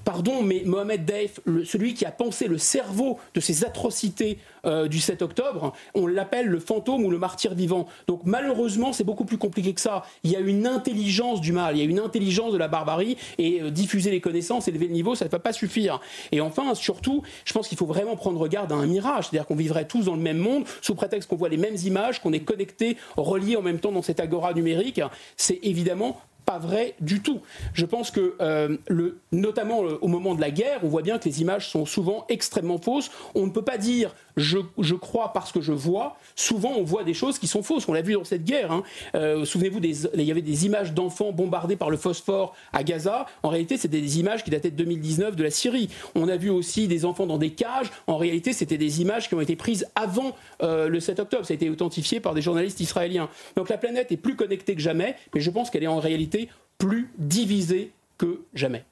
Pardon, 0.06 0.42
mais 0.42 0.64
Mohamed 0.66 1.06
Deif, 1.06 1.40
celui 1.66 1.94
qui 1.94 2.06
a 2.06 2.12
pensé 2.12 2.48
le 2.48 2.58
cerveau 2.58 3.18
de 3.34 3.40
ces 3.40 3.64
atrocités 3.64 4.38
euh, 4.66 4.88
du 4.88 5.00
7 5.00 5.22
octobre, 5.22 5.74
on 5.94 6.08
l'appelle 6.08 6.48
le 6.48 6.60
fantôme 6.60 7.04
ou 7.06 7.12
le 7.12 7.18
martyr 7.18 7.54
vivant. 7.54 7.88
Donc 8.08 8.22
malheureusement, 8.26 8.94
c'est 8.94 9.04
beaucoup 9.04 9.26
plus 9.26 9.38
compliqué 9.38 9.74
que 9.74 9.82
ça. 9.82 10.04
Il 10.24 10.32
y 10.32 10.36
a 10.36 10.40
une 10.40 10.68
intelligence 10.68 11.42
du 11.42 11.52
mal, 11.52 11.76
il 11.76 11.80
y 11.80 11.82
a 11.82 11.90
une 11.90 12.00
intelligence 12.00 12.54
de 12.54 12.58
la 12.58 12.68
barbarie, 12.68 13.18
et 13.38 13.62
euh, 13.62 13.72
diffuser 13.72 14.12
les 14.12 14.22
connaissances, 14.22 14.68
élever 14.68 14.88
le 14.88 14.94
niveau, 14.94 15.16
ça 15.16 15.26
ne 15.26 15.30
va 15.30 15.40
pas 15.40 15.54
suffire. 15.54 16.00
Et 16.32 16.42
enfin, 16.42 16.76
surtout, 16.76 17.24
je 17.46 17.54
pense 17.54 17.68
qu'il 17.68 17.78
faut 17.78 17.86
vraiment 17.86 18.16
prendre 18.16 18.48
garde 18.48 18.72
à 18.72 18.76
un 18.76 18.86
mirage, 18.86 19.30
c'est-à-dire 19.30 19.48
qu'on 19.48 19.56
vivrait 19.56 19.88
tous 19.88 20.06
dans 20.06 20.16
le 20.16 20.22
même 20.22 20.38
monde, 20.38 20.66
sous 20.82 20.96
prétexte 20.96 21.30
qu'on 21.30 21.36
voit 21.36 21.50
les 21.50 21.58
mêmes 21.58 21.78
images, 21.84 22.22
qu'on 22.22 22.34
est 22.34 22.40
connectés, 22.42 22.98
reliés 23.18 23.56
en 23.56 23.62
même 23.62 23.80
temps 23.80 23.92
dans 23.92 24.02
cette 24.02 24.20
agora 24.20 24.54
numérique. 24.54 25.02
C'est 25.38 25.60
évidemment 25.64 26.20
pas 26.50 26.58
vrai 26.58 26.96
du 27.00 27.22
tout. 27.22 27.42
Je 27.74 27.86
pense 27.86 28.10
que, 28.10 28.34
euh, 28.42 28.76
le, 28.88 29.20
notamment 29.32 29.84
euh, 29.84 30.00
au 30.02 30.08
moment 30.08 30.34
de 30.34 30.42
la 30.42 30.50
guerre, 30.50 30.80
on 30.82 30.88
voit 30.88 31.04
bien 31.04 31.20
que 31.20 31.26
les 31.26 31.42
images 31.42 31.70
sont 31.70 31.86
souvent 31.86 32.26
extrêmement 32.28 32.80
fausses. 32.80 33.12
On 33.36 33.46
ne 33.46 33.52
peut 33.52 33.62
pas 33.62 33.78
dire 33.78 34.16
je, 34.40 34.96
crois 34.96 35.34
parce 35.34 35.52
que 35.52 35.62
je 35.62 35.72
vois. 35.72 36.18
Souvent, 36.36 36.74
on 36.78 36.84
voit 36.84 37.04
des 37.04 37.14
choses 37.14 37.40
qui 37.40 37.48
sont 37.48 37.64
fausses. 37.64 37.88
On 37.88 37.94
l'a 37.94 38.02
vu 38.02 38.14
dans 38.14 38.24
cette 38.24 38.44
guerre. 38.44 38.72
Hein. 38.72 38.84
Euh, 39.16 39.46
souvenez-vous, 39.46 39.80
il 39.82 40.24
y 40.24 40.32
avait 40.32 40.42
des 40.42 40.66
images 40.66 40.94
d'enfants 40.94 41.32
bombardés 41.32 41.76
par 41.76 41.90
le 41.90 41.98
phosphore 41.98 42.56
à 42.74 42.84
Gaza. 42.84 43.26
En 43.44 43.50
réalité, 43.50 43.78
c'était 43.78 44.02
des 44.02 44.20
images 44.20 44.44
qui 44.44 44.50
dataient 44.50 44.72
de 44.72 44.78
2019 44.78 45.36
de 45.36 45.44
la 45.44 45.52
Syrie. 45.52 45.90
On 46.16 46.28
a 46.28 46.38
vu 46.38 46.50
aussi 46.50 46.88
des 46.88 47.06
enfants 47.06 47.26
dans 47.26 47.38
des 47.38 47.52
cages. 47.52 47.92
En 48.08 48.18
réalité, 48.18 48.54
c'était 48.54 48.78
des 48.78 49.02
images 49.02 49.28
qui 49.28 49.36
ont 49.36 49.42
été 49.42 49.56
prises 49.56 49.88
avant 49.96 50.36
le 50.62 51.00
7 51.00 51.20
octobre. 51.20 51.46
Ça 51.46 51.54
a 51.54 51.56
été 51.56 51.70
authentifié 51.70 52.20
par 52.20 52.34
des 52.34 52.42
journalistes 52.42 52.80
israéliens. 52.80 53.30
Donc 53.56 53.70
la 53.70 53.78
planète 53.78 54.12
est 54.12 54.18
plus 54.18 54.36
connectée 54.36 54.76
que 54.76 54.82
jamais, 54.82 55.16
mais 55.34 55.42
je 55.42 55.52
pense 55.52 55.70
qu'elle 55.70 55.84
est 55.84 55.88
en 55.88 56.00
réalité 56.00 56.50
plus 56.78 57.12
divisé 57.18 57.92
que 58.18 58.42
jamais. 58.54 58.84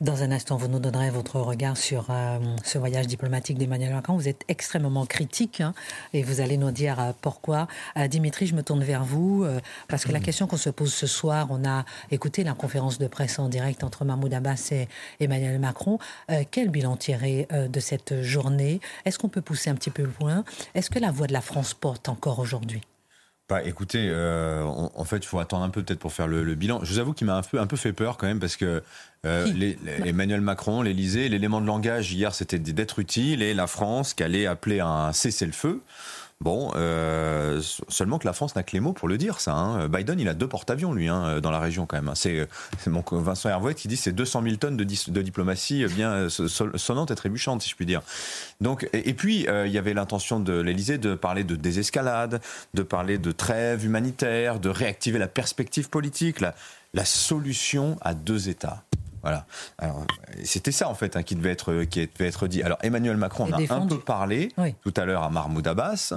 Dans 0.00 0.22
un 0.22 0.30
instant, 0.30 0.56
vous 0.56 0.68
nous 0.68 0.78
donnerez 0.78 1.10
votre 1.10 1.40
regard 1.40 1.76
sur 1.76 2.06
euh, 2.10 2.38
ce 2.62 2.78
voyage 2.78 3.08
diplomatique 3.08 3.58
d'Emmanuel 3.58 3.92
Macron. 3.92 4.14
Vous 4.14 4.28
êtes 4.28 4.44
extrêmement 4.46 5.04
critique 5.06 5.60
hein, 5.60 5.74
et 6.12 6.22
vous 6.22 6.40
allez 6.40 6.56
nous 6.56 6.70
dire 6.70 7.00
euh, 7.00 7.10
pourquoi. 7.20 7.66
Euh, 7.96 8.06
Dimitri, 8.06 8.46
je 8.46 8.54
me 8.54 8.62
tourne 8.62 8.84
vers 8.84 9.02
vous 9.02 9.44
parce 9.88 10.04
que 10.04 10.12
la 10.12 10.20
question 10.20 10.46
qu'on 10.46 10.56
se 10.56 10.70
pose 10.70 10.94
ce 10.94 11.08
soir, 11.08 11.48
on 11.50 11.68
a 11.68 11.84
écouté 12.12 12.44
la 12.44 12.54
conférence 12.54 12.98
de 12.98 13.08
presse 13.08 13.40
en 13.40 13.48
direct 13.48 13.82
entre 13.82 14.04
Mahmoud 14.04 14.32
Abbas 14.32 14.68
et 14.70 14.88
Emmanuel 15.18 15.58
Macron. 15.58 15.98
quel 16.52 16.68
bilan 16.68 16.96
tirer 16.96 17.48
de 17.50 17.80
cette 17.80 18.22
journée? 18.22 18.80
Est-ce 19.04 19.18
qu'on 19.18 19.28
peut 19.28 19.42
pousser 19.42 19.68
un 19.68 19.74
petit 19.74 19.90
peu 19.90 20.08
loin 20.20 20.44
Est-ce 20.74 20.90
que 20.90 21.00
la 21.00 21.10
voix 21.10 21.26
de 21.26 21.32
la 21.32 21.40
France 21.40 21.74
porte 21.74 22.08
encore 22.08 22.38
aujourd'hui? 22.38 22.82
Bah, 23.48 23.62
écoutez, 23.64 24.08
euh, 24.10 24.62
en 24.62 25.04
fait, 25.04 25.18
il 25.18 25.26
faut 25.26 25.38
attendre 25.38 25.64
un 25.64 25.70
peu 25.70 25.82
peut-être 25.82 25.98
pour 25.98 26.12
faire 26.12 26.26
le, 26.26 26.54
bilan. 26.54 26.80
Je 26.82 26.92
vous 26.92 26.98
avoue 26.98 27.14
qu'il 27.14 27.26
m'a 27.26 27.36
un 27.36 27.42
peu, 27.42 27.58
un 27.58 27.66
peu 27.66 27.76
fait 27.76 27.94
peur 27.94 28.18
quand 28.18 28.26
même 28.26 28.40
parce 28.40 28.56
que 28.56 28.82
euh, 29.24 29.46
les, 29.54 29.78
Emmanuel 30.04 30.42
Macron, 30.42 30.82
l'Élysée, 30.82 31.30
l'élément 31.30 31.62
de 31.62 31.66
langage 31.66 32.12
hier, 32.12 32.34
c'était 32.34 32.58
d'être 32.58 32.98
utile 32.98 33.40
et 33.40 33.54
la 33.54 33.66
France 33.66 34.12
qui 34.12 34.22
allait 34.22 34.46
appeler 34.46 34.80
un 34.80 35.14
cessez-le-feu. 35.14 35.80
Bon, 36.40 36.70
euh, 36.76 37.60
seulement 37.88 38.20
que 38.20 38.26
la 38.26 38.32
France 38.32 38.54
n'a 38.54 38.62
que 38.62 38.70
les 38.72 38.78
mots 38.78 38.92
pour 38.92 39.08
le 39.08 39.18
dire, 39.18 39.40
ça. 39.40 39.54
Hein. 39.54 39.88
Biden, 39.88 40.20
il 40.20 40.28
a 40.28 40.34
deux 40.34 40.46
porte-avions, 40.46 40.92
lui, 40.92 41.08
hein, 41.08 41.40
dans 41.40 41.50
la 41.50 41.58
région, 41.58 41.84
quand 41.84 42.00
même. 42.00 42.14
C'est 42.14 42.46
mon 42.86 43.02
Vincent 43.10 43.48
Hervouet 43.48 43.74
qui 43.74 43.88
dit 43.88 43.96
c'est 43.96 44.12
200 44.12 44.42
000 44.44 44.56
tonnes 44.56 44.76
de, 44.76 44.84
diplomatie 44.84 45.84
bien 45.86 46.28
sonnante 46.28 47.10
et 47.10 47.14
trébuchante, 47.16 47.62
si 47.62 47.70
je 47.70 47.74
puis 47.74 47.86
dire. 47.86 48.02
Donc, 48.60 48.88
et, 48.92 49.14
puis, 49.14 49.48
euh, 49.48 49.66
il 49.66 49.72
y 49.72 49.78
avait 49.78 49.94
l'intention 49.94 50.38
de 50.38 50.60
l'Élysée 50.60 50.98
de 50.98 51.16
parler 51.16 51.42
de 51.42 51.56
désescalade, 51.56 52.40
de 52.72 52.82
parler 52.82 53.18
de 53.18 53.32
trêve 53.32 53.84
humanitaire, 53.84 54.60
de 54.60 54.68
réactiver 54.68 55.18
la 55.18 55.28
perspective 55.28 55.88
politique, 55.90 56.38
la 56.40 57.04
solution 57.04 57.96
à 58.00 58.14
deux 58.14 58.48
États. 58.48 58.84
Voilà. 59.22 59.46
Alors, 59.78 60.04
c'était 60.44 60.72
ça 60.72 60.88
en 60.88 60.94
fait 60.94 61.16
hein, 61.16 61.22
qui 61.22 61.34
devait 61.34 61.50
être 61.50 61.84
qui 61.84 62.06
devait 62.06 62.28
être 62.28 62.46
dit. 62.46 62.62
Alors 62.62 62.78
Emmanuel 62.82 63.16
Macron 63.16 63.44
en 63.44 63.52
a 63.52 63.74
un 63.74 63.86
peu 63.86 63.98
parlé 63.98 64.50
tout 64.82 64.94
à 64.96 65.04
l'heure 65.04 65.22
à 65.22 65.30
Mahmoud 65.30 65.66
Abbas, 65.66 66.14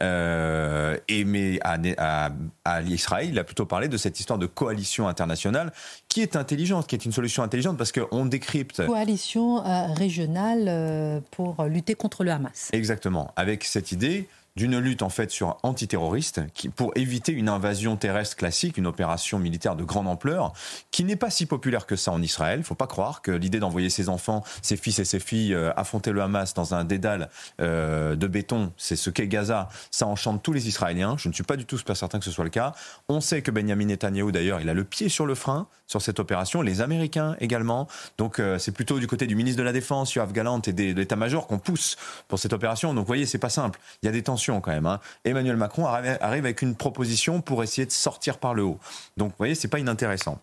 euh, 0.00 0.96
et 1.08 1.24
mais 1.24 1.58
à, 1.62 1.78
à, 1.98 2.30
à 2.64 2.80
l'Israël, 2.80 3.28
il 3.30 3.38
a 3.38 3.44
plutôt 3.44 3.66
parlé 3.66 3.88
de 3.88 3.96
cette 3.96 4.20
histoire 4.20 4.38
de 4.38 4.46
coalition 4.46 5.08
internationale 5.08 5.72
qui 6.08 6.20
est 6.20 6.36
intelligente, 6.36 6.86
qui 6.86 6.94
est 6.94 7.04
une 7.04 7.12
solution 7.12 7.42
intelligente 7.42 7.78
parce 7.78 7.92
qu'on 7.92 8.26
décrypte. 8.26 8.86
Coalition 8.86 9.64
euh, 9.66 9.86
régionale 9.94 10.64
euh, 10.68 11.20
pour 11.30 11.64
lutter 11.64 11.94
contre 11.94 12.24
le 12.24 12.32
Hamas. 12.32 12.68
Exactement, 12.72 13.32
avec 13.36 13.64
cette 13.64 13.92
idée 13.92 14.28
d'une 14.56 14.78
lutte 14.78 15.02
en 15.02 15.08
fait 15.08 15.30
sur 15.30 15.56
antiterroriste 15.62 16.40
pour 16.76 16.92
éviter 16.96 17.32
une 17.32 17.48
invasion 17.48 17.96
terrestre 17.96 18.36
classique, 18.36 18.76
une 18.76 18.86
opération 18.86 19.38
militaire 19.38 19.76
de 19.76 19.84
grande 19.84 20.08
ampleur, 20.08 20.52
qui 20.90 21.04
n'est 21.04 21.16
pas 21.16 21.30
si 21.30 21.46
populaire 21.46 21.86
que 21.86 21.96
ça 21.96 22.12
en 22.12 22.22
Israël. 22.22 22.60
Il 22.60 22.64
faut 22.64 22.74
pas 22.74 22.86
croire 22.86 23.22
que 23.22 23.30
l'idée 23.30 23.60
d'envoyer 23.60 23.90
ses 23.90 24.08
enfants, 24.08 24.44
ses 24.60 24.76
fils 24.76 24.98
et 24.98 25.04
ses 25.04 25.20
filles 25.20 25.54
euh, 25.54 25.72
affronter 25.76 26.12
le 26.12 26.20
Hamas 26.22 26.54
dans 26.54 26.74
un 26.74 26.84
dédale 26.84 27.30
euh, 27.60 28.16
de 28.16 28.26
béton, 28.26 28.72
c'est 28.76 28.96
ce 28.96 29.10
qu'est 29.10 29.28
Gaza, 29.28 29.68
ça 29.90 30.06
enchante 30.06 30.42
tous 30.42 30.52
les 30.52 30.68
Israéliens. 30.68 31.16
Je 31.18 31.28
ne 31.28 31.34
suis 31.34 31.44
pas 31.44 31.56
du 31.56 31.64
tout 31.64 31.78
certain 31.94 32.18
que 32.18 32.24
ce 32.24 32.30
soit 32.30 32.44
le 32.44 32.50
cas. 32.50 32.74
On 33.08 33.20
sait 33.20 33.42
que 33.42 33.50
Benjamin 33.50 33.86
Netanyahu 33.86 34.32
d'ailleurs, 34.32 34.60
il 34.60 34.68
a 34.68 34.74
le 34.74 34.84
pied 34.84 35.08
sur 35.08 35.26
le 35.26 35.34
frein 35.34 35.66
sur 35.86 36.00
cette 36.00 36.20
opération, 36.20 36.62
les 36.62 36.80
Américains 36.80 37.36
également. 37.40 37.86
Donc 38.16 38.38
euh, 38.38 38.58
c'est 38.58 38.72
plutôt 38.72 38.98
du 38.98 39.06
côté 39.06 39.26
du 39.26 39.34
ministre 39.34 39.58
de 39.58 39.62
la 39.62 39.72
Défense, 39.72 40.14
Yoav 40.14 40.32
Galant 40.32 40.60
et 40.62 40.72
de 40.72 40.94
l'état-major 40.94 41.46
qu'on 41.46 41.58
pousse 41.58 41.96
pour 42.28 42.38
cette 42.38 42.54
opération. 42.54 42.94
Donc 42.94 43.02
vous 43.02 43.06
voyez, 43.06 43.26
c'est 43.26 43.38
pas 43.38 43.50
simple. 43.50 43.78
Il 44.02 44.06
y 44.06 44.08
a 44.08 44.12
des 44.12 44.22
tensions 44.22 44.41
quand 44.50 44.70
même. 44.70 44.86
Hein. 44.86 45.00
Emmanuel 45.24 45.56
Macron 45.56 45.86
arrive, 45.86 46.18
avec 46.20 46.62
une 46.62 46.74
proposition 46.74 47.40
pour 47.40 47.62
essayer 47.62 47.86
de 47.86 47.92
sortir 47.92 48.38
par 48.38 48.54
le 48.54 48.64
haut. 48.64 48.78
Donc, 49.16 49.30
vous 49.30 49.36
voyez, 49.38 49.54
c'est 49.54 49.68
pas 49.68 49.78
inintéressant. 49.78 50.40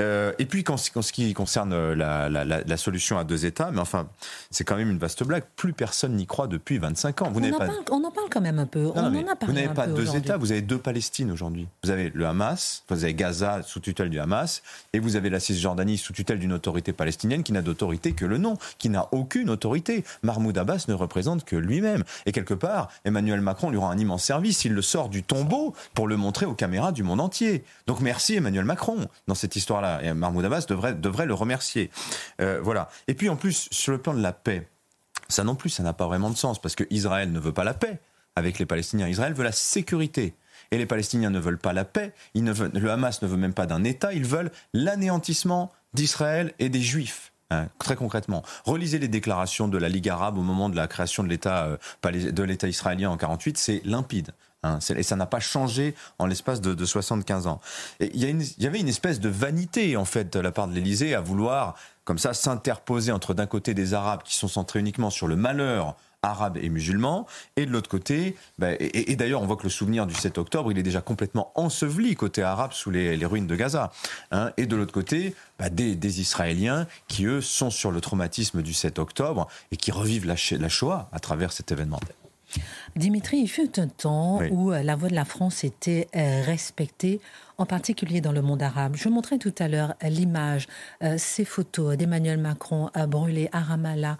Euh, 0.00 0.32
et 0.38 0.46
puis, 0.46 0.64
quand, 0.64 0.76
ce 0.76 1.12
qui 1.12 1.32
concerne 1.34 1.72
euh, 1.72 1.94
la, 1.94 2.76
solution 2.76 3.18
à 3.18 3.24
deux 3.24 3.46
États, 3.46 3.70
mais 3.70 3.80
enfin, 3.80 4.08
c'est 4.50 4.64
quand 4.64 4.76
même 4.76 4.90
une 4.90 4.98
vaste 4.98 5.24
blague. 5.24 5.44
Plus 5.56 5.72
personne 5.72 6.14
n'y 6.14 6.26
croit 6.26 6.46
depuis 6.46 6.78
25 6.78 7.22
ans. 7.22 7.30
Vous 7.30 7.40
on, 7.40 7.48
en 7.48 7.58
pas... 7.58 7.66
parle, 7.66 7.78
on 7.90 8.04
en 8.04 8.10
parle 8.10 8.28
quand 8.30 8.40
même 8.40 8.58
un 8.58 8.66
peu. 8.66 8.90
on 8.94 8.98
en 8.98 9.04
a 9.04 9.36
vous 9.46 9.52
n'avez 9.52 9.68
pas 9.68 9.86
deux 9.86 10.16
États, 10.16 10.36
vous 10.36 10.52
avez 10.52 10.62
deux 10.62 10.78
Palestines 10.78 11.30
aujourd'hui. 11.30 11.66
Vous 11.82 11.90
avez 11.90 12.10
le 12.14 12.26
Hamas, 12.26 12.84
vous 12.88 13.04
avez 13.04 13.14
Gaza 13.14 13.62
sous 13.62 13.80
tutelle 13.80 14.10
du 14.10 14.18
Hamas, 14.20 14.62
et 14.92 14.98
vous 14.98 15.16
avez 15.16 15.30
la 15.30 15.40
Cisjordanie 15.40 15.98
sous 15.98 16.12
tutelle 16.12 16.38
d'une 16.38 16.52
autorité 16.52 16.92
palestinienne 16.92 17.42
qui 17.42 17.52
n'a 17.52 17.62
d'autorité 17.62 18.12
que 18.12 18.24
le 18.24 18.38
nom, 18.38 18.56
qui 18.78 18.88
n'a 18.88 19.08
aucune 19.12 19.50
autorité. 19.50 20.04
Mahmoud 20.22 20.56
Abbas 20.56 20.86
ne 20.88 20.94
représente 20.94 21.44
que 21.44 21.56
lui-même. 21.56 22.04
Et 22.26 22.32
quelque 22.32 22.54
part, 22.54 22.88
Emmanuel 23.04 23.37
Macron 23.40 23.70
lui 23.70 23.78
rend 23.78 23.90
un 23.90 23.98
immense 23.98 24.24
service. 24.24 24.64
Il 24.64 24.72
le 24.72 24.82
sort 24.82 25.08
du 25.08 25.22
tombeau 25.22 25.74
pour 25.94 26.08
le 26.08 26.16
montrer 26.16 26.46
aux 26.46 26.54
caméras 26.54 26.92
du 26.92 27.02
monde 27.02 27.20
entier. 27.20 27.64
Donc 27.86 28.00
merci 28.00 28.34
Emmanuel 28.34 28.64
Macron 28.64 29.08
dans 29.26 29.34
cette 29.34 29.56
histoire-là. 29.56 30.02
Et 30.02 30.12
Mahmoud 30.12 30.44
Abbas 30.44 30.66
devrait, 30.68 30.94
devrait 30.94 31.26
le 31.26 31.34
remercier. 31.34 31.90
Euh, 32.40 32.60
voilà. 32.62 32.88
Et 33.06 33.14
puis 33.14 33.28
en 33.28 33.36
plus, 33.36 33.68
sur 33.70 33.92
le 33.92 33.98
plan 33.98 34.14
de 34.14 34.22
la 34.22 34.32
paix, 34.32 34.68
ça 35.28 35.44
non 35.44 35.54
plus, 35.54 35.70
ça 35.70 35.82
n'a 35.82 35.92
pas 35.92 36.06
vraiment 36.06 36.30
de 36.30 36.36
sens 36.36 36.60
parce 36.60 36.74
que 36.74 36.84
Israël 36.90 37.32
ne 37.32 37.38
veut 37.38 37.52
pas 37.52 37.64
la 37.64 37.74
paix 37.74 38.00
avec 38.36 38.58
les 38.58 38.66
Palestiniens. 38.66 39.08
Israël 39.08 39.34
veut 39.34 39.44
la 39.44 39.52
sécurité. 39.52 40.34
Et 40.70 40.78
les 40.78 40.86
Palestiniens 40.86 41.30
ne 41.30 41.38
veulent 41.38 41.58
pas 41.58 41.72
la 41.72 41.84
paix. 41.84 42.12
Ils 42.34 42.44
ne 42.44 42.52
veulent, 42.52 42.72
le 42.74 42.90
Hamas 42.90 43.22
ne 43.22 43.26
veut 43.26 43.36
même 43.36 43.54
pas 43.54 43.66
d'un 43.66 43.84
État. 43.84 44.12
Ils 44.12 44.26
veulent 44.26 44.50
l'anéantissement 44.74 45.72
d'Israël 45.94 46.52
et 46.58 46.68
des 46.68 46.80
Juifs. 46.80 47.32
Hein, 47.50 47.68
très 47.78 47.96
concrètement, 47.96 48.42
relisez 48.66 48.98
les 48.98 49.08
déclarations 49.08 49.68
de 49.68 49.78
la 49.78 49.88
Ligue 49.88 50.10
arabe 50.10 50.36
au 50.36 50.42
moment 50.42 50.68
de 50.68 50.76
la 50.76 50.86
création 50.86 51.22
de 51.22 51.28
l'État 51.28 51.64
euh, 51.64 52.68
israélien 52.68 53.08
en 53.08 53.16
48, 53.16 53.56
c'est 53.56 53.80
limpide. 53.84 54.32
Hein, 54.64 54.80
et 54.94 55.02
ça 55.02 55.16
n'a 55.16 55.24
pas 55.24 55.40
changé 55.40 55.94
en 56.18 56.26
l'espace 56.26 56.60
de, 56.60 56.84
75 56.84 57.46
ans. 57.46 57.60
il, 58.00 58.16
y 58.16 58.54
y 58.58 58.66
avait 58.66 58.80
une 58.80 58.88
espèce 58.88 59.20
de 59.20 59.28
vanité 59.28 59.96
en 59.96 60.04
fait 60.04 60.32
de 60.32 60.40
la 60.40 60.50
part 60.50 60.68
de 60.68 60.74
l'Élysée 60.74 61.14
à 61.14 61.20
vouloir 61.20 61.74
comme 62.04 62.18
ça 62.18 62.34
s'interposer 62.34 63.12
entre 63.12 63.34
d'un 63.34 63.46
côté 63.46 63.72
des 63.72 63.94
Arabes 63.94 64.22
qui 64.24 64.34
sont 64.34 64.48
centrés 64.48 64.80
uniquement 64.80 65.10
sur 65.10 65.28
le 65.28 65.36
malheur 65.36 65.94
arabes 66.28 66.58
et 66.60 66.68
musulmans, 66.68 67.26
et 67.56 67.66
de 67.66 67.70
l'autre 67.70 67.90
côté, 67.90 68.36
bah, 68.58 68.68
et, 68.78 69.16
d'ailleurs 69.16 69.42
on 69.42 69.46
voit 69.46 69.56
que 69.56 69.64
le 69.64 69.70
souvenir 69.70 70.06
du 70.06 70.14
7 70.14 70.38
octobre, 70.38 70.70
il 70.70 70.78
est 70.78 70.82
déjà 70.82 71.00
complètement 71.00 71.52
enseveli 71.54 72.14
côté 72.14 72.42
arabe 72.42 72.72
sous 72.72 72.90
les, 72.90 73.26
ruines 73.26 73.46
de 73.46 73.56
Gaza, 73.56 73.92
hein, 74.30 74.52
et 74.56 74.66
de 74.66 74.76
l'autre 74.76 74.92
côté, 74.92 75.34
bah, 75.58 75.70
des, 75.70 76.20
Israéliens 76.20 76.86
qui 77.06 77.26
eux 77.26 77.40
sont 77.40 77.70
sur 77.70 77.90
le 77.90 78.00
traumatisme 78.00 78.62
du 78.62 78.72
7 78.72 78.98
octobre 78.98 79.48
et 79.72 79.76
qui 79.76 79.90
revivent 79.90 80.26
la, 80.26 80.36
la 80.58 80.68
Shoah 80.68 81.08
à 81.12 81.20
travers 81.20 81.52
cet 81.52 81.70
événement. 81.72 82.00
Dimitri, 82.96 83.38
il 83.38 83.48
fut 83.48 83.78
un 83.78 83.88
temps 83.88 84.40
où 84.50 84.72
euh, 84.72 84.82
la 84.82 84.96
voix 84.96 85.08
de 85.08 85.14
la 85.14 85.24
France 85.24 85.64
était 85.64 86.08
euh, 86.16 86.42
respectée, 86.44 87.20
en 87.58 87.66
particulier 87.66 88.20
dans 88.20 88.32
le 88.32 88.42
monde 88.42 88.62
arabe. 88.62 88.94
Je 88.96 89.08
montrais 89.08 89.38
tout 89.38 89.54
à 89.58 89.68
l'heure 89.68 89.94
euh, 90.02 90.08
l'image, 90.08 90.66
ces 91.16 91.44
photos 91.44 91.96
d'Emmanuel 91.96 92.38
Macron 92.38 92.90
brûlé 93.08 93.48
à 93.52 93.60
Ramallah 93.60 94.16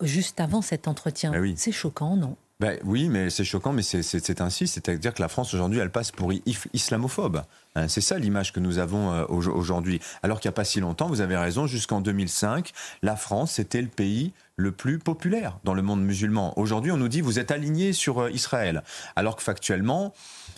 juste 0.00 0.40
avant 0.40 0.62
cet 0.62 0.88
entretien. 0.88 1.30
Ben 1.32 1.54
C'est 1.56 1.72
choquant, 1.72 2.16
non? 2.16 2.36
Ben 2.62 2.78
oui, 2.84 3.08
mais 3.08 3.28
c'est 3.28 3.42
choquant, 3.42 3.72
mais 3.72 3.82
c'est 3.82 4.40
ainsi. 4.40 4.68
C'est-à-dire 4.68 5.12
que 5.12 5.20
la 5.20 5.26
France 5.26 5.52
aujourd'hui, 5.52 5.80
elle 5.80 5.90
passe 5.90 6.12
pour 6.12 6.32
islamophobe. 6.72 7.42
Hein, 7.74 7.88
c'est 7.88 8.00
ça 8.00 8.16
l'image 8.20 8.52
que 8.52 8.60
nous 8.60 8.78
avons 8.78 9.26
aujourd'hui. 9.28 10.00
Alors 10.22 10.38
qu'il 10.38 10.48
n'y 10.48 10.52
a 10.52 10.54
pas 10.54 10.62
si 10.64 10.78
longtemps, 10.78 11.08
vous 11.08 11.20
avez 11.20 11.36
raison, 11.36 11.66
jusqu'en 11.66 12.00
2005, 12.00 12.70
la 13.02 13.16
France, 13.16 13.54
c'était 13.54 13.82
le 13.82 13.88
pays 13.88 14.32
le 14.54 14.70
plus 14.70 15.00
populaire 15.00 15.58
dans 15.64 15.74
le 15.74 15.82
monde 15.82 16.04
musulman. 16.04 16.56
Aujourd'hui, 16.56 16.92
on 16.92 16.98
nous 16.98 17.08
dit 17.08 17.20
vous 17.20 17.40
êtes 17.40 17.50
aligné 17.50 17.92
sur 17.92 18.20
euh, 18.20 18.30
Israël, 18.30 18.84
alors 19.16 19.34
que 19.34 19.42
factuellement, 19.42 20.14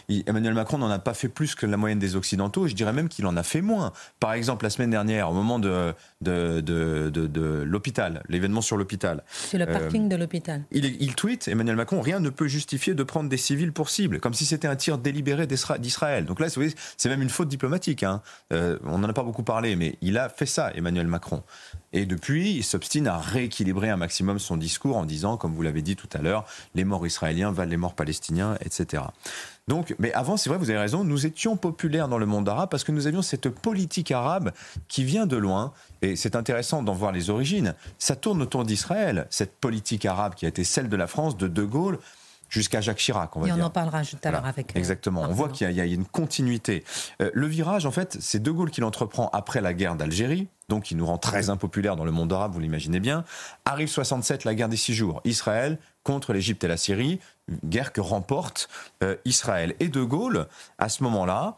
Emmanuel 0.09 0.55
Macron 0.55 0.78
n'en 0.78 0.90
a 0.90 0.98
pas 0.98 1.14
fait 1.14 1.28
plus 1.28 1.55
que 1.55 1.66
la 1.66 1.76
moyenne 1.76 1.98
des 1.98 2.16
Occidentaux, 2.16 2.66
je 2.66 2.74
dirais 2.74 2.92
même 2.92 3.09
qu'il 3.09 3.26
en 3.26 3.36
a 3.36 3.42
fait 3.42 3.61
moins. 3.61 3.92
Par 4.20 4.32
exemple, 4.32 4.64
la 4.64 4.70
semaine 4.70 4.90
dernière, 4.90 5.30
au 5.30 5.34
moment 5.34 5.59
de, 5.59 5.94
de, 6.20 6.61
de, 6.61 7.62
l'hôpital, 7.64 8.22
l'événement 8.28 8.61
sur 8.61 8.76
l'hôpital. 8.76 9.24
C'est 9.28 9.59
le 9.59 9.66
parking 9.66 10.09
de 10.09 10.16
l'hôpital. 10.16 10.62
Il, 10.70 10.84
il 11.00 11.14
tweet, 11.14 11.48
Emmanuel 11.48 11.76
Macron, 11.76 12.00
rien 12.00 12.20
ne 12.20 12.30
peut 12.30 12.48
justifier 12.48 12.94
de 12.94 13.02
prendre 13.02 13.28
des 13.28 13.36
civils 13.36 13.72
pour 13.72 13.90
cible, 13.90 14.20
comme 14.20 14.34
si 14.34 14.44
c'était 14.44 14.68
un 14.68 14.76
tir 14.76 14.98
délibéré 14.98 15.46
d'Israël. 15.46 16.24
Donc 16.24 16.40
là, 16.40 16.48
c'est 16.48 17.09
même 17.09 17.22
une 17.22 17.30
faute 17.30 17.48
diplomatique. 17.48 18.02
Hein. 18.02 18.22
Euh, 18.52 18.78
on 18.84 18.98
n'en 18.98 19.09
a 19.09 19.12
pas 19.12 19.22
beaucoup 19.22 19.42
parlé, 19.42 19.76
mais 19.76 19.96
il 20.00 20.18
a 20.18 20.28
fait 20.28 20.46
ça, 20.46 20.72
Emmanuel 20.74 21.07
Macron. 21.07 21.42
Et 21.92 22.07
depuis, 22.07 22.57
il 22.57 22.64
s'obstine 22.64 23.07
à 23.07 23.18
rééquilibrer 23.18 23.90
un 23.90 23.96
maximum 23.96 24.38
son 24.38 24.57
discours 24.57 24.96
en 24.96 25.05
disant, 25.05 25.36
comme 25.36 25.55
vous 25.55 25.62
l'avez 25.62 25.82
dit 25.82 25.96
tout 25.96 26.09
à 26.12 26.18
l'heure, 26.18 26.44
les 26.74 26.84
morts 26.84 27.07
israéliens 27.07 27.52
valent 27.52 27.70
les 27.70 27.76
morts 27.76 27.94
palestiniens, 27.94 28.57
etc. 28.64 29.05
Donc, 29.66 29.94
mais 29.98 30.12
avant, 30.12 30.36
c'est 30.36 30.50
vrai, 30.50 30.58
vous 30.58 30.68
avez 30.68 30.78
raison, 30.78 31.04
nous 31.04 31.24
étions 31.24 31.56
populaires 31.56 32.08
dans 32.08 32.18
le 32.18 32.26
monde 32.26 32.48
arabe 32.48 32.68
parce 32.68 32.84
que 32.84 32.92
nous 32.92 33.06
avions 33.06 33.22
cette 33.22 33.48
politique 33.48 34.10
arabe 34.10 34.52
qui 34.88 35.04
vient 35.04 35.26
de 35.26 35.36
loin. 35.36 35.72
Et 36.02 36.16
c'est 36.16 36.36
intéressant 36.36 36.82
d'en 36.82 36.92
voir 36.92 37.12
les 37.12 37.30
origines. 37.30 37.74
Ça 37.98 38.14
tourne 38.14 38.42
autour 38.42 38.64
d'Israël, 38.64 39.26
cette 39.30 39.56
politique 39.56 40.04
arabe 40.04 40.34
qui 40.34 40.44
a 40.44 40.48
été 40.48 40.64
celle 40.64 40.88
de 40.88 40.96
la 40.96 41.06
France, 41.06 41.38
de 41.38 41.48
De 41.48 41.64
Gaulle, 41.64 41.98
jusqu'à 42.54 42.80
Jacques 42.80 42.98
Chirac, 42.98 43.36
on 43.36 43.40
va 43.40 43.48
Et 43.48 43.52
on 43.52 43.60
en 43.60 43.70
parlera 43.70 44.02
tout 44.04 44.16
à 44.22 44.30
l'heure 44.30 44.46
avec. 44.46 44.74
Euh, 44.74 44.78
Exactement. 44.78 45.22
on 45.22 45.32
voit 45.32 45.48
qu'il 45.48 45.70
y, 45.70 45.80
a 45.80 45.84
une 45.84 46.04
continuité. 46.04 46.84
Euh, 47.20 47.30
le 47.34 47.46
virage, 47.46 47.84
en 47.84 47.90
fait, 47.90 48.16
c'est 48.20 48.40
De 48.40 48.50
Gaulle 48.50 48.70
qui 48.70 48.80
l'entreprend 48.80 49.28
après 49.32 49.60
la 49.60 49.74
guerre 49.74 49.96
d'Algérie, 49.96 50.46
donc 50.68 50.84
qui 50.84 50.94
nous 50.94 51.06
rend 51.06 51.18
très 51.18 51.50
impopulaire 51.50 51.96
dans 51.96 52.04
le 52.04 52.12
monde 52.12 52.32
arabe, 52.32 52.52
vous 52.52 52.60
l'imaginez 52.60 53.00
bien. 53.00 53.24
Arrive 53.64 53.88
67, 53.88 54.44
la 54.44 54.54
guerre 54.54 54.68
des 54.68 54.76
six 54.76 54.94
jours. 54.94 55.20
Israël 55.24 55.78
contre 56.04 56.32
l'Égypte 56.32 56.62
et 56.64 56.68
la 56.68 56.76
Syrie, 56.76 57.18
guerre 57.64 57.92
que 57.92 58.01
remporte 58.01 58.68
euh, 59.03 59.16
Israël. 59.24 59.74
Et 59.80 59.88
De 59.88 60.03
Gaulle, 60.03 60.47
à 60.78 60.88
ce 60.88 61.03
moment-là, 61.03 61.57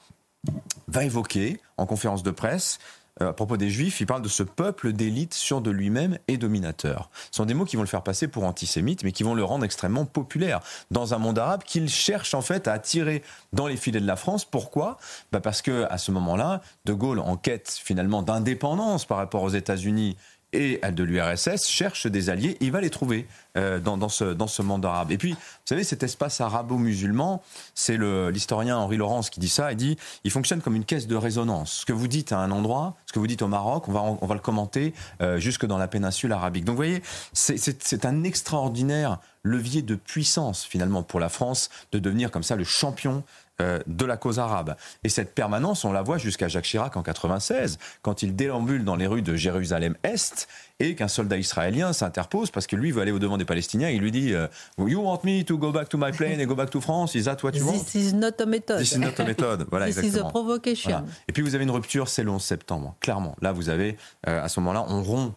va 0.88 1.04
évoquer 1.04 1.60
en 1.76 1.86
conférence 1.86 2.22
de 2.22 2.30
presse 2.30 2.78
euh, 3.22 3.30
à 3.30 3.32
propos 3.32 3.56
des 3.56 3.70
Juifs, 3.70 4.00
il 4.00 4.06
parle 4.06 4.22
de 4.22 4.28
ce 4.28 4.42
peuple 4.42 4.92
d'élite 4.92 5.32
sûr 5.32 5.62
de 5.62 5.70
lui-même 5.70 6.18
et 6.28 6.36
dominateur. 6.36 7.10
Ce 7.30 7.38
sont 7.38 7.46
des 7.46 7.54
mots 7.54 7.64
qui 7.64 7.76
vont 7.76 7.82
le 7.82 7.88
faire 7.88 8.02
passer 8.02 8.28
pour 8.28 8.44
antisémite, 8.44 9.04
mais 9.04 9.12
qui 9.12 9.22
vont 9.22 9.34
le 9.34 9.44
rendre 9.44 9.64
extrêmement 9.64 10.04
populaire 10.04 10.60
dans 10.90 11.14
un 11.14 11.18
monde 11.18 11.38
arabe 11.38 11.62
qu'il 11.64 11.88
cherche 11.88 12.34
en 12.34 12.42
fait 12.42 12.68
à 12.68 12.72
attirer 12.72 13.22
dans 13.54 13.66
les 13.66 13.76
filets 13.76 14.00
de 14.00 14.06
la 14.06 14.16
France. 14.16 14.44
Pourquoi? 14.44 14.98
Bah 15.32 15.40
Parce 15.40 15.62
que 15.62 15.86
à 15.90 15.96
ce 15.96 16.10
moment-là, 16.12 16.60
De 16.84 16.92
Gaulle, 16.92 17.20
en 17.20 17.36
quête 17.36 17.70
finalement 17.82 18.22
d'indépendance 18.22 19.06
par 19.06 19.16
rapport 19.16 19.42
aux 19.42 19.50
États-Unis 19.50 20.16
et 20.52 20.80
de 20.90 21.02
l'URSS 21.02 21.66
cherche 21.66 22.06
des 22.06 22.30
alliés, 22.30 22.56
il 22.60 22.70
va 22.70 22.80
les 22.80 22.90
trouver 22.90 23.26
euh, 23.56 23.80
dans, 23.80 24.08
ce, 24.08 24.24
dans 24.24 24.46
ce 24.46 24.62
monde 24.62 24.84
arabe. 24.84 25.10
Et 25.10 25.18
puis, 25.18 25.32
vous 25.32 25.38
savez, 25.64 25.84
cet 25.84 26.02
espace 26.02 26.40
arabo-musulman, 26.40 27.42
c'est 27.74 27.98
l'historien 27.98 28.78
Henri 28.78 28.96
Laurence 28.96 29.30
qui 29.30 29.40
dit 29.40 29.48
ça, 29.48 29.72
il 29.72 29.76
dit, 29.76 29.98
il 30.24 30.30
fonctionne 30.30 30.60
comme 30.60 30.76
une 30.76 30.84
caisse 30.84 31.06
de 31.06 31.16
résonance. 31.16 31.72
Ce 31.72 31.86
que 31.86 31.92
vous 31.92 32.08
dites 32.08 32.32
à 32.32 32.38
un 32.38 32.50
endroit, 32.50 32.96
ce 33.06 33.12
que 33.12 33.18
vous 33.18 33.26
dites 33.26 33.42
au 33.42 33.48
Maroc, 33.48 33.88
on 33.88 33.92
va, 33.92 34.00
on 34.00 34.26
va 34.26 34.34
le 34.34 34.40
commenter 34.40 34.94
euh, 35.20 35.38
jusque 35.38 35.66
dans 35.66 35.78
la 35.78 35.88
péninsule 35.88 36.32
arabique. 36.32 36.64
Donc 36.64 36.74
vous 36.74 36.82
voyez, 36.82 37.02
c'est 37.32 38.04
un 38.04 38.24
extraordinaire 38.24 39.18
levier 39.42 39.82
de 39.82 39.94
puissance 39.94 40.64
finalement 40.64 41.02
pour 41.02 41.20
la 41.20 41.28
France 41.28 41.70
de 41.92 41.98
devenir 41.98 42.30
comme 42.30 42.42
ça 42.42 42.56
le 42.56 42.64
champion 42.64 43.22
de 43.58 44.04
la 44.04 44.16
cause 44.16 44.38
arabe. 44.38 44.76
Et 45.02 45.08
cette 45.08 45.34
permanence, 45.34 45.84
on 45.84 45.92
la 45.92 46.02
voit 46.02 46.18
jusqu'à 46.18 46.48
Jacques 46.48 46.64
Chirac 46.64 46.96
en 46.96 47.02
96, 47.02 47.78
quand 48.02 48.22
il 48.22 48.36
déambule 48.36 48.84
dans 48.84 48.96
les 48.96 49.06
rues 49.06 49.22
de 49.22 49.34
Jérusalem-Est 49.34 50.48
et 50.78 50.94
qu'un 50.94 51.08
soldat 51.08 51.38
israélien 51.38 51.92
s'interpose 51.92 52.50
parce 52.50 52.66
que 52.66 52.76
lui 52.76 52.92
veut 52.92 53.00
aller 53.02 53.12
au 53.12 53.18
devant 53.18 53.38
des 53.38 53.44
Palestiniens. 53.44 53.88
Il 53.88 54.00
lui 54.00 54.12
dit 54.12 54.34
euh, 54.34 54.46
You 54.78 55.00
want 55.00 55.20
me 55.24 55.42
to 55.42 55.56
go 55.56 55.72
back 55.72 55.88
to 55.88 55.98
my 55.98 56.12
plane 56.12 56.40
and 56.40 56.46
go 56.46 56.54
back 56.54 56.70
to 56.70 56.80
France? 56.80 57.14
Is 57.14 57.24
that 57.24 57.38
what 57.42 57.52
you 57.52 57.64
want? 57.64 57.72
This 57.72 57.94
is 57.94 58.14
not 58.14 58.32
a 58.40 58.46
method. 58.46 58.78
This 58.78 58.92
is 58.92 58.98
not 58.98 59.18
a 59.18 59.24
method. 59.24 59.66
Voilà, 59.70 59.86
This 59.86 59.98
is 59.98 60.18
a 60.18 60.24
provocation. 60.24 61.04
Et 61.28 61.32
puis 61.32 61.42
vous 61.42 61.54
avez 61.54 61.64
une 61.64 61.70
rupture, 61.70 62.08
c'est 62.08 62.22
le 62.22 62.30
11 62.30 62.42
septembre. 62.42 62.94
Clairement, 63.00 63.36
là 63.40 63.52
vous 63.52 63.68
avez, 63.68 63.96
euh, 64.28 64.42
à 64.42 64.48
ce 64.48 64.60
moment-là, 64.60 64.84
on 64.88 65.02
rompt 65.02 65.34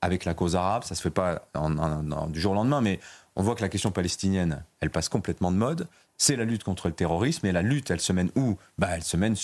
avec 0.00 0.24
la 0.24 0.34
cause 0.34 0.56
arabe. 0.56 0.82
Ça 0.84 0.94
se 0.94 1.02
fait 1.02 1.10
pas 1.10 1.46
du 2.28 2.40
jour 2.40 2.52
au 2.52 2.54
lendemain, 2.56 2.80
mais 2.80 2.98
on 3.36 3.42
voit 3.42 3.54
que 3.54 3.62
la 3.62 3.68
question 3.68 3.92
palestinienne, 3.92 4.64
elle 4.80 4.90
passe 4.90 5.08
complètement 5.08 5.52
de 5.52 5.56
mode 5.56 5.86
c'est 6.22 6.36
la 6.36 6.44
lutte 6.44 6.62
contre 6.62 6.86
le 6.86 6.94
terrorisme. 6.94 7.46
Et 7.46 7.52
la 7.52 7.62
lutte, 7.62 7.90
elle 7.90 8.00
se 8.00 8.12
mène 8.12 8.30
où? 8.36 8.56
Bah, 8.78 8.90
Elle 8.94 9.02
se 9.02 9.16
mène 9.16 9.34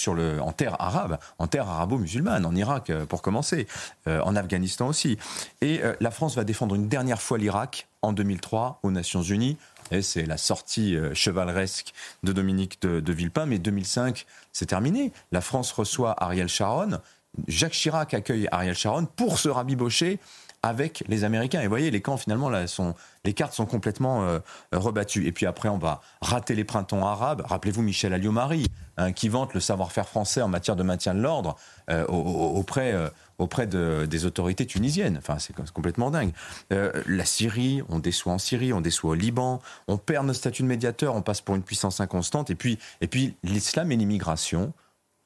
en 0.41 0.53
terre 0.53 0.81
arabe, 0.81 1.18
en 1.39 1.49
terre 1.49 1.68
arabo-musulmane, 1.68 2.47
en 2.47 2.55
Irak 2.55 2.91
euh, 2.91 3.05
pour 3.05 3.20
commencer, 3.20 3.66
euh, 4.07 4.20
en 4.22 4.37
Afghanistan 4.37 4.87
aussi. 4.87 5.18
Et 5.61 5.83
euh, 5.83 5.95
la 5.99 6.12
France 6.12 6.37
va 6.37 6.45
défendre 6.45 6.76
une 6.76 6.87
dernière 6.87 7.20
fois 7.20 7.37
l'Irak 7.37 7.89
en 8.03 8.12
2003 8.12 8.79
aux 8.85 8.93
Nations 8.93 9.22
Unies. 9.22 9.57
Et 9.91 10.03
c'est 10.03 10.24
la 10.24 10.37
sortie 10.37 10.97
chevaleresque 11.14 11.95
de 12.22 12.33
Dominique 12.33 12.81
de, 12.83 13.01
de 13.01 13.12
Villepin. 13.12 13.47
Mais 13.47 13.59
2005, 13.59 14.24
c'est 14.53 14.66
terminé. 14.66 15.12
La 15.33 15.41
France 15.41 15.72
reçoit 15.72 16.14
Ariel 16.22 16.49
Sharon. 16.49 17.01
Jacques 17.49 17.72
Chirac 17.72 18.14
accueille 18.14 18.47
Ariel 18.53 18.76
Sharon 18.76 19.07
pour 19.16 19.41
se 19.41 19.49
rabibocher 19.49 20.20
avec 20.62 21.04
les 21.09 21.24
Américains. 21.24 21.61
Et 21.61 21.64
vous 21.64 21.70
voyez, 21.70 21.90
les 21.90 22.00
camps, 22.00 22.16
finalement, 22.16 22.50
là, 22.50 22.66
sont, 22.66 22.94
les 23.24 23.32
cartes 23.32 23.52
sont 23.52 23.66
complètement 23.66 24.24
euh, 24.24 24.38
rebattues. 24.72 25.26
Et 25.26 25.32
puis 25.32 25.46
après, 25.46 25.68
on 25.68 25.78
va 25.78 26.00
rater 26.20 26.54
les 26.54 26.64
printemps 26.64 27.06
arabes. 27.06 27.42
Rappelez-vous 27.44 27.82
Michel 27.82 28.12
Alliot-Marie, 28.12 28.66
hein, 28.96 29.12
qui 29.12 29.28
vante 29.28 29.54
le 29.54 29.61
savoir-faire 29.61 30.09
français 30.09 30.42
en 30.42 30.48
matière 30.48 30.76
de 30.76 30.82
maintien 30.82 31.14
de 31.14 31.20
l'ordre 31.20 31.56
euh, 31.90 32.04
auprès, 32.06 32.92
euh, 32.92 33.09
auprès 33.38 33.66
des 33.66 34.24
autorités 34.24 34.66
tunisiennes. 34.66 35.18
Enfin, 35.18 35.38
c'est 35.38 35.54
complètement 35.72 36.11
dingue. 36.11 36.32
la 36.70 37.24
Syrie, 37.24 37.82
on 37.88 38.00
déçoit 38.00 38.32
en 38.32 38.38
Syrie, 38.38 38.72
on 38.72 38.80
déçoit 38.80 39.11
au 39.11 39.14
Liban, 39.14 39.61
on 39.86 39.96
perd 39.96 40.26
notre 40.26 40.38
statut 40.38 40.62
de 40.62 40.68
médiateur, 40.68 41.14
on 41.14 41.22
passe 41.22 41.40
pour 41.40 41.54
une 41.54 41.62
puissance 41.62 42.00
inconstante. 42.00 42.50
Et 42.50 42.56
puis, 42.56 42.78
et 43.00 43.06
puis 43.06 43.36
l'islam 43.44 43.92
et 43.92 43.96
l'immigration 43.96 44.72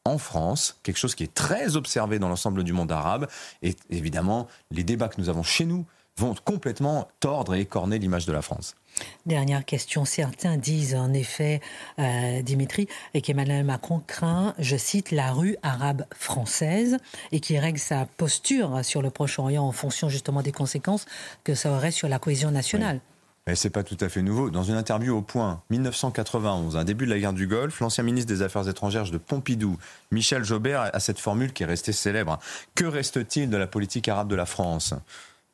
en 0.04 0.18
France, 0.18 0.78
quelque 0.82 0.98
chose 0.98 1.14
qui 1.14 1.24
est 1.24 1.34
très 1.34 1.76
observé 1.76 2.18
dans 2.18 2.28
l'ensemble 2.28 2.64
du 2.64 2.72
monde 2.72 2.90
arabe. 2.90 3.28
Et 3.62 3.76
évidemment, 3.90 4.48
les 4.70 4.84
débats 4.84 5.08
que 5.08 5.20
nous 5.20 5.28
avons 5.28 5.42
chez 5.42 5.64
nous 5.64 5.86
vont 6.18 6.34
complètement 6.44 7.08
tordre 7.20 7.54
et 7.54 7.60
écorner 7.60 7.98
l'image 7.98 8.26
de 8.26 8.32
la 8.32 8.42
France. 8.42 8.74
Dernière 9.24 9.64
question. 9.64 10.04
Certains 10.04 10.58
disent 10.58 10.94
en 10.94 11.14
effet, 11.14 11.60
euh, 11.98 12.42
Dimitri, 12.42 12.86
et 13.14 13.22
qu'Emmanuel 13.22 13.64
Macron 13.64 14.02
craint, 14.06 14.54
je 14.58 14.76
cite, 14.76 15.10
la 15.10 15.32
rue 15.32 15.56
arabe 15.62 16.04
française 16.14 16.98
et 17.30 17.40
qui 17.40 17.58
règle 17.58 17.78
sa 17.78 18.04
posture 18.18 18.84
sur 18.84 19.00
le 19.00 19.08
Proche-Orient 19.08 19.64
en 19.64 19.72
fonction 19.72 20.10
justement 20.10 20.42
des 20.42 20.52
conséquences 20.52 21.06
que 21.44 21.54
ça 21.54 21.72
aurait 21.72 21.92
sur 21.92 22.08
la 22.08 22.18
cohésion 22.18 22.50
nationale. 22.50 23.00
Mais 23.46 23.56
c'est 23.56 23.70
pas 23.70 23.82
tout 23.82 23.96
à 24.00 24.08
fait 24.08 24.22
nouveau. 24.22 24.50
Dans 24.50 24.62
une 24.62 24.76
interview 24.76 25.16
au 25.16 25.22
Point, 25.22 25.62
1991, 25.70 26.76
un 26.76 26.84
début 26.84 27.06
de 27.06 27.10
la 27.10 27.18
guerre 27.18 27.32
du 27.32 27.48
Golfe, 27.48 27.80
l'ancien 27.80 28.04
ministre 28.04 28.32
des 28.32 28.42
Affaires 28.42 28.68
étrangères 28.68 29.10
de 29.10 29.18
Pompidou, 29.18 29.78
Michel 30.12 30.44
Jobert, 30.44 30.90
a 30.92 31.00
cette 31.00 31.18
formule 31.18 31.52
qui 31.52 31.64
est 31.64 31.66
restée 31.66 31.92
célèbre. 31.92 32.38
Que 32.76 32.84
reste-t-il 32.84 33.50
de 33.50 33.56
la 33.56 33.66
politique 33.66 34.08
arabe 34.08 34.28
de 34.28 34.36
la 34.36 34.46
France? 34.46 34.94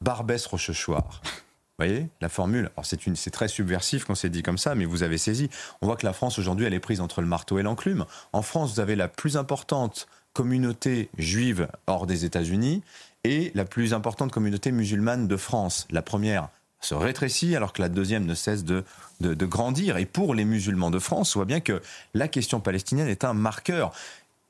Barbès 0.03 0.45
Rochechouart. 0.47 1.23
Vous 1.25 1.87
voyez 1.87 2.09
la 2.21 2.29
formule 2.29 2.71
c'est, 2.83 3.31
très 3.31 3.47
subversif 3.47 4.05
quand 4.05 4.17
c'est 4.17 4.29
dit 4.29 4.43
comme 4.43 4.59
ça, 4.59 4.75
mais 4.75 4.85
vous 4.85 5.05
avez 5.05 5.17
saisi. 5.17 5.49
On 5.81 5.87
voit 5.87 5.97
que 5.97 6.05
la 6.05 6.13
France 6.13 6.39
aujourd'hui, 6.39 6.67
elle 6.67 6.75
est 6.75 6.81
prise 6.81 7.01
entre 7.01 7.21
le 7.21 7.29
marteau 7.29 7.59
et 7.59 7.63
l'enclume. 7.63 8.05
En 8.33 8.43
France, 8.43 8.75
vous 8.75 8.81
avez 8.81 8.97
la 8.97 9.07
plus 9.07 9.37
importante 9.37 10.09
communauté 10.35 11.09
juive 11.19 11.69
hors 11.87 12.07
des 12.07 12.25
États-Unis 12.25 12.83
et 13.25 13.53
la 13.55 13.65
plus 13.65 13.95
importante 13.95 14.33
communauté 14.33 14.73
musulmane 14.73 15.29
de 15.29 15.37
France. 15.37 15.87
La 15.91 16.03
première, 16.03 16.49
se 16.81 16.95
rétrécit 16.95 17.57
alors 17.57 17.73
que 17.73 17.83
la 17.83 17.89
deuxième 17.89 18.25
ne 18.25 18.35
cesse 18.35 18.65
de, 18.65 18.85
de, 19.21 19.47
grandir. 19.47 19.97
Et 19.97 20.07
pour 20.07 20.35
les 20.35 20.45
musulmans 20.45 20.91
de 20.91 20.99
France, 20.99 21.35
on 21.35 21.41
voit 21.41 21.47
bien 21.47 21.61
que 21.61 21.83
la 22.15 22.29
question 22.29 22.61
palestinienne 22.61 23.09
est 23.09 23.25
un 23.25 23.35
marqueur. 23.35 23.93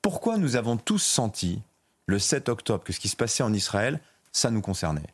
Pourquoi 0.02 0.36
nous 0.36 0.56
avons 0.56 0.76
tous 0.76 1.02
senti 1.02 1.60
le 2.06 2.18
7 2.18 2.48
octobre 2.48 2.84
que 2.84 2.92
ce 2.92 3.00
qui 3.00 3.08
se 3.08 3.16
passait 3.16 3.42
en 3.42 3.52
Israël, 3.52 4.00
ça 4.32 4.50
nous 4.50 4.60
concernait? 4.60 5.06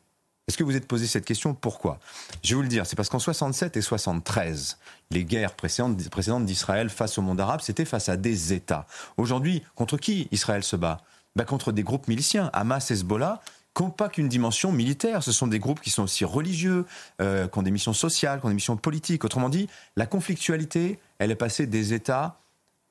Est-ce 0.47 0.57
que 0.57 0.63
vous 0.63 0.75
êtes 0.75 0.87
posé 0.87 1.07
cette 1.07 1.25
question? 1.25 1.55
Pourquoi? 1.55 1.99
Je 2.43 2.49
vais 2.49 2.55
vous 2.55 2.61
le 2.61 2.67
dire, 2.67 2.85
c'est 2.85 2.95
parce 2.95 3.09
qu'en 3.09 3.17
67 3.17 3.77
et 3.77 3.81
73, 3.81 4.77
les 5.09 5.25
guerres 5.25 5.55
précédentes, 5.55 5.95
d'Israël 6.45 6.89
face 6.89 7.17
au 7.17 7.23
monde 7.23 7.39
arabe, 7.39 7.61
c'était 7.61 7.85
face 7.85 8.09
à 8.09 8.17
des 8.17 8.53
États. 8.53 8.85
Aujourd'hui, 9.17 9.63
contre 9.73 9.97
qui 9.97 10.27
Israël 10.31 10.63
se 10.63 10.75
bat? 10.75 11.01
Bah, 11.35 11.45
Contre 11.45 11.71
des 11.71 11.83
groupes 11.83 12.07
miliciens, 12.07 12.51
Hamas, 12.53 12.91
Hezbollah, 12.91 13.41
n'ont 13.83 13.89
pas 13.89 14.09
qu'une 14.09 14.29
dimension 14.29 14.71
militaire. 14.71 15.23
Ce 15.23 15.31
sont 15.31 15.47
des 15.47 15.59
groupes 15.59 15.81
qui 15.81 15.89
sont 15.89 16.03
aussi 16.03 16.25
religieux, 16.25 16.85
euh, 17.21 17.47
qui 17.47 17.59
ont 17.59 17.63
des 17.63 17.71
missions 17.71 17.93
sociales, 17.93 18.39
qui 18.39 18.45
ont 18.45 18.49
des 18.49 18.55
missions 18.55 18.77
politiques. 18.77 19.23
Autrement 19.23 19.49
dit, 19.49 19.67
la 19.95 20.05
conflictualité, 20.05 20.99
elle 21.19 21.31
est 21.31 21.35
passée 21.35 21.67
des 21.67 21.93
États 21.93 22.39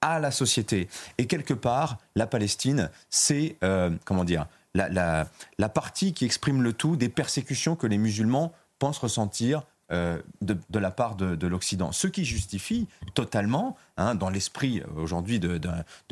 à 0.01 0.21
la 0.21 0.31
société. 0.31 0.89
Et 1.17 1.27
quelque 1.27 1.55
part, 1.55 1.99
la 2.15 2.27
Palestine, 2.27 2.91
c'est, 3.09 3.57
euh, 3.65 3.91
comment 4.05 4.25
dire, 4.25 4.47
la, 4.75 4.89
la, 4.89 5.29
la 5.59 5.69
partie 5.69 6.13
qui 6.13 6.25
exprime 6.25 6.63
le 6.63 6.73
tout 6.73 6.97
des 6.97 7.09
persécutions 7.09 7.77
que 7.77 7.87
les 7.87 7.99
musulmans 7.99 8.53
pensent 8.79 8.99
ressentir 8.99 9.63
euh, 9.93 10.19
de, 10.41 10.79
la 10.79 10.91
part 10.91 11.15
de, 11.15 11.37
de 11.37 11.47
l'Occident. 11.47 11.93
Ce 11.93 12.07
qui 12.07 12.25
justifie 12.25 12.89
totalement, 13.15 13.77
hein, 13.97 14.15
dans 14.15 14.31
l'esprit 14.31 14.83
aujourd'hui 14.97 15.41
de, 15.41 15.61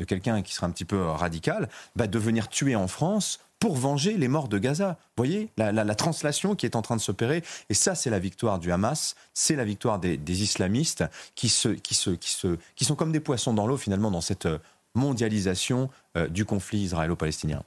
quelqu'un 0.05 0.41
qui 0.41 0.53
sera 0.53 0.67
un 0.67 0.71
petit 0.71 0.85
peu 0.85 1.03
radical, 1.03 1.69
bah, 1.95 2.07
de 2.07 2.19
venir 2.19 2.49
tuer 2.49 2.75
en 2.75 2.87
France 2.87 3.39
pour 3.59 3.75
venger 3.75 4.17
les 4.17 4.27
morts 4.27 4.47
de 4.47 4.57
Gaza. 4.57 4.97
Vous 4.99 5.23
voyez 5.23 5.49
la, 5.57 5.71
la, 5.71 5.83
la, 5.83 5.95
translation 5.95 6.55
qui 6.55 6.65
est 6.65 6.75
en 6.75 6.81
train 6.81 6.97
de 6.97 7.01
s'opérer. 7.01 7.43
Et 7.69 7.73
ça, 7.73 7.95
c'est 7.95 8.09
la 8.09 8.19
victoire 8.19 8.59
du 8.59 8.71
Hamas, 8.71 9.15
c'est 9.33 9.55
la 9.55 9.63
victoire 9.63 9.99
des, 9.99 10.43
islamistes 10.43 11.05
qui, 11.33 11.49
se, 11.49 11.69
qui, 11.69 11.95
se, 11.95 12.09
qui, 12.09 12.31
se, 12.31 12.57
qui 12.75 12.85
sont 12.85 12.95
comme 12.95 13.11
des 13.11 13.21
poissons 13.21 13.53
dans 13.53 13.65
l'eau, 13.65 13.77
finalement, 13.77 14.11
dans 14.11 14.21
cette 14.21 14.47
mondialisation 14.95 15.89
euh, 16.17 16.27
du 16.27 16.45
conflit 16.45 16.79
israélo-palestinien. 16.79 17.63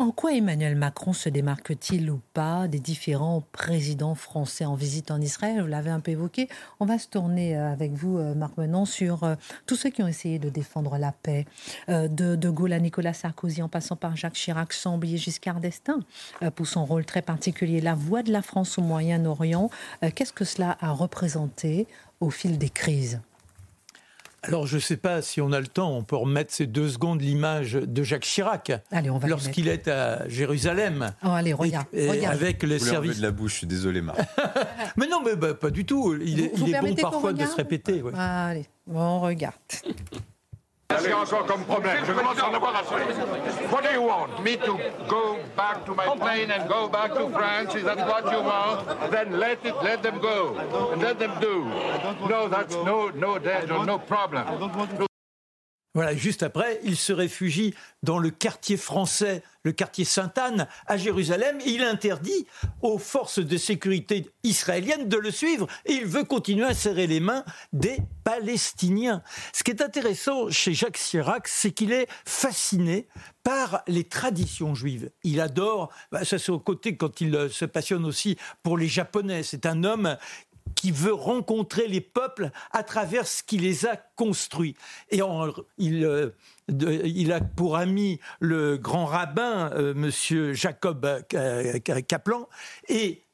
En 0.00 0.12
quoi 0.12 0.32
Emmanuel 0.32 0.76
Macron 0.76 1.12
se 1.12 1.28
démarque-t-il 1.28 2.10
ou 2.10 2.22
pas 2.32 2.68
des 2.68 2.80
différents 2.80 3.44
présidents 3.52 4.14
français 4.14 4.64
en 4.64 4.74
visite 4.74 5.10
en 5.10 5.20
Israël? 5.20 5.60
Vous 5.60 5.66
l'avez 5.66 5.90
un 5.90 6.00
peu 6.00 6.12
évoqué. 6.12 6.48
On 6.80 6.86
va 6.86 6.98
se 6.98 7.06
tourner 7.06 7.54
euh, 7.54 7.70
avec 7.70 7.92
vous, 7.92 8.16
euh, 8.16 8.34
Marc 8.34 8.56
Menon, 8.56 8.86
sur 8.86 9.24
euh, 9.24 9.34
tous 9.66 9.76
ceux 9.76 9.90
qui 9.90 10.02
ont 10.02 10.08
essayé 10.08 10.38
de 10.38 10.48
défendre 10.48 10.96
la 10.96 11.12
paix, 11.12 11.44
de 11.88 12.48
Gaulle 12.48 12.72
à 12.72 12.80
Nicolas 12.80 13.12
Sarkozy, 13.12 13.60
en 13.60 13.68
passant 13.68 13.94
par 13.94 14.16
Jacques 14.16 14.36
Chirac, 14.36 14.72
sans 14.72 14.96
oublier 14.96 15.18
Giscard 15.18 15.60
d'Estaing, 15.60 16.00
pour 16.54 16.66
son 16.66 16.86
rôle 16.86 17.04
très 17.04 17.20
particulier, 17.20 17.82
la 17.82 17.94
voix 17.94 18.22
de 18.22 18.32
la 18.32 18.40
France 18.40 18.78
au 18.78 18.82
Moyen-Orient. 18.82 19.68
Qu'est-ce 20.14 20.32
que 20.32 20.46
cela 20.46 20.78
a 20.80 20.92
représenté 20.92 21.86
au 22.20 22.30
fil 22.30 22.56
des 22.56 22.70
crises? 22.70 23.20
Alors, 24.42 24.66
je 24.66 24.76
ne 24.76 24.80
sais 24.80 24.96
pas 24.96 25.20
si 25.20 25.40
on 25.40 25.52
a 25.52 25.60
le 25.60 25.66
temps, 25.66 25.94
on 25.94 26.02
peut 26.02 26.16
remettre 26.16 26.52
ces 26.52 26.66
deux 26.66 26.88
secondes 26.88 27.20
l'image 27.20 27.72
de 27.74 28.02
Jacques 28.02 28.24
Chirac 28.24 28.72
lorsqu'il 29.26 29.68
est 29.68 29.86
à 29.88 30.26
Jérusalem. 30.28 31.12
Oh, 31.22 31.28
allez, 31.28 31.52
regarde, 31.52 31.86
et, 31.92 32.06
et 32.06 32.10
regarde. 32.10 32.34
Avec 32.34 32.62
le 32.62 32.78
service 32.78 33.18
de 33.18 33.22
la 33.22 33.32
bouche, 33.32 33.52
je 33.52 33.56
suis 33.58 33.66
désolé, 33.66 34.00
Marc. 34.00 34.18
mais 34.96 35.06
non, 35.08 35.20
mais 35.24 35.36
bah, 35.36 35.52
pas 35.52 35.70
du 35.70 35.84
tout. 35.84 36.16
Il 36.22 36.40
est, 36.40 36.56
vous, 36.56 36.66
il 36.66 36.76
vous 36.76 36.86
est 36.86 36.94
bon 36.94 36.94
parfois 36.94 37.32
de 37.32 37.44
se 37.44 37.54
répéter. 37.54 38.02
Ouais. 38.02 38.12
Allez, 38.16 38.66
on 38.86 39.20
regarde. 39.20 39.54
J'ai 41.02 41.12
encore 41.12 41.46
comme 41.46 41.64
problème. 41.64 42.04
Je 42.06 42.12
commence 42.12 42.38
à 42.38 42.48
en 42.48 42.54
avoir 42.54 42.76
assez. 42.76 42.94
What 43.70 43.82
do 43.82 43.92
you 43.92 44.02
want? 44.02 44.42
Me 44.42 44.56
to 44.56 44.78
go 45.08 45.36
back 45.56 45.84
to 45.86 45.94
my 45.94 46.06
plane 46.18 46.50
and 46.50 46.68
go 46.68 46.88
back 46.88 47.14
to 47.14 47.28
France? 47.30 47.74
Is 47.74 47.84
that 47.84 47.98
what 47.98 48.30
you 48.30 48.42
want? 48.42 49.10
Then 49.10 49.38
let 49.38 49.64
it, 49.64 49.74
let 49.82 50.02
them 50.02 50.18
go, 50.20 50.56
and 50.92 51.02
let 51.02 51.18
them 51.18 51.32
do. 51.40 51.64
No, 52.28 52.48
that's 52.48 52.74
no, 52.74 53.10
no, 53.10 53.38
no, 53.38 53.84
no 53.84 53.98
problem. 53.98 55.08
Voilà, 55.92 56.14
juste 56.14 56.44
après, 56.44 56.80
il 56.84 56.96
se 56.96 57.12
réfugie 57.12 57.74
dans 58.04 58.18
le 58.18 58.30
quartier 58.30 58.76
français, 58.76 59.42
le 59.64 59.72
quartier 59.72 60.04
Sainte-Anne, 60.04 60.68
à 60.86 60.96
Jérusalem, 60.96 61.58
et 61.66 61.70
il 61.70 61.82
interdit 61.82 62.46
aux 62.80 62.98
forces 62.98 63.40
de 63.40 63.56
sécurité 63.56 64.30
israéliennes 64.44 65.08
de 65.08 65.16
le 65.16 65.32
suivre, 65.32 65.66
et 65.86 65.94
il 65.94 66.06
veut 66.06 66.22
continuer 66.22 66.64
à 66.64 66.74
serrer 66.74 67.08
les 67.08 67.18
mains 67.18 67.44
des 67.72 67.98
Palestiniens. 68.22 69.22
Ce 69.52 69.64
qui 69.64 69.72
est 69.72 69.82
intéressant 69.82 70.48
chez 70.48 70.74
Jacques 70.74 70.98
Chirac, 70.98 71.48
c'est 71.48 71.72
qu'il 71.72 71.90
est 71.90 72.06
fasciné 72.24 73.08
par 73.42 73.82
les 73.88 74.04
traditions 74.04 74.76
juives. 74.76 75.10
Il 75.24 75.40
adore, 75.40 75.92
bah, 76.12 76.24
ça 76.24 76.38
c'est 76.38 76.52
au 76.52 76.60
côté 76.60 76.96
quand 76.96 77.20
il 77.20 77.48
se 77.50 77.64
passionne 77.64 78.04
aussi 78.04 78.36
pour 78.62 78.78
les 78.78 78.86
Japonais. 78.86 79.42
C'est 79.42 79.66
un 79.66 79.82
homme 79.82 80.16
qui 80.80 80.92
veut 80.92 81.12
rencontrer 81.12 81.88
les 81.88 82.00
peuples 82.00 82.50
à 82.70 82.82
travers 82.82 83.26
ce 83.26 83.42
qui 83.42 83.58
les 83.58 83.84
a 83.84 83.96
construits. 84.16 84.76
Et 85.10 85.20
euh, 85.20 85.50
il, 85.76 87.32
a 87.32 87.40
pour 87.42 87.76
ami 87.76 88.18
le 88.40 88.78
grand 88.78 89.04
rabbin, 89.04 89.70
euh, 89.74 89.92
monsieur 89.92 90.54
Jacob 90.54 91.04
euh, 91.34 91.78
Kaplan, 91.80 92.48
et 92.88 93.24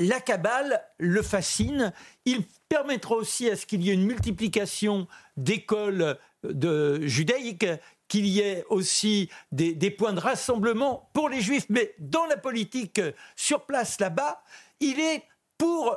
la 0.00 0.20
Kabbale 0.20 0.82
le 0.98 1.22
fascine. 1.22 1.94
Il 2.26 2.44
permettra 2.68 3.14
aussi 3.14 3.48
à 3.48 3.56
ce 3.56 3.64
qu'il 3.64 3.82
y 3.82 3.88
ait 3.88 3.94
une 3.94 4.04
multiplication 4.04 5.06
d'écoles 5.38 6.18
de 6.44 7.06
judaïques 7.06 7.64
qu'il 8.06 8.26
y 8.26 8.40
ait 8.40 8.66
aussi 8.68 9.30
des, 9.50 9.90
points 9.90 10.12
de 10.12 10.20
rassemblement 10.20 11.08
pour 11.14 11.30
les 11.30 11.40
juifs. 11.40 11.64
Mais 11.70 11.94
dans 11.98 12.26
la 12.26 12.36
politique 12.36 13.00
sur 13.34 13.64
place 13.64 13.98
là-bas, 13.98 14.42
il 14.80 15.00
est 15.00 15.22
pour 15.56 15.96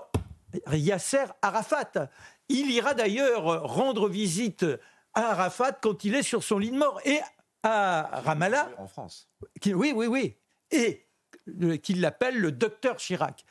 Yasser 0.72 1.26
Arafat. 1.41 2.10
Il 2.49 2.72
ira 2.72 2.93
d'ailleurs 2.93 3.64
rendre 3.64 4.08
visite 4.08 4.66
à 5.14 5.32
Arafat 5.32 5.74
quand 5.74 6.03
il 6.03 6.16
est 6.16 6.24
sur 6.24 6.43
son 6.43 6.60
lit 6.60 6.72
de 6.72 6.78
mort. 6.78 6.99
Et 7.06 7.20
à 7.64 8.22
Ramallah. 8.24 8.70
En 8.78 8.88
France. 8.88 9.30
Qui, 9.60 9.74
oui, 9.74 9.91
oui, 9.95 10.08
oui. 10.08 10.38
Et 10.72 11.08
qu'il 11.82 12.01
l'appelle 12.01 12.38
le 12.38 12.51
docteur 12.51 12.97
Chirac. 12.97 13.45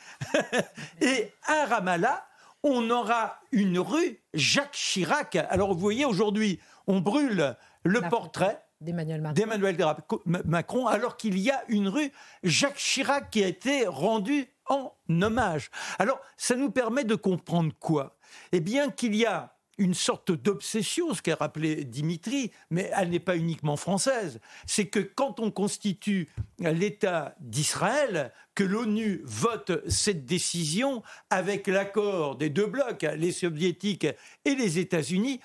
et 1.00 1.32
à 1.46 1.66
Ramallah, 1.66 2.26
on 2.62 2.88
aura 2.90 3.40
une 3.52 3.78
rue 3.78 4.22
Jacques 4.32 4.72
Chirac. 4.72 5.36
Alors 5.36 5.74
vous 5.74 5.80
voyez, 5.80 6.04
aujourd'hui, 6.04 6.60
on 6.86 7.00
brûle 7.00 7.56
le 7.82 8.00
La 8.00 8.08
portrait 8.08 8.64
d'Emmanuel 8.80 9.20
Macron. 9.20 10.20
Macron, 10.24 10.86
alors 10.86 11.16
qu'il 11.16 11.38
y 11.38 11.50
a 11.50 11.62
une 11.68 11.88
rue 11.88 12.12
Jacques 12.42 12.76
Chirac 12.76 13.30
qui 13.30 13.42
a 13.42 13.48
été 13.48 13.86
rendue 13.86 14.48
en 14.68 14.92
hommage. 15.08 15.70
Alors, 15.98 16.20
ça 16.36 16.56
nous 16.56 16.70
permet 16.70 17.04
de 17.04 17.14
comprendre 17.14 17.72
quoi? 17.78 18.16
Eh 18.52 18.60
bien 18.60 18.90
qu'il 18.90 19.14
y 19.14 19.26
a 19.26 19.54
une 19.78 19.94
sorte 19.94 20.30
d'obsession, 20.32 21.14
ce 21.14 21.22
qu'a 21.22 21.34
rappelé 21.34 21.84
Dimitri, 21.84 22.52
mais 22.70 22.90
elle 22.96 23.10
n'est 23.10 23.20
pas 23.20 23.36
uniquement 23.36 23.76
française. 23.76 24.40
C'est 24.66 24.86
que 24.86 25.00
quand 25.00 25.40
on 25.40 25.50
constitue 25.50 26.28
l'État 26.60 27.34
d'Israël, 27.40 28.32
que 28.54 28.64
l'ONU 28.64 29.22
vote 29.24 29.82
cette 29.88 30.26
décision 30.26 31.02
avec 31.30 31.66
l'accord 31.66 32.36
des 32.36 32.50
deux 32.50 32.66
blocs, 32.66 33.02
les 33.16 33.32
soviétiques 33.32 34.06
et 34.44 34.54
les 34.54 34.78
États-Unis, 34.78 35.40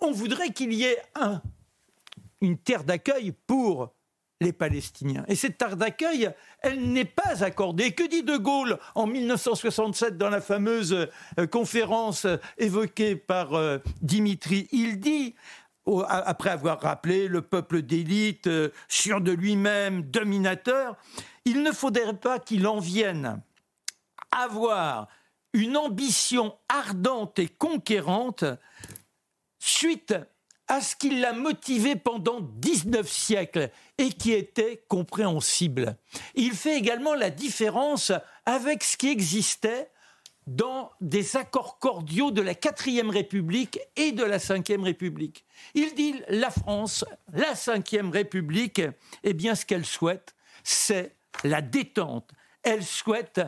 on 0.00 0.12
voudrait 0.12 0.52
qu'il 0.52 0.72
y 0.74 0.84
ait 0.84 1.02
un, 1.14 1.40
une 2.40 2.58
terre 2.58 2.84
d'accueil 2.84 3.32
pour 3.46 3.94
les 4.42 4.52
Palestiniens. 4.52 5.24
Et 5.28 5.34
cette 5.34 5.58
terre 5.58 5.76
d'accueil, 5.76 6.30
elle 6.60 6.92
n'est 6.92 7.04
pas 7.04 7.42
accordée. 7.42 7.92
Que 7.92 8.06
dit 8.08 8.22
De 8.22 8.36
Gaulle 8.36 8.78
en 8.94 9.06
1967 9.06 10.18
dans 10.18 10.30
la 10.30 10.40
fameuse 10.40 11.08
euh, 11.38 11.46
conférence 11.46 12.24
euh, 12.24 12.36
évoquée 12.58 13.16
par 13.16 13.54
euh, 13.54 13.78
Dimitri? 14.02 14.68
Il 14.72 15.00
dit 15.00 15.34
après 16.08 16.50
avoir 16.50 16.80
rappelé 16.80 17.26
le 17.26 17.42
peuple 17.42 17.82
d'élite, 17.82 18.48
sûr 18.86 19.20
de 19.20 19.32
lui-même, 19.32 20.02
dominateur, 20.02 20.96
il 21.44 21.64
ne 21.64 21.72
faudrait 21.72 22.14
pas 22.14 22.38
qu'il 22.38 22.68
en 22.68 22.78
vienne 22.78 23.42
avoir 24.30 25.08
une 25.52 25.76
ambition 25.76 26.56
ardente 26.68 27.38
et 27.40 27.48
conquérante 27.48 28.44
suite 29.58 30.14
à 30.72 30.80
ce 30.80 30.96
qui 30.96 31.10
l'a 31.10 31.34
motivé 31.34 31.96
pendant 31.96 32.40
19 32.40 33.06
siècles 33.06 33.68
et 33.98 34.08
qui 34.08 34.32
était 34.32 34.82
compréhensible. 34.88 35.98
Il 36.34 36.52
fait 36.52 36.78
également 36.78 37.14
la 37.14 37.28
différence 37.28 38.10
avec 38.46 38.82
ce 38.82 38.96
qui 38.96 39.10
existait 39.10 39.90
dans 40.46 40.90
des 41.02 41.36
accords 41.36 41.78
cordiaux 41.78 42.30
de 42.30 42.40
la 42.40 42.54
quatrième 42.54 43.10
République 43.10 43.80
et 43.96 44.12
de 44.12 44.24
la 44.24 44.38
cinquième 44.38 44.82
République. 44.82 45.44
Il 45.74 45.94
dit 45.94 46.14
la 46.28 46.48
France, 46.48 47.04
la 47.34 47.54
cinquième 47.54 48.08
République, 48.08 48.80
eh 49.24 49.34
bien 49.34 49.54
ce 49.54 49.66
qu'elle 49.66 49.84
souhaite, 49.84 50.34
c'est 50.64 51.14
la 51.44 51.60
détente. 51.60 52.30
Elle 52.62 52.82
souhaite 52.82 53.42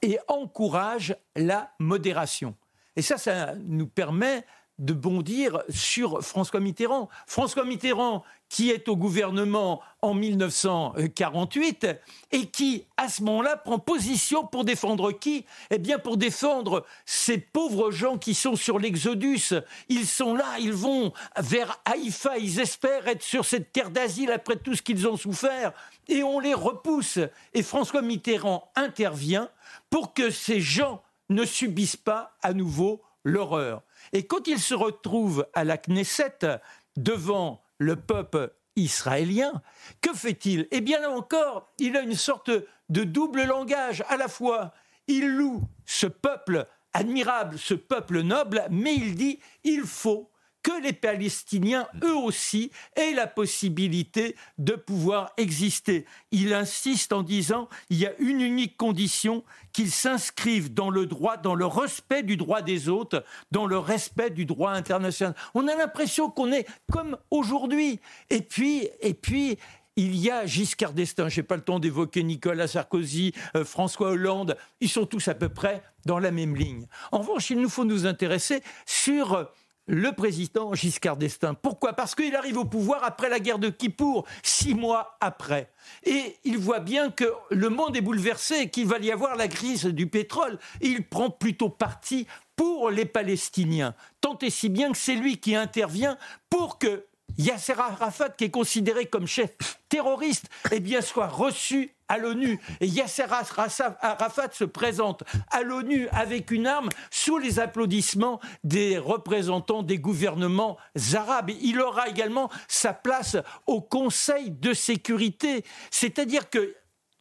et 0.00 0.18
encourage 0.28 1.14
la 1.36 1.74
modération. 1.78 2.56
Et 2.96 3.02
ça, 3.02 3.18
ça 3.18 3.54
nous 3.66 3.86
permet 3.86 4.46
de 4.78 4.92
bondir 4.92 5.62
sur 5.68 6.22
François 6.22 6.60
Mitterrand. 6.60 7.08
François 7.26 7.64
Mitterrand, 7.64 8.22
qui 8.48 8.70
est 8.70 8.88
au 8.88 8.96
gouvernement 8.96 9.80
en 10.02 10.14
1948 10.14 11.86
et 12.30 12.46
qui, 12.46 12.84
à 12.96 13.08
ce 13.08 13.22
moment-là, 13.24 13.56
prend 13.56 13.78
position 13.78 14.46
pour 14.46 14.64
défendre 14.64 15.12
qui? 15.12 15.44
Eh 15.70 15.78
bien, 15.78 15.98
pour 15.98 16.16
défendre 16.16 16.86
ces 17.04 17.38
pauvres 17.38 17.90
gens 17.90 18.18
qui 18.18 18.34
sont 18.34 18.56
sur 18.56 18.78
l'Exodus. 18.78 19.54
Ils 19.88 20.06
sont 20.06 20.34
là, 20.34 20.58
ils 20.60 20.72
vont 20.72 21.12
vers 21.36 21.80
Haïfa, 21.84 22.38
ils 22.38 22.60
espèrent 22.60 23.08
être 23.08 23.22
sur 23.22 23.44
cette 23.44 23.72
terre 23.72 23.90
d'asile 23.90 24.30
après 24.30 24.56
tout 24.56 24.74
ce 24.74 24.82
qu'ils 24.82 25.08
ont 25.08 25.16
souffert, 25.16 25.72
et 26.08 26.22
on 26.22 26.40
les 26.40 26.54
repousse. 26.54 27.18
Et 27.52 27.62
François 27.62 28.02
Mitterrand 28.02 28.70
intervient 28.76 29.50
pour 29.90 30.14
que 30.14 30.30
ces 30.30 30.60
gens 30.60 31.02
ne 31.28 31.44
subissent 31.44 31.96
pas 31.96 32.36
à 32.42 32.54
nouveau 32.54 33.02
l'horreur. 33.24 33.82
Et 34.12 34.26
quand 34.26 34.46
il 34.46 34.58
se 34.58 34.74
retrouve 34.74 35.46
à 35.54 35.64
la 35.64 35.76
Knesset 35.76 36.60
devant 36.96 37.62
le 37.78 37.96
peuple 37.96 38.52
israélien. 38.76 39.62
Que 40.00 40.12
fait-il? 40.14 40.68
Eh 40.70 40.80
bien 40.80 41.00
là 41.00 41.10
encore, 41.10 41.68
il 41.78 41.96
a 41.96 42.00
une 42.00 42.14
sorte 42.14 42.50
de 42.88 43.04
double 43.04 43.44
langage. 43.44 44.04
À 44.08 44.16
la 44.16 44.28
fois, 44.28 44.72
il 45.06 45.26
loue 45.26 45.62
ce 45.84 46.06
peuple 46.06 46.66
admirable, 46.92 47.58
ce 47.58 47.74
peuple 47.74 48.20
noble, 48.22 48.64
mais 48.70 48.94
il 48.94 49.14
dit 49.14 49.38
il 49.64 49.82
faut 49.82 50.30
que 50.62 50.82
les 50.82 50.92
Palestiniens, 50.92 51.86
eux 52.02 52.16
aussi, 52.16 52.70
aient 52.96 53.14
la 53.14 53.26
possibilité 53.26 54.36
de 54.58 54.74
pouvoir 54.74 55.32
exister. 55.36 56.04
Il 56.30 56.52
insiste 56.52 57.12
en 57.12 57.22
disant 57.22 57.68
il 57.90 57.98
y 57.98 58.06
a 58.06 58.12
une 58.18 58.40
unique 58.40 58.76
condition, 58.76 59.44
qu'ils 59.72 59.90
s'inscrivent 59.90 60.74
dans 60.74 60.90
le 60.90 61.06
droit, 61.06 61.36
dans 61.36 61.54
le 61.54 61.66
respect 61.66 62.22
du 62.22 62.36
droit 62.36 62.62
des 62.62 62.88
autres, 62.88 63.24
dans 63.50 63.66
le 63.66 63.78
respect 63.78 64.30
du 64.30 64.44
droit 64.44 64.72
international. 64.72 65.34
On 65.54 65.68
a 65.68 65.76
l'impression 65.76 66.30
qu'on 66.30 66.52
est 66.52 66.66
comme 66.90 67.16
aujourd'hui. 67.30 68.00
Et 68.30 68.42
puis, 68.42 68.88
et 69.00 69.14
puis, 69.14 69.58
il 69.96 70.16
y 70.16 70.30
a 70.30 70.46
Giscard 70.46 70.92
d'Estaing, 70.92 71.28
je 71.28 71.40
n'ai 71.40 71.46
pas 71.46 71.56
le 71.56 71.62
temps 71.62 71.80
d'évoquer 71.80 72.22
Nicolas 72.22 72.68
Sarkozy, 72.68 73.32
euh, 73.56 73.64
François 73.64 74.10
Hollande, 74.10 74.56
ils 74.80 74.88
sont 74.88 75.06
tous 75.06 75.26
à 75.26 75.34
peu 75.34 75.48
près 75.48 75.82
dans 76.06 76.20
la 76.20 76.30
même 76.30 76.54
ligne. 76.54 76.86
En 77.10 77.18
revanche, 77.18 77.50
il 77.50 77.60
nous 77.60 77.68
faut 77.68 77.84
nous 77.84 78.06
intéresser 78.06 78.62
sur 78.86 79.50
le 79.88 80.12
président 80.12 80.74
Giscard 80.74 81.16
d'Estaing. 81.16 81.54
Pourquoi? 81.54 81.94
Parce 81.94 82.14
qu'il 82.14 82.36
arrive 82.36 82.58
au 82.58 82.64
pouvoir 82.64 83.02
après 83.02 83.28
la 83.28 83.40
guerre 83.40 83.58
de 83.58 83.70
Kippour, 83.70 84.26
six 84.42 84.74
mois 84.74 85.16
après. 85.20 85.72
Et 86.04 86.36
il 86.44 86.58
voit 86.58 86.80
bien 86.80 87.10
que 87.10 87.32
le 87.50 87.70
monde 87.70 87.96
est 87.96 88.02
bouleversé, 88.02 88.68
qu'il 88.68 88.86
va 88.86 88.98
y 88.98 89.10
avoir 89.10 89.34
la 89.34 89.48
crise 89.48 89.86
du 89.86 90.06
pétrole. 90.06 90.58
Et 90.80 90.88
il 90.88 91.08
prend 91.08 91.30
plutôt 91.30 91.70
parti 91.70 92.26
pour 92.54 92.90
les 92.90 93.06
Palestiniens. 93.06 93.94
Tant 94.20 94.38
et 94.42 94.50
si 94.50 94.68
bien 94.68 94.92
que 94.92 94.98
c'est 94.98 95.14
lui 95.14 95.38
qui 95.38 95.56
intervient 95.56 96.18
pour 96.50 96.78
que 96.78 97.06
Yasser 97.38 97.74
Arafat, 97.78 98.30
qui 98.30 98.44
est 98.44 98.50
considéré 98.50 99.06
comme 99.06 99.26
chef 99.26 99.50
terroriste, 99.88 100.46
eh 100.70 100.80
bien, 100.80 101.00
soit 101.00 101.28
reçu 101.28 101.94
à 102.08 102.18
l'ONU. 102.18 102.58
Et 102.80 102.86
Yasser 102.86 103.26
Arafat 103.30 104.48
se 104.52 104.64
présente 104.64 105.24
à 105.50 105.62
l'ONU 105.62 106.08
avec 106.12 106.50
une 106.50 106.66
arme 106.66 106.88
sous 107.10 107.38
les 107.38 107.60
applaudissements 107.60 108.40
des 108.64 108.98
représentants 108.98 109.82
des 109.82 109.98
gouvernements 109.98 110.76
arabes. 111.14 111.50
Il 111.60 111.80
aura 111.80 112.08
également 112.08 112.50
sa 112.66 112.92
place 112.92 113.36
au 113.66 113.80
Conseil 113.80 114.50
de 114.50 114.72
sécurité. 114.72 115.64
C'est-à-dire 115.90 116.50
que 116.50 116.74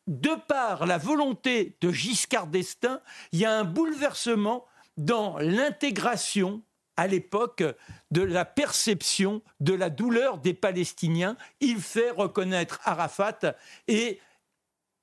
de 0.07 0.31
par 0.47 0.85
la 0.85 0.97
volonté 0.97 1.75
de 1.81 1.91
Giscard 1.91 2.47
d'Estaing, 2.47 3.01
il 3.33 3.39
y 3.39 3.45
a 3.45 3.53
un 3.53 3.65
bouleversement 3.65 4.65
dans 4.95 5.37
l'intégration 5.37 6.63
à 6.95 7.07
l'époque 7.07 7.63
de 8.09 8.21
la 8.21 8.43
perception 8.43 9.41
de 9.59 9.73
la 9.73 9.89
douleur 9.89 10.39
des 10.39 10.53
Palestiniens. 10.53 11.37
Il 11.59 11.79
fait 11.79 12.09
reconnaître 12.09 12.79
Arafat 12.83 13.55
et 13.87 14.19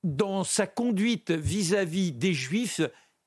dans 0.05 0.45
sa 0.45 0.69
conduite 0.69 1.33
vis-à-vis 1.33 2.13
des 2.13 2.33
Juifs, 2.33 2.81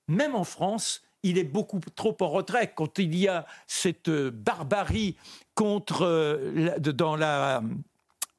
même 0.08 0.36
en 0.36 0.46
France, 0.46 1.02
il 1.24 1.38
est 1.38 1.44
beaucoup 1.44 1.82
trop 1.96 2.16
en 2.22 2.30
retrait 2.30 2.72
quand 2.74 2.98
il 3.00 3.14
y 3.16 3.28
a 3.28 3.46
cette 3.68 4.10
barbarie 4.10 5.18
contre 5.56 6.04
euh, 6.04 6.80
dans 6.80 7.18
la 7.18 7.62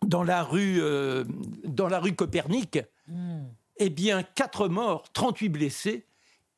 dans 0.06 0.22
la 0.22 0.42
rue 0.42 0.80
euh, 0.80 1.24
dans 1.64 1.88
la 1.88 1.98
rue 1.98 2.14
Copernic. 2.14 2.78
Hmm. 3.06 3.42
Eh 3.76 3.90
bien, 3.90 4.22
quatre 4.22 4.68
morts, 4.68 5.12
38 5.12 5.48
blessés. 5.50 6.06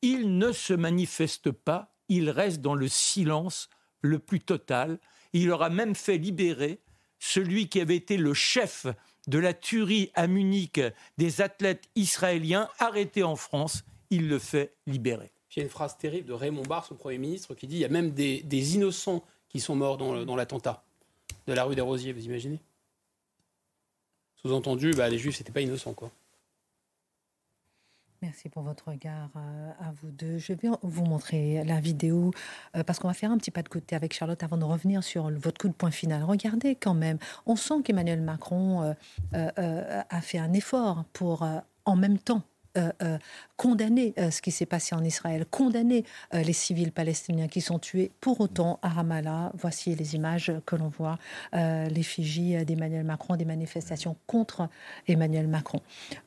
Il 0.01 0.37
ne 0.37 0.51
se 0.51 0.73
manifeste 0.73 1.51
pas 1.51 1.91
il 2.11 2.29
reste 2.29 2.59
dans 2.59 2.75
le 2.75 2.89
silence 2.89 3.69
le 4.01 4.19
plus 4.19 4.41
total. 4.41 4.99
Il 5.31 5.49
aura 5.49 5.69
même 5.69 5.95
fait 5.95 6.17
libérer 6.17 6.81
celui 7.19 7.69
qui 7.69 7.79
avait 7.79 7.95
été 7.95 8.17
le 8.17 8.33
chef 8.33 8.85
de 9.27 9.39
la 9.39 9.53
tuerie 9.53 10.11
à 10.15 10.27
Munich 10.27 10.81
des 11.17 11.41
athlètes 11.41 11.89
israéliens 11.95 12.69
arrêtés 12.79 13.23
en 13.23 13.35
France. 13.35 13.83
Il 14.09 14.27
le 14.27 14.39
fait 14.39 14.73
libérer. 14.87 15.31
Il 15.55 15.59
y 15.59 15.61
a 15.61 15.63
une 15.63 15.69
phrase 15.69 15.97
terrible 15.97 16.27
de 16.27 16.33
Raymond 16.33 16.63
Barre, 16.63 16.85
son 16.85 16.95
Premier 16.95 17.17
ministre, 17.17 17.55
qui 17.55 17.67
dit 17.67 17.75
il 17.75 17.81
y 17.81 17.85
a 17.85 17.89
même 17.89 18.11
des, 18.11 18.75
innocents 18.75 19.23
qui 19.49 19.59
sont 19.59 19.75
morts 19.75 19.97
dans, 19.97 20.35
l'attentat 20.35 20.83
de 21.47 21.53
la 21.53 21.65
rue 21.65 21.75
des 21.75 21.81
Rosiers, 21.81 22.13
vous 22.13 22.25
imaginez? 22.25 22.59
Sous-entendu, 24.35 24.91
bah, 24.91 25.09
les 25.09 25.17
Juifs, 25.17 25.39
n'étaient 25.39 25.51
pas 25.51 25.61
innocents, 25.61 25.93
quoi. 25.93 26.11
Merci 28.21 28.49
pour 28.49 28.61
votre 28.61 28.89
regard 28.89 29.31
euh, 29.35 29.71
à 29.79 29.91
vous 29.99 30.11
deux. 30.11 30.37
Je 30.37 30.53
vais 30.53 30.69
vous 30.83 31.05
montrer 31.05 31.63
la 31.63 31.79
vidéo 31.79 32.31
euh, 32.75 32.83
parce 32.83 32.99
qu'on 32.99 33.07
va 33.07 33.15
faire 33.15 33.31
un 33.31 33.37
petit 33.39 33.49
pas 33.49 33.63
de 33.63 33.69
côté 33.69 33.95
avec 33.95 34.13
Charlotte 34.13 34.43
avant 34.43 34.57
de 34.57 34.63
revenir 34.63 35.03
sur 35.03 35.31
votre 35.31 35.59
coup 35.59 35.67
de 35.67 35.73
poing 35.73 35.89
final. 35.89 36.23
Regardez 36.23 36.75
quand 36.75 36.93
même, 36.93 37.17
on 37.47 37.55
sent 37.55 37.81
qu'Emmanuel 37.83 38.21
Macron 38.21 38.93
euh, 39.33 40.01
a 40.07 40.21
fait 40.21 40.37
un 40.37 40.53
effort 40.53 41.03
pour 41.13 41.47
en 41.85 41.95
même 41.95 42.19
temps 42.19 42.43
euh, 42.77 42.91
euh, 43.03 43.17
condamner 43.57 44.13
euh, 44.17 44.31
ce 44.31 44.41
qui 44.41 44.49
s'est 44.49 44.65
passé 44.65 44.95
en 44.95 45.03
Israël, 45.03 45.45
condamner 45.45 46.03
les 46.33 46.53
civils 46.53 46.91
palestiniens 46.91 47.47
qui 47.47 47.61
sont 47.61 47.77
tués. 47.77 48.11
Pour 48.21 48.41
autant, 48.41 48.79
à 48.81 48.89
Ramallah, 48.89 49.51
voici 49.53 49.93
les 49.93 50.15
images 50.15 50.51
que 50.65 50.75
l'on 50.75 50.87
voit, 50.87 51.19
l'effigie 51.53 52.65
d'Emmanuel 52.65 53.03
Macron, 53.03 53.35
des 53.35 53.45
manifestations 53.45 54.15
contre 54.25 54.67
Emmanuel 55.07 55.47
Macron. 55.47 55.79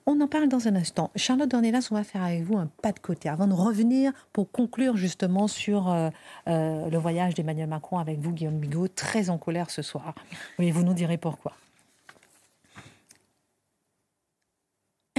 On 0.06 0.20
en 0.20 0.28
parle 0.28 0.48
dans 0.48 0.68
un 0.68 0.76
instant. 0.76 1.10
Charlotte 1.16 1.50
Dornelas, 1.50 1.88
on 1.90 1.94
va 1.94 2.04
faire 2.04 2.22
avec 2.22 2.42
vous 2.42 2.56
un 2.56 2.68
pas 2.82 2.92
de 2.92 3.00
côté 3.00 3.28
avant 3.28 3.48
de 3.48 3.54
revenir 3.54 4.12
pour 4.32 4.50
conclure 4.50 4.96
justement 4.96 5.48
sur 5.48 5.92
le 6.46 6.96
voyage 6.96 7.34
d'Emmanuel 7.34 7.68
Macron 7.68 7.98
avec 7.98 8.20
vous, 8.20 8.32
Guillaume 8.32 8.58
Bigot, 8.58 8.88
très 8.88 9.28
en 9.28 9.38
colère 9.38 9.70
ce 9.70 9.82
soir. 9.82 10.14
Oui, 10.58 10.70
vous 10.70 10.84
nous 10.84 10.94
direz 10.94 11.18
pourquoi. 11.18 11.54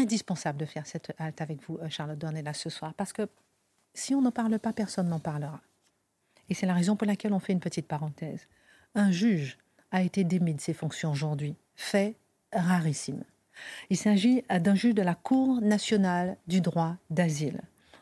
Indispensable 0.05 0.59
de 0.59 0.65
faire 0.65 0.85
cette 0.85 1.13
halte 1.17 1.41
avec 1.41 1.61
vous, 1.67 1.77
euh, 1.81 1.89
Charlotte 1.89 2.23
là 2.23 2.53
ce 2.53 2.69
soir, 2.69 2.93
parce 2.93 3.11
que 3.11 3.27
si 3.93 4.13
on 4.13 4.21
n'en 4.21 4.31
parle 4.31 4.59
pas, 4.59 4.71
personne 4.71 5.09
n'en 5.09 5.19
parlera. 5.19 5.61
Et 6.49 6.53
c'est 6.53 6.67
la 6.67 6.73
raison 6.73 6.95
pour 6.95 7.07
laquelle 7.07 7.33
on 7.33 7.39
fait 7.39 7.53
une 7.53 7.59
petite 7.59 7.87
parenthèse. 7.87 8.47
Un 8.93 9.11
juge 9.11 9.57
a 9.91 10.03
été 10.03 10.23
démis 10.23 10.53
de 10.53 10.61
ses 10.61 10.73
fonctions 10.73 11.11
aujourd'hui, 11.11 11.55
fait 11.75 12.15
rarissime. 12.53 13.23
Il 13.89 13.97
s'agit 13.97 14.43
d'un 14.49 14.75
juge 14.75 14.93
de 14.93 15.01
la 15.01 15.15
Cour 15.15 15.61
nationale 15.61 16.37
du 16.45 16.61
droit 16.61 16.97
d'asile. 17.09 17.61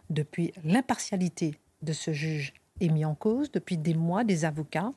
Depuis, 0.09 0.51
l'impartialité 0.63 1.55
de 1.83 1.93
ce 1.93 2.11
juge 2.11 2.53
est 2.81 2.89
mise 2.89 3.05
en 3.05 3.15
cause. 3.15 3.51
Depuis 3.51 3.77
des 3.77 3.93
mois, 3.93 4.23
des 4.23 4.45
avocats 4.45 4.91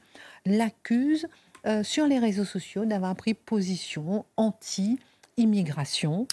l'accusent 0.45 1.29
euh, 1.67 1.83
sur 1.83 2.07
les 2.07 2.19
réseaux 2.19 2.45
sociaux 2.45 2.85
d'avoir 2.85 3.15
pris 3.15 3.35
position 3.35 4.25
anti-immigration, 5.37 6.27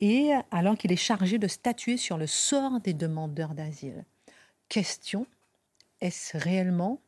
et 0.00 0.32
alors 0.50 0.76
qu'il 0.76 0.92
est 0.92 0.96
chargé 0.96 1.38
de 1.38 1.48
statuer 1.48 1.96
sur 1.96 2.18
le 2.18 2.26
sort 2.26 2.80
des 2.80 2.94
demandeurs 2.94 3.54
d'asile. 3.54 4.04
Question, 4.68 5.26
est-ce 6.00 6.36
réellement 6.36 7.00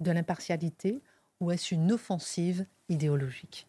de 0.00 0.10
l'impartialité 0.10 1.02
ou 1.40 1.50
est-ce 1.50 1.74
une 1.74 1.92
offensive 1.92 2.66
idéologique? 2.88 3.66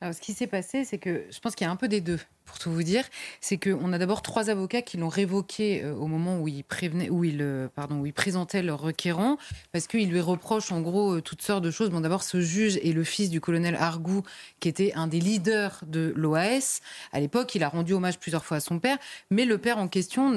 Alors, 0.00 0.14
ce 0.14 0.20
qui 0.20 0.32
s'est 0.32 0.46
passé, 0.46 0.84
c'est 0.84 0.98
que 0.98 1.26
je 1.30 1.38
pense 1.40 1.54
qu'il 1.54 1.66
y 1.66 1.68
a 1.68 1.70
un 1.70 1.76
peu 1.76 1.88
des 1.88 2.00
deux 2.00 2.20
pour 2.46 2.58
tout 2.58 2.70
vous 2.70 2.82
dire, 2.82 3.04
c'est 3.40 3.58
qu'on 3.58 3.92
a 3.92 3.98
d'abord 3.98 4.22
trois 4.22 4.48
avocats 4.50 4.80
qui 4.80 4.96
l'ont 4.96 5.08
révoqué 5.08 5.82
euh, 5.82 5.94
au 5.94 6.06
moment 6.06 6.40
où 6.40 6.48
ils 6.48 6.62
prévenaient, 6.62 7.10
où 7.10 7.24
ils, 7.24 7.42
euh, 7.42 7.68
pardon, 7.74 7.96
où 7.96 8.06
ils 8.06 8.12
présentaient 8.12 8.62
leur 8.62 8.80
requérant, 8.80 9.36
parce 9.72 9.86
qu'ils 9.86 10.08
lui 10.08 10.20
reprochent 10.20 10.72
en 10.72 10.80
gros 10.80 11.16
euh, 11.16 11.20
toutes 11.20 11.42
sortes 11.42 11.64
de 11.64 11.70
choses. 11.70 11.90
Bon, 11.90 12.00
d'abord, 12.00 12.22
ce 12.22 12.40
juge 12.40 12.76
est 12.78 12.92
le 12.92 13.04
fils 13.04 13.30
du 13.30 13.40
colonel 13.40 13.74
Argou, 13.74 14.22
qui 14.60 14.68
était 14.68 14.92
un 14.94 15.08
des 15.08 15.20
leaders 15.20 15.82
de 15.86 16.12
l'OAS. 16.16 16.80
À 17.12 17.20
l'époque, 17.20 17.54
il 17.54 17.64
a 17.64 17.68
rendu 17.68 17.92
hommage 17.92 18.18
plusieurs 18.18 18.44
fois 18.44 18.58
à 18.58 18.60
son 18.60 18.78
père, 18.78 18.98
mais 19.30 19.44
le 19.44 19.58
père 19.58 19.78
en 19.78 19.88
question 19.88 20.30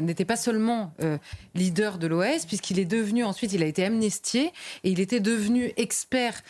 n'était 0.00 0.24
pas 0.24 0.36
seulement 0.36 0.92
leader 1.54 1.98
de 1.98 2.06
l'OAS, 2.06 2.44
puisqu'il 2.46 2.78
est 2.78 2.84
devenu 2.84 3.24
ensuite, 3.24 3.52
il 3.52 3.62
a 3.62 3.66
été 3.66 3.84
amnistié 3.84 4.52
et 4.84 4.90
il 4.90 5.00
était 5.00 5.20
devenu 5.20 5.72
expert 5.76 6.42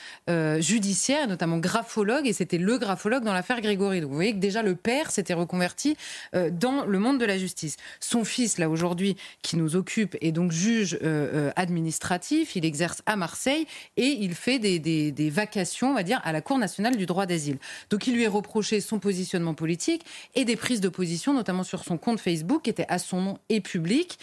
judiciaire, 0.59 1.29
notamment 1.29 1.59
graphologue, 1.59 2.27
et 2.27 2.33
c'était 2.33 2.59
le 2.59 2.79
graphologue 2.79 3.25
dans 3.25 3.33
l'affaire 3.33 3.61
Grégory. 3.61 4.01
Donc, 4.01 4.11
vous 4.11 4.17
voyez 4.17 4.33
que 4.33 4.39
déjà 4.39 4.63
le 4.63 4.75
père 4.81 5.11
s'était 5.11 5.35
reconverti 5.35 5.97
euh, 6.35 6.51
dans 6.51 6.85
le 6.85 6.99
monde 6.99 7.19
de 7.19 7.25
la 7.25 7.39
justice. 7.39 7.77
Son 8.01 8.25
fils, 8.25 8.59
là 8.59 8.69
aujourd'hui, 8.69 9.17
qui 9.43 9.57
nous 9.57 9.77
occupe, 9.77 10.17
est 10.21 10.33
donc 10.33 10.53
juge 10.53 10.95
euh, 10.95 11.49
euh, 11.49 11.53
administratif. 11.57 12.57
Il 12.57 12.65
exerce 12.65 13.03
à 13.07 13.17
Marseille 13.17 13.67
et 13.97 14.07
il 14.07 14.35
fait 14.35 14.59
des, 14.59 14.79
des, 14.79 15.31
vacations, 15.31 15.91
on 15.91 15.95
va 15.95 16.03
dire, 16.03 16.21
à 16.25 16.33
la 16.33 16.41
Cour 16.41 16.59
nationale 16.59 16.97
du 16.97 17.07
droit 17.07 17.27
d'asile. 17.27 17.59
Donc 17.91 18.07
il 18.07 18.15
lui 18.15 18.25
est 18.25 18.29
reproché 18.29 18.81
son 18.81 18.99
positionnement 18.99 19.55
politique 19.55 20.05
et 20.35 20.45
des 20.45 20.57
prises 20.57 20.81
de 20.81 20.89
position, 20.89 21.35
notamment 21.35 21.63
sur 21.63 21.85
son 21.85 21.99
compte 21.99 22.21
Facebook, 22.21 22.63
qui 22.63 22.71
était 22.71 22.87
à 22.89 22.99
son 22.99 23.21
nom 23.21 23.39
et 23.49 23.61
public, 23.61 24.19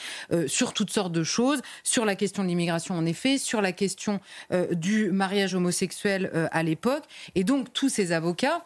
sur 0.47 0.73
toutes 0.73 0.91
sortes 0.91 1.11
de 1.11 1.23
choses, 1.23 1.61
sur 1.83 2.05
la 2.05 2.15
question 2.15 2.43
de 2.43 2.47
l'immigration 2.47 2.95
en 2.95 3.05
effet, 3.05 3.37
sur 3.37 3.61
la 3.61 3.71
question 3.71 4.19
du 4.71 5.11
mariage 5.11 5.55
homosexuel 5.55 6.49
à 6.51 6.63
l'époque. 6.63 7.03
Et 7.35 7.43
donc 7.43 7.71
tous 7.73 7.89
ces 7.89 8.11
avocats 8.11 8.65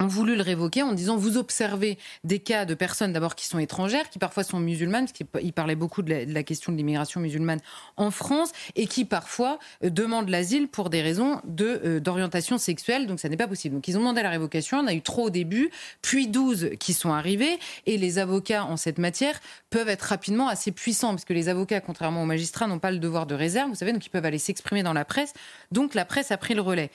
ont 0.00 0.06
voulu 0.06 0.34
le 0.34 0.42
révoquer 0.42 0.82
en 0.82 0.92
disant 0.92 1.16
vous 1.16 1.36
observez 1.36 1.98
des 2.24 2.38
cas 2.38 2.64
de 2.64 2.74
personnes 2.74 3.12
d'abord 3.12 3.34
qui 3.34 3.46
sont 3.46 3.58
étrangères, 3.58 4.08
qui 4.10 4.18
parfois 4.18 4.42
sont 4.42 4.58
musulmanes, 4.58 5.04
parce 5.04 5.12
qu'il 5.12 5.52
parlait 5.52 5.76
beaucoup 5.76 6.02
de 6.02 6.26
la, 6.26 6.42
question 6.42 6.72
de 6.72 6.78
l'immigration 6.78 7.20
musulmane 7.20 7.60
en 7.96 8.10
France, 8.10 8.52
et 8.76 8.86
qui 8.86 9.04
parfois 9.04 9.58
euh, 9.84 9.90
demandent 9.90 10.30
l'asile 10.30 10.68
pour 10.68 10.90
des 10.90 11.02
raisons 11.02 11.40
de, 11.44 11.80
euh, 11.84 12.00
d'orientation 12.00 12.58
sexuelle, 12.58 13.06
donc 13.06 13.20
ça 13.20 13.28
n'est 13.28 13.36
pas 13.36 13.46
possible. 13.46 13.74
Donc 13.74 13.88
ils 13.88 13.96
ont 13.96 14.00
demandé 14.00 14.22
la 14.22 14.30
révocation, 14.30 14.78
on 14.78 14.86
a 14.86 14.94
eu 14.94 15.02
trop 15.02 15.24
au 15.24 15.30
début, 15.30 15.70
puis 16.02 16.28
12 16.28 16.70
qui 16.80 16.94
sont 16.94 17.12
arrivés, 17.12 17.58
et 17.86 17.98
les 17.98 18.18
avocats 18.18 18.64
en 18.64 18.76
cette 18.76 18.98
matière 18.98 19.38
peuvent 19.68 19.88
être 19.88 20.02
rapidement 20.02 20.48
assez 20.48 20.72
puissants, 20.72 21.10
parce 21.10 21.24
que 21.24 21.34
les 21.34 21.48
avocats, 21.48 21.80
contrairement 21.80 22.22
aux 22.22 22.26
magistrats, 22.26 22.66
n'ont 22.66 22.78
pas 22.78 22.90
le 22.90 22.98
devoir 22.98 23.26
de 23.26 23.34
réserve, 23.34 23.68
vous 23.68 23.74
savez, 23.74 23.92
donc 23.92 24.06
ils 24.06 24.10
peuvent 24.10 24.24
aller 24.24 24.38
s'exprimer 24.38 24.82
dans 24.82 24.94
la 24.94 25.04
presse, 25.04 25.34
donc 25.70 25.94
la 25.94 26.06
presse 26.06 26.30
a 26.30 26.38
pris 26.38 26.54
le 26.54 26.62
relais 26.62 26.90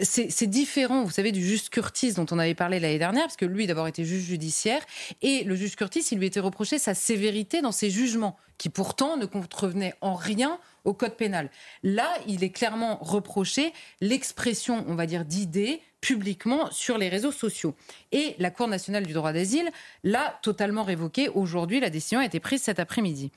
c'est 0.00 0.46
différent, 0.46 1.04
vous 1.04 1.10
savez, 1.10 1.30
du 1.30 1.44
juge 1.44 1.70
Curtis 1.70 2.14
dont 2.14 2.26
on 2.32 2.38
avait 2.38 2.54
parlé 2.54 2.80
l'année 2.80 2.98
dernière, 2.98 3.24
parce 3.24 3.36
que 3.36 3.44
lui, 3.44 3.66
d'abord, 3.66 3.86
était 3.86 4.04
juge 4.04 4.24
judiciaire, 4.24 4.82
et 5.22 5.44
le 5.44 5.54
juge 5.54 5.76
Curtis, 5.76 6.00
il 6.10 6.18
lui 6.18 6.26
était 6.26 6.40
reproché 6.40 6.78
sa 6.78 6.94
sévérité 6.94 7.62
dans 7.62 7.72
ses 7.72 7.90
jugements, 7.90 8.36
qui 8.58 8.70
pourtant 8.70 9.16
ne 9.16 9.26
contrevenaient 9.26 9.94
en 10.00 10.14
rien 10.14 10.58
au 10.84 10.94
code 10.94 11.16
pénal. 11.16 11.50
Là, 11.82 12.08
il 12.26 12.42
est 12.42 12.50
clairement 12.50 12.98
reproché 13.00 13.72
l'expression, 14.00 14.84
on 14.88 14.94
va 14.96 15.06
dire, 15.06 15.24
d'idées 15.24 15.80
publiquement 16.00 16.70
sur 16.70 16.98
les 16.98 17.08
réseaux 17.08 17.32
sociaux. 17.32 17.74
Et 18.12 18.34
la 18.38 18.50
Cour 18.50 18.68
nationale 18.68 19.06
du 19.06 19.14
droit 19.14 19.32
d'asile 19.32 19.70
l'a 20.02 20.38
totalement 20.42 20.82
révoqué. 20.82 21.30
Aujourd'hui, 21.30 21.80
la 21.80 21.88
décision 21.88 22.18
a 22.18 22.26
été 22.26 22.40
prise 22.40 22.60
cet 22.60 22.78
après-midi. 22.78 23.30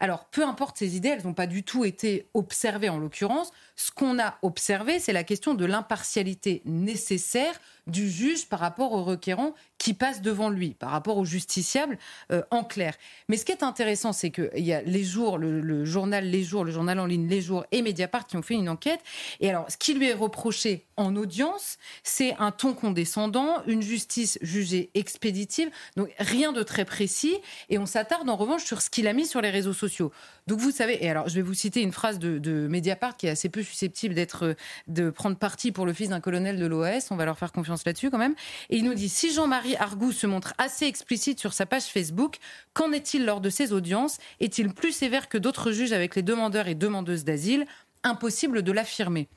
Alors, 0.00 0.24
peu 0.30 0.42
importe 0.42 0.78
ces 0.78 0.96
idées, 0.96 1.10
elles 1.10 1.24
n'ont 1.24 1.34
pas 1.34 1.46
du 1.46 1.64
tout 1.64 1.84
été 1.84 2.26
observées 2.32 2.88
en 2.88 2.96
l'occurrence. 2.96 3.50
Ce 3.76 3.90
qu'on 3.90 4.20
a 4.20 4.38
observé, 4.42 5.00
c'est 5.00 5.12
la 5.12 5.24
question 5.24 5.54
de 5.54 5.64
l'impartialité 5.64 6.62
nécessaire 6.64 7.60
du 7.86 8.08
juge 8.08 8.46
par 8.46 8.60
rapport 8.60 8.92
au 8.92 9.02
requérant 9.02 9.52
qui 9.78 9.94
passe 9.94 10.22
devant 10.22 10.48
lui, 10.48 10.70
par 10.70 10.90
rapport 10.90 11.18
au 11.18 11.24
justiciable 11.24 11.98
euh, 12.32 12.42
en 12.50 12.64
clair. 12.64 12.94
Mais 13.28 13.36
ce 13.36 13.44
qui 13.44 13.52
est 13.52 13.62
intéressant, 13.62 14.12
c'est 14.12 14.30
qu'il 14.30 14.64
y 14.64 14.72
a 14.72 14.80
les 14.82 15.04
jours, 15.04 15.38
le, 15.38 15.84
journal 15.84 16.24
Les 16.24 16.42
Jours, 16.42 16.64
le 16.64 16.72
journal 16.72 16.98
en 16.98 17.06
ligne 17.06 17.28
Les 17.28 17.42
Jours 17.42 17.66
et 17.72 17.82
Mediapart 17.82 18.26
qui 18.26 18.36
ont 18.36 18.42
fait 18.42 18.54
une 18.54 18.68
enquête. 18.68 19.00
Et 19.40 19.50
alors, 19.50 19.70
ce 19.70 19.76
qui 19.76 19.92
lui 19.92 20.08
est 20.08 20.14
reproché 20.14 20.86
en 20.96 21.16
audience, 21.16 21.76
c'est 22.02 22.34
un 22.38 22.52
ton 22.52 22.72
condescendant, 22.72 23.62
une 23.66 23.82
justice 23.82 24.38
jugée 24.40 24.90
expéditive, 24.94 25.70
donc 25.96 26.10
rien 26.18 26.52
de 26.52 26.62
très 26.62 26.84
précis. 26.84 27.36
Et 27.68 27.78
on 27.78 27.86
s'attarde 27.86 28.28
en 28.30 28.36
revanche 28.36 28.64
sur 28.64 28.80
ce 28.80 28.88
qu'il 28.88 29.08
a 29.08 29.12
mis 29.12 29.26
sur 29.26 29.40
les 29.40 29.50
réseaux 29.50 29.72
sociaux. 29.72 30.12
Donc 30.46 30.60
vous 30.60 30.70
savez, 30.70 31.02
et 31.02 31.08
alors 31.08 31.28
je 31.28 31.34
vais 31.36 31.42
vous 31.42 31.54
citer 31.54 31.80
une 31.80 31.92
phrase 31.92 32.18
de, 32.18 32.68
Mediapart 32.68 33.16
qui 33.16 33.26
est 33.26 33.30
assez 33.30 33.48
peu 33.48 33.62
susceptible 33.62 34.14
d'être, 34.14 34.56
de 34.88 35.08
prendre 35.08 35.36
parti 35.36 35.72
pour 35.72 35.86
le 35.86 35.94
fils 35.94 36.10
d'un 36.10 36.20
colonel 36.20 36.58
de 36.58 36.66
l'OS. 36.66 37.10
On 37.10 37.16
va 37.16 37.24
leur 37.24 37.38
faire 37.38 37.50
confiance 37.50 37.86
là-dessus 37.86 38.10
quand 38.10 38.18
même. 38.18 38.34
Et 38.68 38.76
il 38.76 38.84
nous 38.84 38.94
dit 38.94 39.08
si 39.08 39.32
Jean-Marie 39.32 39.76
Argou 39.76 40.12
se 40.12 40.26
montre 40.26 40.52
assez 40.58 40.84
explicite 40.84 41.40
sur 41.40 41.54
sa 41.54 41.64
page 41.64 41.84
Facebook, 41.84 42.36
qu'en 42.74 42.92
est-il 42.92 43.24
lors 43.24 43.40
de 43.40 43.48
ses 43.48 43.72
audiences? 43.72 44.18
Est-il 44.40 44.74
plus 44.74 44.92
sévère 44.92 45.30
que 45.30 45.38
d'autres 45.38 45.72
juges 45.72 45.92
avec 45.92 46.14
les 46.14 46.22
demandeurs 46.22 46.68
et 46.68 46.74
demandeuses 46.74 47.24
d'asile? 47.24 47.64
Impossible 48.02 48.62
de 48.62 48.72
l'affirmer. 48.72 49.28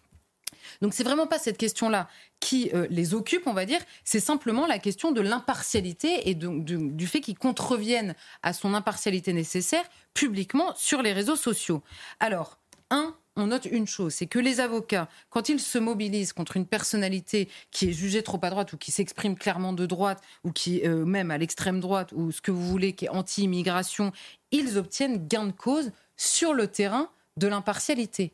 Donc 0.81 0.93
c'est 0.93 1.03
vraiment 1.03 1.27
pas 1.27 1.39
cette 1.39 1.57
question-là 1.57 2.07
qui 2.39 2.69
euh, 2.73 2.87
les 2.89 3.13
occupe, 3.13 3.47
on 3.47 3.53
va 3.53 3.65
dire, 3.65 3.79
c'est 4.03 4.19
simplement 4.19 4.67
la 4.67 4.79
question 4.79 5.11
de 5.11 5.21
l'impartialité 5.21 6.29
et 6.29 6.35
du 6.35 7.07
fait 7.07 7.21
qu'ils 7.21 7.37
contreviennent 7.37 8.15
à 8.43 8.53
son 8.53 8.73
impartialité 8.73 9.33
nécessaire 9.33 9.83
publiquement 10.13 10.73
sur 10.75 11.01
les 11.01 11.13
réseaux 11.13 11.35
sociaux. 11.35 11.81
Alors, 12.19 12.59
un, 12.89 13.15
on 13.35 13.47
note 13.47 13.65
une 13.65 13.87
chose, 13.87 14.13
c'est 14.13 14.25
que 14.25 14.39
les 14.39 14.59
avocats, 14.59 15.07
quand 15.29 15.49
ils 15.49 15.59
se 15.59 15.77
mobilisent 15.77 16.33
contre 16.33 16.57
une 16.57 16.65
personnalité 16.65 17.49
qui 17.69 17.89
est 17.89 17.93
jugée 17.93 18.23
trop 18.23 18.39
à 18.41 18.49
droite 18.49 18.73
ou 18.73 18.77
qui 18.77 18.91
s'exprime 18.91 19.37
clairement 19.37 19.73
de 19.73 19.85
droite 19.85 20.21
ou 20.43 20.51
qui 20.51 20.81
euh, 20.85 21.05
même 21.05 21.31
à 21.31 21.37
l'extrême 21.37 21.79
droite 21.79 22.11
ou 22.13 22.31
ce 22.31 22.41
que 22.41 22.51
vous 22.51 22.65
voulez, 22.65 22.93
qui 22.93 23.05
est 23.05 23.09
anti-immigration, 23.09 24.11
ils 24.51 24.77
obtiennent 24.77 25.27
gain 25.27 25.45
de 25.45 25.51
cause 25.51 25.91
sur 26.15 26.53
le 26.53 26.67
terrain 26.67 27.09
de 27.37 27.47
l'impartialité. 27.47 28.33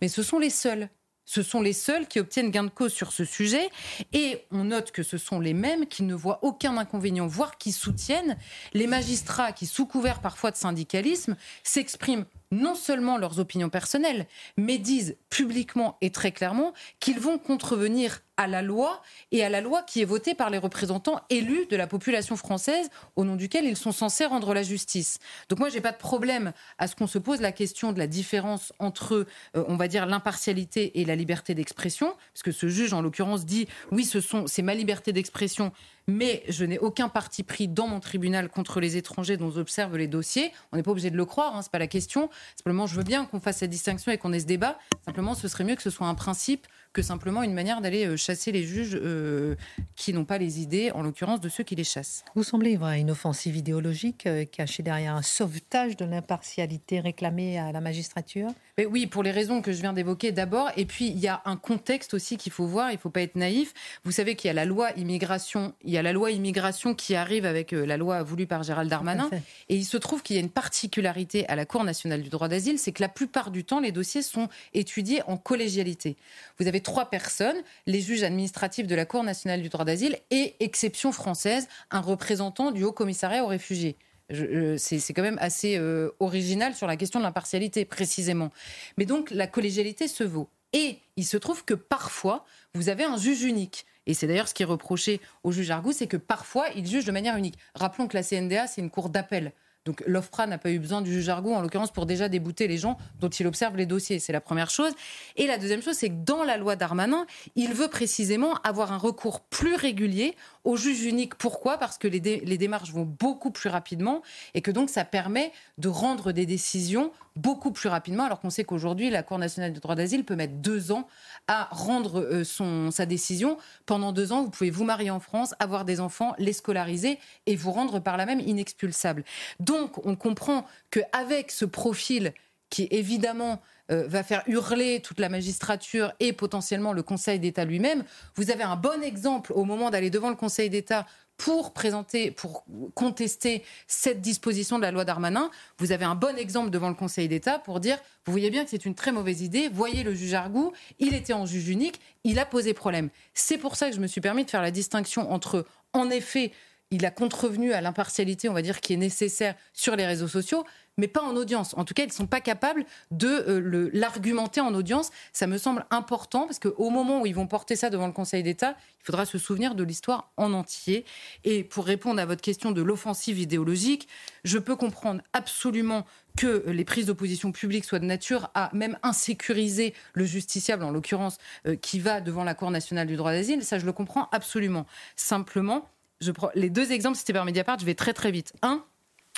Mais 0.00 0.08
ce 0.08 0.22
sont 0.22 0.38
les 0.38 0.50
seuls. 0.50 0.88
Ce 1.24 1.42
sont 1.42 1.60
les 1.60 1.72
seuls 1.72 2.06
qui 2.06 2.20
obtiennent 2.20 2.50
gain 2.50 2.64
de 2.64 2.70
cause 2.70 2.92
sur 2.92 3.12
ce 3.12 3.24
sujet. 3.24 3.70
Et 4.12 4.44
on 4.50 4.64
note 4.64 4.90
que 4.90 5.02
ce 5.02 5.18
sont 5.18 5.40
les 5.40 5.54
mêmes 5.54 5.86
qui 5.86 6.02
ne 6.02 6.14
voient 6.14 6.40
aucun 6.42 6.76
inconvénient, 6.76 7.26
voire 7.26 7.58
qui 7.58 7.72
soutiennent 7.72 8.36
les 8.72 8.86
magistrats 8.86 9.52
qui, 9.52 9.66
sous 9.66 9.86
couvert 9.86 10.20
parfois 10.20 10.50
de 10.50 10.56
syndicalisme, 10.56 11.36
s'expriment 11.62 12.26
non 12.50 12.74
seulement 12.74 13.18
leurs 13.18 13.40
opinions 13.40 13.68
personnelles, 13.68 14.26
mais 14.56 14.78
disent 14.78 15.16
publiquement 15.28 15.98
et 16.00 16.10
très 16.10 16.32
clairement 16.32 16.72
qu'ils 17.00 17.18
vont 17.18 17.38
contrevenir 17.38 18.20
à 18.36 18.46
la 18.46 18.62
loi 18.62 19.02
et 19.32 19.44
à 19.44 19.48
la 19.48 19.60
loi 19.60 19.82
qui 19.82 20.02
est 20.02 20.04
votée 20.04 20.34
par 20.34 20.50
les 20.50 20.58
représentants 20.58 21.20
élus 21.30 21.66
de 21.66 21.76
la 21.76 21.86
population 21.86 22.36
française 22.36 22.88
au 23.16 23.24
nom 23.24 23.36
duquel 23.36 23.64
ils 23.64 23.76
sont 23.76 23.92
censés 23.92 24.26
rendre 24.26 24.54
la 24.54 24.62
justice. 24.62 25.18
Donc 25.48 25.58
moi, 25.58 25.68
j'ai 25.68 25.80
pas 25.80 25.92
de 25.92 25.98
problème 25.98 26.52
à 26.78 26.86
ce 26.86 26.96
qu'on 26.96 27.06
se 27.06 27.18
pose 27.18 27.40
la 27.40 27.52
question 27.52 27.92
de 27.92 27.98
la 27.98 28.06
différence 28.06 28.72
entre, 28.78 29.26
euh, 29.56 29.64
on 29.68 29.76
va 29.76 29.88
dire, 29.88 30.06
l'impartialité 30.06 31.00
et 31.00 31.04
la 31.04 31.16
liberté 31.16 31.54
d'expression, 31.54 32.14
parce 32.32 32.42
que 32.42 32.52
ce 32.52 32.68
juge, 32.68 32.92
en 32.92 33.02
l'occurrence, 33.02 33.44
dit 33.44 33.68
oui, 33.90 34.04
ce 34.04 34.20
sont, 34.20 34.46
c'est 34.46 34.62
ma 34.62 34.74
liberté 34.74 35.12
d'expression, 35.12 35.72
mais 36.06 36.42
je 36.48 36.64
n'ai 36.64 36.78
aucun 36.78 37.08
parti 37.08 37.42
pris 37.42 37.68
dans 37.68 37.86
mon 37.86 38.00
tribunal 38.00 38.48
contre 38.48 38.80
les 38.80 38.96
étrangers 38.96 39.36
dont 39.36 39.50
j'observe 39.50 39.96
les 39.96 40.08
dossiers. 40.08 40.52
On 40.72 40.76
n'est 40.76 40.82
pas 40.82 40.90
obligé 40.90 41.10
de 41.10 41.16
le 41.16 41.24
croire, 41.24 41.56
hein, 41.56 41.62
c'est 41.62 41.72
pas 41.72 41.78
la 41.78 41.86
question. 41.86 42.28
Simplement, 42.56 42.86
je 42.86 42.96
veux 42.96 43.04
bien 43.04 43.24
qu'on 43.24 43.40
fasse 43.40 43.58
cette 43.58 43.70
distinction 43.70 44.12
et 44.12 44.18
qu'on 44.18 44.32
ait 44.32 44.40
ce 44.40 44.46
débat. 44.46 44.78
Simplement, 45.04 45.34
ce 45.34 45.48
serait 45.48 45.64
mieux 45.64 45.76
que 45.76 45.82
ce 45.82 45.90
soit 45.90 46.06
un 46.06 46.14
principe 46.14 46.66
que 46.94 47.02
simplement 47.02 47.42
une 47.42 47.52
manière 47.52 47.80
d'aller 47.80 48.06
euh, 48.06 48.16
chasser 48.16 48.52
les 48.52 48.62
juges 48.62 48.94
euh, 48.94 49.56
qui 49.96 50.14
n'ont 50.14 50.24
pas 50.24 50.38
les 50.38 50.60
idées, 50.60 50.92
en 50.92 51.02
l'occurrence 51.02 51.40
de 51.40 51.48
ceux 51.48 51.64
qui 51.64 51.74
les 51.74 51.84
chassent. 51.84 52.24
Vous 52.36 52.44
semblez 52.44 52.76
voir 52.76 52.92
une 52.92 53.10
offensive 53.10 53.56
idéologique 53.56 54.26
euh, 54.26 54.44
cachée 54.44 54.82
derrière 54.82 55.16
un 55.16 55.22
sauvetage 55.22 55.96
de 55.96 56.04
l'impartialité 56.04 57.00
réclamée 57.00 57.58
à 57.58 57.72
la 57.72 57.80
magistrature? 57.80 58.48
Mais 58.78 58.86
Oui, 58.86 59.06
pour 59.06 59.24
les 59.24 59.32
raisons 59.32 59.60
que 59.60 59.72
je 59.72 59.80
viens 59.80 59.92
d'évoquer 59.92 60.30
d'abord. 60.30 60.70
Et 60.76 60.86
puis, 60.86 61.08
il 61.08 61.18
y 61.18 61.26
a 61.26 61.42
un 61.44 61.56
contexte 61.56 62.14
aussi 62.14 62.36
qu'il 62.36 62.52
faut 62.52 62.66
voir, 62.66 62.90
il 62.90 62.94
ne 62.94 62.98
faut 62.98 63.10
pas 63.10 63.22
être 63.22 63.34
naïf. 63.34 63.74
Vous 64.04 64.12
savez 64.12 64.36
qu'il 64.36 64.48
y 64.48 64.50
a 64.50 64.54
la 64.54 64.64
loi 64.64 64.92
immigration, 64.96 65.74
il 65.82 65.92
y 65.92 65.98
a 65.98 66.02
la 66.02 66.12
loi 66.12 66.30
immigration 66.30 66.94
qui 66.94 67.16
arrive 67.16 67.44
avec 67.44 67.72
la 67.72 67.96
loi 67.96 68.22
voulue 68.22 68.46
par 68.46 68.62
Gérald 68.62 68.88
Darmanin. 68.88 69.28
Et 69.68 69.74
il 69.76 69.84
se 69.84 69.96
trouve 69.96 70.22
qu'il 70.22 70.36
y 70.36 70.38
a 70.38 70.42
une 70.42 70.50
particularité 70.50 71.46
à 71.48 71.56
la 71.56 71.66
Cour 71.66 71.82
nationale 71.82 72.22
du 72.22 72.28
droit 72.28 72.46
d'asile, 72.46 72.78
c'est 72.78 72.92
que 72.92 73.02
la 73.02 73.08
plupart 73.08 73.50
du 73.50 73.64
temps, 73.64 73.80
les 73.80 73.90
dossiers 73.90 74.22
sont 74.22 74.48
étudiés 74.74 75.22
en 75.26 75.36
collégialité. 75.36 76.16
Vous 76.58 76.68
avez 76.68 76.80
trois 76.84 77.10
personnes, 77.10 77.56
les 77.86 78.00
juges 78.00 78.22
administratifs 78.22 78.86
de 78.86 78.94
la 78.94 79.04
Cour 79.04 79.24
nationale 79.24 79.60
du 79.60 79.68
droit 79.68 79.84
d'asile 79.84 80.16
et, 80.30 80.54
exception 80.60 81.10
française, 81.10 81.66
un 81.90 82.00
représentant 82.00 82.70
du 82.70 82.84
Haut 82.84 82.92
Commissariat 82.92 83.42
aux 83.42 83.48
réfugiés. 83.48 83.96
C'est 84.30 85.12
quand 85.12 85.22
même 85.22 85.38
assez 85.40 85.76
euh, 85.76 86.10
original 86.20 86.74
sur 86.74 86.86
la 86.86 86.96
question 86.96 87.18
de 87.18 87.24
l'impartialité, 87.24 87.84
précisément. 87.84 88.52
Mais 88.96 89.04
donc, 89.04 89.30
la 89.32 89.46
collégialité 89.46 90.06
se 90.06 90.22
vaut. 90.24 90.48
Et 90.72 90.98
il 91.16 91.24
se 91.24 91.36
trouve 91.36 91.64
que 91.64 91.74
parfois, 91.74 92.44
vous 92.74 92.88
avez 92.88 93.04
un 93.04 93.16
juge 93.16 93.42
unique. 93.42 93.86
Et 94.06 94.14
c'est 94.14 94.26
d'ailleurs 94.26 94.48
ce 94.48 94.54
qui 94.54 94.62
est 94.62 94.66
reproché 94.66 95.20
au 95.42 95.52
juge 95.52 95.70
Argou, 95.70 95.92
c'est 95.92 96.06
que 96.06 96.16
parfois, 96.16 96.66
il 96.76 96.86
juge 96.86 97.04
de 97.04 97.12
manière 97.12 97.36
unique. 97.36 97.58
Rappelons 97.74 98.06
que 98.06 98.16
la 98.16 98.22
CNDA, 98.22 98.66
c'est 98.66 98.80
une 98.80 98.90
cour 98.90 99.08
d'appel. 99.08 99.52
Donc 99.84 100.02
l'OFPRA 100.06 100.46
n'a 100.46 100.58
pas 100.58 100.70
eu 100.70 100.78
besoin 100.78 101.02
du 101.02 101.12
juge 101.12 101.28
Argou, 101.28 101.52
en 101.52 101.60
l'occurrence, 101.60 101.92
pour 101.92 102.06
déjà 102.06 102.28
débouter 102.28 102.68
les 102.68 102.78
gens 102.78 102.96
dont 103.20 103.28
il 103.28 103.46
observe 103.46 103.76
les 103.76 103.86
dossiers. 103.86 104.18
C'est 104.18 104.32
la 104.32 104.40
première 104.40 104.70
chose. 104.70 104.92
Et 105.36 105.46
la 105.46 105.58
deuxième 105.58 105.82
chose, 105.82 105.94
c'est 105.94 106.08
que 106.08 106.24
dans 106.24 106.42
la 106.42 106.56
loi 106.56 106.76
Darmanin, 106.76 107.26
il 107.54 107.74
veut 107.74 107.88
précisément 107.88 108.54
avoir 108.64 108.92
un 108.92 108.98
recours 108.98 109.40
plus 109.40 109.74
régulier 109.74 110.36
au 110.64 110.76
juge 110.76 111.04
unique. 111.04 111.34
Pourquoi? 111.36 111.78
Parce 111.78 111.98
que 111.98 112.08
les, 112.08 112.20
démarches 112.20 112.92
vont 112.92 113.04
beaucoup 113.04 113.50
plus 113.50 113.68
rapidement 113.68 114.22
et 114.54 114.62
que 114.62 114.70
donc 114.70 114.90
ça 114.90 115.04
permet 115.04 115.52
de 115.78 115.88
rendre 115.88 116.32
des 116.32 116.46
décisions 116.46 117.12
beaucoup 117.36 117.72
plus 117.72 117.88
rapidement, 117.88 118.24
alors 118.24 118.40
qu'on 118.40 118.50
sait 118.50 118.64
qu'aujourd'hui, 118.64 119.10
la 119.10 119.22
Cour 119.22 119.38
nationale 119.38 119.72
du 119.72 119.80
droit 119.80 119.96
d'asile 119.96 120.24
peut 120.24 120.36
mettre 120.36 120.54
deux 120.54 120.92
ans 120.92 121.08
à 121.48 121.68
rendre 121.70 122.20
euh, 122.20 122.44
son, 122.44 122.90
sa 122.90 123.06
décision. 123.06 123.58
Pendant 123.86 124.12
deux 124.12 124.32
ans, 124.32 124.44
vous 124.44 124.50
pouvez 124.50 124.70
vous 124.70 124.84
marier 124.84 125.10
en 125.10 125.20
France, 125.20 125.54
avoir 125.58 125.84
des 125.84 126.00
enfants, 126.00 126.34
les 126.38 126.52
scolariser 126.52 127.18
et 127.46 127.56
vous 127.56 127.72
rendre 127.72 127.98
par 127.98 128.16
là 128.16 128.24
même 128.24 128.40
inexpulsable. 128.40 129.24
Donc, 129.60 130.04
on 130.06 130.14
comprend 130.14 130.64
qu'avec 130.90 131.50
ce 131.50 131.64
profil 131.64 132.32
qui 132.74 132.88
évidemment 132.90 133.62
euh, 133.92 134.04
va 134.08 134.24
faire 134.24 134.42
hurler 134.48 135.00
toute 135.00 135.20
la 135.20 135.28
magistrature 135.28 136.12
et 136.18 136.32
potentiellement 136.32 136.92
le 136.92 137.04
Conseil 137.04 137.38
d'État 137.38 137.64
lui-même. 137.64 138.02
Vous 138.34 138.50
avez 138.50 138.64
un 138.64 138.74
bon 138.74 139.00
exemple 139.00 139.52
au 139.54 139.64
moment 139.64 139.90
d'aller 139.90 140.10
devant 140.10 140.28
le 140.28 140.34
Conseil 140.34 140.70
d'État 140.70 141.06
pour 141.36 141.72
présenter, 141.72 142.32
pour 142.32 142.64
contester 142.94 143.62
cette 143.86 144.20
disposition 144.20 144.78
de 144.78 144.82
la 144.82 144.90
loi 144.90 145.04
Darmanin, 145.04 145.52
vous 145.78 145.92
avez 145.92 146.04
un 146.04 146.16
bon 146.16 146.36
exemple 146.36 146.70
devant 146.70 146.88
le 146.88 146.96
Conseil 146.96 147.28
d'État 147.28 147.60
pour 147.60 147.78
dire, 147.78 147.96
vous 148.26 148.32
voyez 148.32 148.50
bien 148.50 148.64
que 148.64 148.70
c'est 148.70 148.84
une 148.84 148.96
très 148.96 149.12
mauvaise 149.12 149.42
idée, 149.42 149.68
voyez 149.68 150.02
le 150.02 150.12
juge 150.12 150.34
Argou, 150.34 150.72
il 150.98 151.14
était 151.14 151.32
en 151.32 151.46
juge 151.46 151.68
unique, 151.68 152.00
il 152.24 152.40
a 152.40 152.44
posé 152.44 152.74
problème. 152.74 153.08
C'est 153.34 153.58
pour 153.58 153.76
ça 153.76 153.88
que 153.88 153.94
je 153.94 154.00
me 154.00 154.08
suis 154.08 154.20
permis 154.20 154.44
de 154.44 154.50
faire 154.50 154.62
la 154.62 154.72
distinction 154.72 155.30
entre, 155.30 155.64
en 155.92 156.10
effet, 156.10 156.50
il 156.90 157.04
a 157.06 157.10
contrevenu 157.10 157.72
à 157.72 157.80
l'impartialité, 157.80 158.48
on 158.48 158.52
va 158.52 158.62
dire, 158.62 158.80
qui 158.80 158.94
est 158.94 158.96
nécessaire 158.96 159.54
sur 159.72 159.96
les 159.96 160.06
réseaux 160.06 160.28
sociaux, 160.28 160.64
mais 160.96 161.08
pas 161.08 161.22
en 161.22 161.36
audience. 161.36 161.74
En 161.76 161.84
tout 161.84 161.94
cas, 161.94 162.04
ils 162.04 162.08
ne 162.08 162.12
sont 162.12 162.26
pas 162.26 162.40
capables 162.40 162.84
de 163.10 163.28
euh, 163.28 163.90
l'argumenter 163.92 164.60
en 164.60 164.74
audience. 164.74 165.10
Ça 165.32 165.46
me 165.46 165.58
semble 165.58 165.86
important 165.90 166.46
parce 166.46 166.58
qu'au 166.58 166.90
moment 166.90 167.22
où 167.22 167.26
ils 167.26 167.34
vont 167.34 167.46
porter 167.46 167.76
ça 167.76 167.90
devant 167.90 168.06
le 168.06 168.12
Conseil 168.12 168.42
d'État, 168.42 168.76
il 169.00 169.04
faudra 169.04 169.26
se 169.26 169.38
souvenir 169.38 169.74
de 169.74 169.84
l'histoire 169.84 170.32
en 170.36 170.52
entier. 170.52 171.04
Et 171.44 171.64
pour 171.64 171.84
répondre 171.86 172.20
à 172.20 172.26
votre 172.26 172.42
question 172.42 172.70
de 172.72 172.82
l'offensive 172.82 173.38
idéologique, 173.38 174.08
je 174.44 174.58
peux 174.58 174.76
comprendre 174.76 175.20
absolument 175.32 176.04
que 176.36 176.64
les 176.66 176.84
prises 176.84 177.06
d'opposition 177.06 177.52
publiques 177.52 177.84
soient 177.84 178.00
de 178.00 178.04
nature 178.04 178.50
à 178.54 178.70
même 178.72 178.98
insécuriser 179.02 179.94
le 180.14 180.24
justiciable, 180.24 180.82
en 180.82 180.90
l'occurrence, 180.90 181.38
euh, 181.66 181.76
qui 181.76 182.00
va 182.00 182.20
devant 182.20 182.44
la 182.44 182.54
Cour 182.54 182.70
nationale 182.70 183.06
du 183.06 183.16
droit 183.16 183.32
d'asile. 183.32 183.64
Ça, 183.64 183.78
je 183.78 183.86
le 183.86 183.92
comprends 183.92 184.28
absolument. 184.32 184.86
Simplement, 185.16 185.88
je 186.20 186.32
prends 186.32 186.50
les 186.54 186.70
deux 186.70 186.92
exemples, 186.92 187.16
c'était 187.16 187.32
par 187.32 187.44
Mediapart, 187.44 187.78
je 187.78 187.84
vais 187.84 187.94
très 187.94 188.12
très 188.12 188.30
vite. 188.30 188.52
Un, 188.62 188.84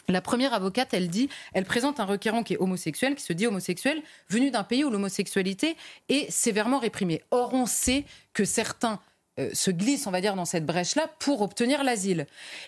la 0.08 0.20
première 0.20 0.54
avocate, 0.54 0.94
elle 0.94 1.08
dit, 1.08 1.28
elle 1.52 1.64
présente 1.64 2.00
un 2.00 2.04
requérant 2.04 2.42
qui 2.42 2.54
est 2.54 2.58
homosexuel, 2.58 3.14
qui 3.14 3.22
se 3.22 3.32
dit 3.32 3.46
homosexuel, 3.46 4.02
venu 4.28 4.50
d'un 4.50 4.64
pays 4.64 4.84
où 4.84 4.90
l'homosexualité 4.90 5.76
est 6.08 6.30
sévèrement 6.30 6.78
réprimée. 6.78 7.22
Or, 7.30 7.54
on 7.54 7.66
sait 7.66 8.04
que 8.32 8.44
certains 8.44 9.00
euh, 9.38 9.50
se 9.52 9.70
glissent, 9.70 10.06
on 10.06 10.10
va 10.10 10.20
dire, 10.20 10.34
dans 10.34 10.44
cette 10.44 10.64
brèche-là 10.64 11.10
pour 11.18 11.42
obtenir 11.42 11.84
l'asile. 11.84 12.26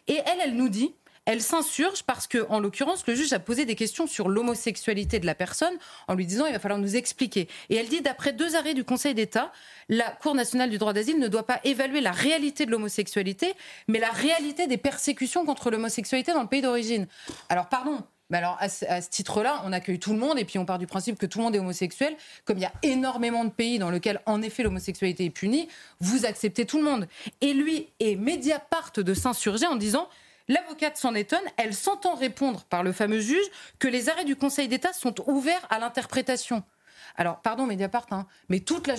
Et 0.08 0.16
elle, 0.26 0.38
elle 0.42 0.54
nous 0.54 0.68
dit, 0.68 0.92
elle 1.28 1.42
s'insurge 1.42 2.04
parce 2.04 2.26
que, 2.26 2.46
en 2.48 2.58
l'occurrence, 2.58 3.06
le 3.06 3.14
juge 3.14 3.34
a 3.34 3.38
posé 3.38 3.66
des 3.66 3.74
questions 3.74 4.06
sur 4.06 4.30
l'homosexualité 4.30 5.18
de 5.18 5.26
la 5.26 5.34
personne 5.34 5.74
en 6.08 6.14
lui 6.14 6.24
disant 6.24 6.46
il 6.46 6.54
va 6.54 6.58
falloir 6.58 6.80
nous 6.80 6.96
expliquer. 6.96 7.48
Et 7.68 7.76
elle 7.76 7.86
dit 7.86 8.00
d'après 8.00 8.32
deux 8.32 8.56
arrêts 8.56 8.72
du 8.72 8.82
Conseil 8.82 9.12
d'État, 9.12 9.52
la 9.90 10.10
Cour 10.10 10.34
nationale 10.34 10.70
du 10.70 10.78
droit 10.78 10.94
d'asile 10.94 11.18
ne 11.18 11.28
doit 11.28 11.42
pas 11.46 11.60
évaluer 11.64 12.00
la 12.00 12.12
réalité 12.12 12.64
de 12.64 12.70
l'homosexualité, 12.70 13.52
mais 13.88 13.98
la 13.98 14.08
réalité 14.08 14.66
des 14.66 14.78
persécutions 14.78 15.44
contre 15.44 15.70
l'homosexualité 15.70 16.32
dans 16.32 16.40
le 16.40 16.48
pays 16.48 16.62
d'origine. 16.62 17.06
Alors, 17.50 17.68
pardon, 17.68 18.02
mais 18.30 18.38
alors, 18.38 18.56
à 18.58 18.70
ce, 18.70 19.10
titre-là, 19.10 19.60
on 19.66 19.72
accueille 19.74 19.98
tout 19.98 20.14
le 20.14 20.18
monde 20.18 20.38
et 20.38 20.46
puis 20.46 20.58
on 20.58 20.64
part 20.64 20.78
du 20.78 20.86
principe 20.86 21.18
que 21.18 21.26
tout 21.26 21.40
le 21.40 21.44
monde 21.44 21.54
est 21.54 21.58
homosexuel. 21.58 22.16
Comme 22.46 22.56
il 22.56 22.62
y 22.62 22.64
a 22.64 22.72
énormément 22.82 23.44
de 23.44 23.50
pays 23.50 23.78
dans 23.78 23.90
lesquels, 23.90 24.22
en 24.24 24.40
effet, 24.40 24.62
l'homosexualité 24.62 25.26
est 25.26 25.30
punie, 25.30 25.68
vous 26.00 26.24
acceptez 26.24 26.64
tout 26.64 26.78
le 26.78 26.84
monde. 26.84 27.06
Et 27.42 27.52
lui 27.52 27.88
et 28.00 28.16
Mediapart 28.16 28.92
de 28.96 29.12
s'insurger 29.12 29.66
en 29.66 29.76
disant 29.76 30.08
L'avocate 30.48 30.96
s'en 30.96 31.14
étonne, 31.14 31.44
elle 31.56 31.74
s'entend 31.74 32.14
répondre 32.14 32.64
par 32.64 32.82
le 32.82 32.92
fameux 32.92 33.20
juge 33.20 33.46
que 33.78 33.88
les 33.88 34.08
arrêts 34.08 34.24
du 34.24 34.36
Conseil 34.36 34.68
d'État 34.68 34.92
sont 34.92 35.14
ouverts 35.28 35.66
à 35.70 35.78
l'interprétation. 35.78 36.62
Alors, 37.16 37.40
pardon, 37.40 37.66
Mediapart, 37.66 38.06
hein, 38.12 38.26
mais 38.48 38.60
toute 38.60 38.86
la, 38.86 38.94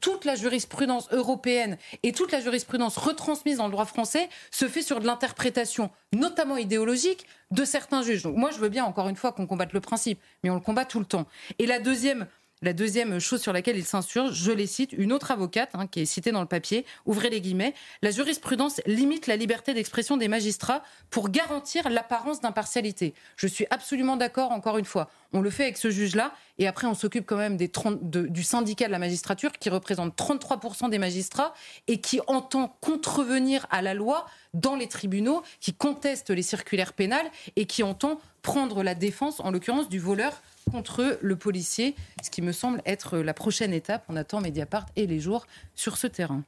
toute 0.00 0.24
la, 0.24 0.36
jurisprudence 0.36 1.08
européenne 1.10 1.78
et 2.02 2.12
toute 2.12 2.30
la 2.30 2.40
jurisprudence 2.40 2.98
retransmise 2.98 3.56
dans 3.56 3.66
le 3.66 3.72
droit 3.72 3.86
français 3.86 4.28
se 4.50 4.68
fait 4.68 4.82
sur 4.82 5.00
de 5.00 5.06
l'interprétation, 5.06 5.90
notamment 6.12 6.58
idéologique, 6.58 7.26
de 7.50 7.64
certains 7.64 8.02
juges. 8.02 8.22
Donc, 8.22 8.36
moi, 8.36 8.50
je 8.50 8.58
veux 8.58 8.68
bien, 8.68 8.84
encore 8.84 9.08
une 9.08 9.16
fois, 9.16 9.32
qu'on 9.32 9.46
combatte 9.46 9.72
le 9.72 9.80
principe, 9.80 10.20
mais 10.44 10.50
on 10.50 10.54
le 10.54 10.60
combat 10.60 10.84
tout 10.84 10.98
le 10.98 11.06
temps. 11.06 11.26
Et 11.58 11.66
la 11.66 11.78
deuxième 11.78 12.26
la 12.62 12.72
deuxième 12.72 13.18
chose 13.18 13.42
sur 13.42 13.52
laquelle 13.52 13.76
il 13.76 13.84
s'insurge, 13.84 14.32
je 14.32 14.50
les 14.50 14.66
cite, 14.66 14.92
une 14.92 15.12
autre 15.12 15.30
avocate 15.30 15.70
hein, 15.74 15.86
qui 15.86 16.00
est 16.00 16.06
citée 16.06 16.32
dans 16.32 16.40
le 16.40 16.46
papier, 16.46 16.86
ouvrez 17.04 17.28
les 17.28 17.42
guillemets, 17.42 17.74
la 18.00 18.10
jurisprudence 18.10 18.80
limite 18.86 19.26
la 19.26 19.36
liberté 19.36 19.74
d'expression 19.74 20.16
des 20.16 20.28
magistrats 20.28 20.82
pour 21.10 21.28
garantir 21.28 21.90
l'apparence 21.90 22.40
d'impartialité. 22.40 23.12
Je 23.36 23.46
suis 23.46 23.66
absolument 23.68 24.16
d'accord, 24.16 24.52
encore 24.52 24.78
une 24.78 24.86
fois. 24.86 25.10
On 25.34 25.42
le 25.42 25.50
fait 25.50 25.64
avec 25.64 25.76
ce 25.76 25.90
juge-là, 25.90 26.32
et 26.58 26.66
après 26.66 26.86
on 26.86 26.94
s'occupe 26.94 27.26
quand 27.26 27.36
même 27.36 27.58
du 27.58 28.42
syndicat 28.42 28.86
de 28.86 28.92
la 28.92 28.98
magistrature 28.98 29.52
qui 29.52 29.68
représente 29.68 30.16
33% 30.16 30.88
des 30.88 30.98
magistrats 30.98 31.52
et 31.88 32.00
qui 32.00 32.20
entend 32.26 32.74
contrevenir 32.80 33.66
à 33.70 33.82
la 33.82 33.92
loi 33.92 34.26
dans 34.54 34.76
les 34.76 34.88
tribunaux, 34.88 35.42
qui 35.60 35.74
conteste 35.74 36.30
les 36.30 36.42
circulaires 36.42 36.94
pénales 36.94 37.30
et 37.56 37.66
qui 37.66 37.82
entend 37.82 38.18
prendre 38.40 38.82
la 38.82 38.94
défense, 38.94 39.40
en 39.40 39.50
l'occurrence 39.50 39.90
du 39.90 39.98
voleur 39.98 40.40
contre 40.70 41.18
le 41.20 41.36
policier, 41.36 41.94
ce 42.22 42.30
qui 42.30 42.42
me 42.42 42.52
semble 42.52 42.82
être 42.86 43.18
la 43.18 43.34
prochaine 43.34 43.72
étape. 43.72 44.04
On 44.08 44.16
attend 44.16 44.40
Mediapart 44.40 44.86
et 44.96 45.06
les 45.06 45.20
jours 45.20 45.46
sur 45.74 45.96
ce 45.96 46.06
terrain. 46.06 46.42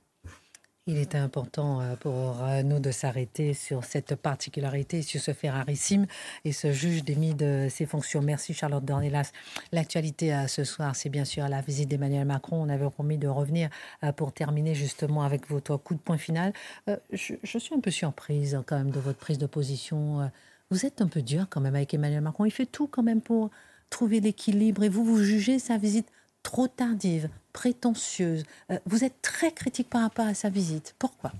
Il 0.89 0.97
est 0.97 1.15
important 1.15 1.83
euh, 1.83 1.97
pour 1.97 2.43
euh, 2.43 2.63
nous 2.63 2.81
de 2.81 2.91
s'arrêter 2.91 3.53
sur 3.53 3.85
cette 3.85 4.15
particularité, 4.15 5.03
sur 5.03 5.21
ce 5.21 5.35
fait 5.35 5.51
rarissime 5.51 6.07
et 6.47 6.53
ce 6.53 6.73
juge 6.73 7.05
démis 7.05 7.35
de 7.35 7.67
ses 7.69 7.85
fonctions. 7.85 8.23
Merci 8.23 8.55
Charlotte 8.55 8.83
Dornelas. 8.83 9.33
L'actualité 9.71 10.35
euh, 10.35 10.47
ce 10.47 10.65
soir, 10.65 10.97
c'est 10.97 11.11
bien 11.11 11.27
sûr 11.27 11.47
la 11.47 11.61
visite 11.61 11.91
d'Emmanuel 11.91 12.25
Macron. 12.25 12.63
On 12.63 12.71
avait 12.71 12.89
promis 12.89 13.19
de 13.19 13.29
revenir 13.29 13.69
pour 14.17 14.33
terminer 14.33 14.75
justement 14.75 15.25
avec 15.25 15.51
votre 15.51 15.77
coup 15.77 15.93
de 15.93 16.01
poing 16.01 16.17
final. 16.17 16.55
Je, 17.13 17.35
je 17.43 17.59
suis 17.59 17.75
un 17.75 17.81
peu 17.81 17.91
surprise 17.91 18.59
quand 18.67 18.79
même 18.79 18.91
de 18.91 18.99
votre 18.99 19.19
prise 19.19 19.37
de 19.37 19.47
position. 19.47 20.31
Vous 20.71 20.87
êtes 20.87 21.03
un 21.03 21.09
peu 21.09 21.21
dur 21.21 21.49
quand 21.51 21.61
même 21.61 21.75
avec 21.75 21.93
Emmanuel 21.93 22.23
Macron. 22.23 22.47
Il 22.47 22.51
fait 22.51 22.65
tout 22.65 22.87
quand 22.87 23.03
même 23.03 23.21
pour 23.21 23.51
trouver 23.91 24.21
l'équilibre 24.21 24.83
et 24.83 24.89
vous, 24.89 25.05
vous 25.05 25.23
jugez 25.23 25.59
sa 25.59 25.79
visite 25.79 26.09
trop 26.43 26.69
tardive, 26.69 27.29
prétentieuse. 27.53 28.45
Euh, 28.71 28.79
vous 28.87 29.05
êtes 29.05 29.21
très 29.23 29.53
critique 29.53 29.91
par 29.91 30.03
rapport 30.03 30.27
à 30.27 30.35
sa 30.35 30.49
visite. 30.49 30.95
Pourquoi? 30.99 31.33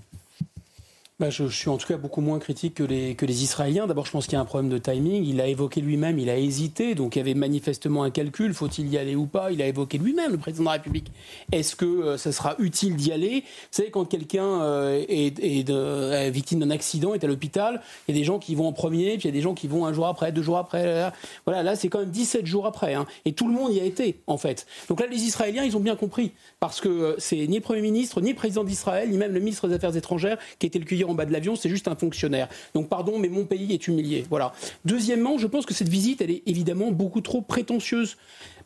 Bah, 1.19 1.29
je, 1.29 1.47
suis 1.47 1.69
en 1.69 1.77
tout 1.77 1.87
cas 1.87 1.97
beaucoup 1.97 2.21
moins 2.21 2.39
critique 2.39 2.75
que 2.75 2.83
les, 2.83 3.43
Israéliens. 3.43 3.87
D'abord, 3.87 4.05
je 4.05 4.11
pense 4.11 4.25
qu'il 4.25 4.33
y 4.33 4.37
a 4.37 4.39
un 4.39 4.45
problème 4.45 4.69
de 4.69 4.77
timing. 4.77 5.25
Il 5.25 5.41
a 5.41 5.47
évoqué 5.47 5.81
lui-même, 5.81 6.17
il 6.17 6.29
a 6.29 6.37
hésité, 6.37 6.95
donc 6.95 7.15
il 7.15 7.19
y 7.19 7.21
avait 7.21 7.33
manifestement 7.33 8.03
un 8.03 8.09
calcul. 8.09 8.53
Faut-il 8.53 8.87
y 8.87 8.97
aller 8.97 9.15
ou 9.15 9.25
pas? 9.25 9.51
Il 9.51 9.61
a 9.61 9.67
évoqué 9.67 9.97
lui-même, 9.97 10.31
le 10.31 10.37
président 10.37 10.63
de 10.63 10.67
la 10.67 10.73
République. 10.73 11.11
Est-ce 11.51 11.75
que 11.75 11.85
euh, 11.85 12.17
ça 12.17 12.31
sera 12.31 12.55
utile 12.59 12.95
d'y 12.95 13.11
aller? 13.11 13.41
Vous 13.41 13.67
savez, 13.71 13.91
quand 13.91 14.05
quelqu'un 14.05 14.61
euh, 14.61 15.03
est, 15.07 16.29
victime 16.29 16.59
d'un 16.59 16.69
accident, 16.69 17.13
est 17.13 17.23
à 17.23 17.27
l'hôpital, 17.27 17.81
il 18.07 18.15
y 18.15 18.17
a 18.17 18.19
des 18.19 18.25
gens 18.25 18.39
qui 18.39 18.55
vont 18.55 18.67
en 18.67 18.73
premier, 18.73 19.17
puis 19.17 19.27
il 19.27 19.31
y 19.31 19.33
a 19.33 19.37
des 19.37 19.41
gens 19.41 19.53
qui 19.53 19.67
vont 19.67 19.85
un 19.85 19.93
jour 19.93 20.07
après, 20.07 20.31
deux 20.31 20.41
jours 20.41 20.57
après. 20.57 21.11
Voilà, 21.45 21.63
là, 21.63 21.75
c'est 21.75 21.89
quand 21.89 21.99
même 21.99 22.11
17 22.11 22.45
jours 22.45 22.65
après. 22.65 22.93
Hein. 22.93 23.05
et 23.25 23.33
tout 23.33 23.47
le 23.47 23.53
monde 23.53 23.73
y 23.73 23.79
a 23.79 23.83
été, 23.83 24.21
en 24.25 24.37
fait. 24.37 24.65
Donc 24.87 24.99
là, 24.99 25.07
les 25.07 25.23
Israéliens, 25.23 25.63
ils 25.63 25.75
ont 25.75 25.81
bien 25.81 25.95
compris. 25.95 26.31
Parce 26.59 26.81
que 26.81 26.89
euh, 26.89 27.15
c'est 27.17 27.47
ni 27.47 27.55
le 27.55 27.61
Premier 27.61 27.81
ministre, 27.81 28.21
ni 28.21 28.29
le 28.29 28.35
président 28.35 28.63
d'Israël, 28.63 29.09
ni 29.09 29.17
même 29.17 29.33
le 29.33 29.39
ministre 29.39 29.67
des 29.67 29.75
Affaires 29.75 29.95
étrangères 29.95 30.37
qui 30.59 30.65
était 30.65 30.79
le 30.79 30.85
cueillir 30.85 31.08
en 31.09 31.13
bas 31.13 31.25
de 31.25 31.33
l'avion, 31.33 31.55
c'est 31.55 31.69
juste 31.69 31.87
un 31.87 31.95
fonctionnaire. 31.95 32.47
Donc 32.73 32.89
pardon, 32.89 33.19
mais 33.19 33.29
mon 33.29 33.45
pays 33.45 33.73
est 33.73 33.87
humilié. 33.87 34.25
Voilà. 34.29 34.53
Deuxièmement, 34.85 35.37
je 35.37 35.47
pense 35.47 35.65
que 35.65 35.73
cette 35.73 35.89
visite, 35.89 36.21
elle 36.21 36.31
est 36.31 36.43
évidemment 36.45 36.91
beaucoup 36.91 37.21
trop 37.21 37.41
prétentieuse. 37.41 38.17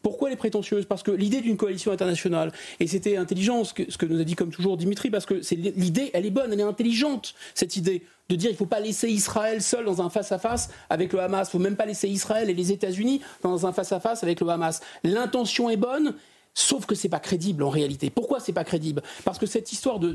Pourquoi 0.01 0.27
elle 0.27 0.33
est 0.33 0.37
prétentieuse? 0.37 0.85
Parce 0.85 1.01
que 1.01 1.11
l'idée 1.11 1.39
d'une 1.39 1.55
coalition 1.55 1.91
internationale, 1.91 2.51
et 2.79 2.87
c'était 2.87 3.15
intelligent 3.15 3.63
ce 3.63 3.73
que, 3.73 4.05
nous 4.05 4.19
a 4.19 4.23
dit 4.25 4.35
comme 4.35 4.51
toujours 4.51 4.75
Dimitri, 4.75 5.09
parce 5.09 5.25
que 5.25 5.35
l'idée, 5.55 6.11
elle 6.13 6.25
est 6.25 6.31
bonne, 6.31 6.51
elle 6.51 6.59
est 6.59 6.63
intelligente, 6.63 7.35
cette 7.55 7.77
idée 7.77 8.03
de 8.29 8.35
dire 8.35 8.49
il 8.49 8.53
ne 8.53 8.57
faut 8.57 8.65
pas 8.65 8.79
laisser 8.79 9.09
Israël 9.09 9.61
seul 9.61 9.85
dans 9.85 10.01
un 10.01 10.09
face-à-face 10.09 10.69
avec 10.89 11.11
le 11.13 11.19
Hamas, 11.19 11.47
il 11.47 11.49
ne 11.49 11.51
faut 11.51 11.63
même 11.63 11.75
pas 11.75 11.85
laisser 11.85 12.07
Israël 12.07 12.49
et 12.49 12.53
les 12.53 12.71
États-Unis 12.71 13.21
dans 13.43 13.65
un 13.65 13.73
face 13.73 13.91
à 13.91 13.99
-face 13.99 14.23
avec 14.23 14.39
le 14.39 14.47
Hamas. 14.49 14.81
L'intention 15.03 15.69
est 15.69 15.77
bonne, 15.77 16.15
Sauf 16.55 16.85
que 16.85 16.93
c'est 16.93 17.09
pas 17.09 17.19
crédible 17.19 17.63
en 17.63 17.69
réalité. 17.69 18.09
Pourquoi 18.11 18.39
c'est 18.39 18.53
pas 18.53 18.63
crédible? 18.63 19.01
Parce 19.25 19.39
que 19.39 19.47
cette 19.47 19.71
histoire 19.71 19.99
de, 19.99 20.11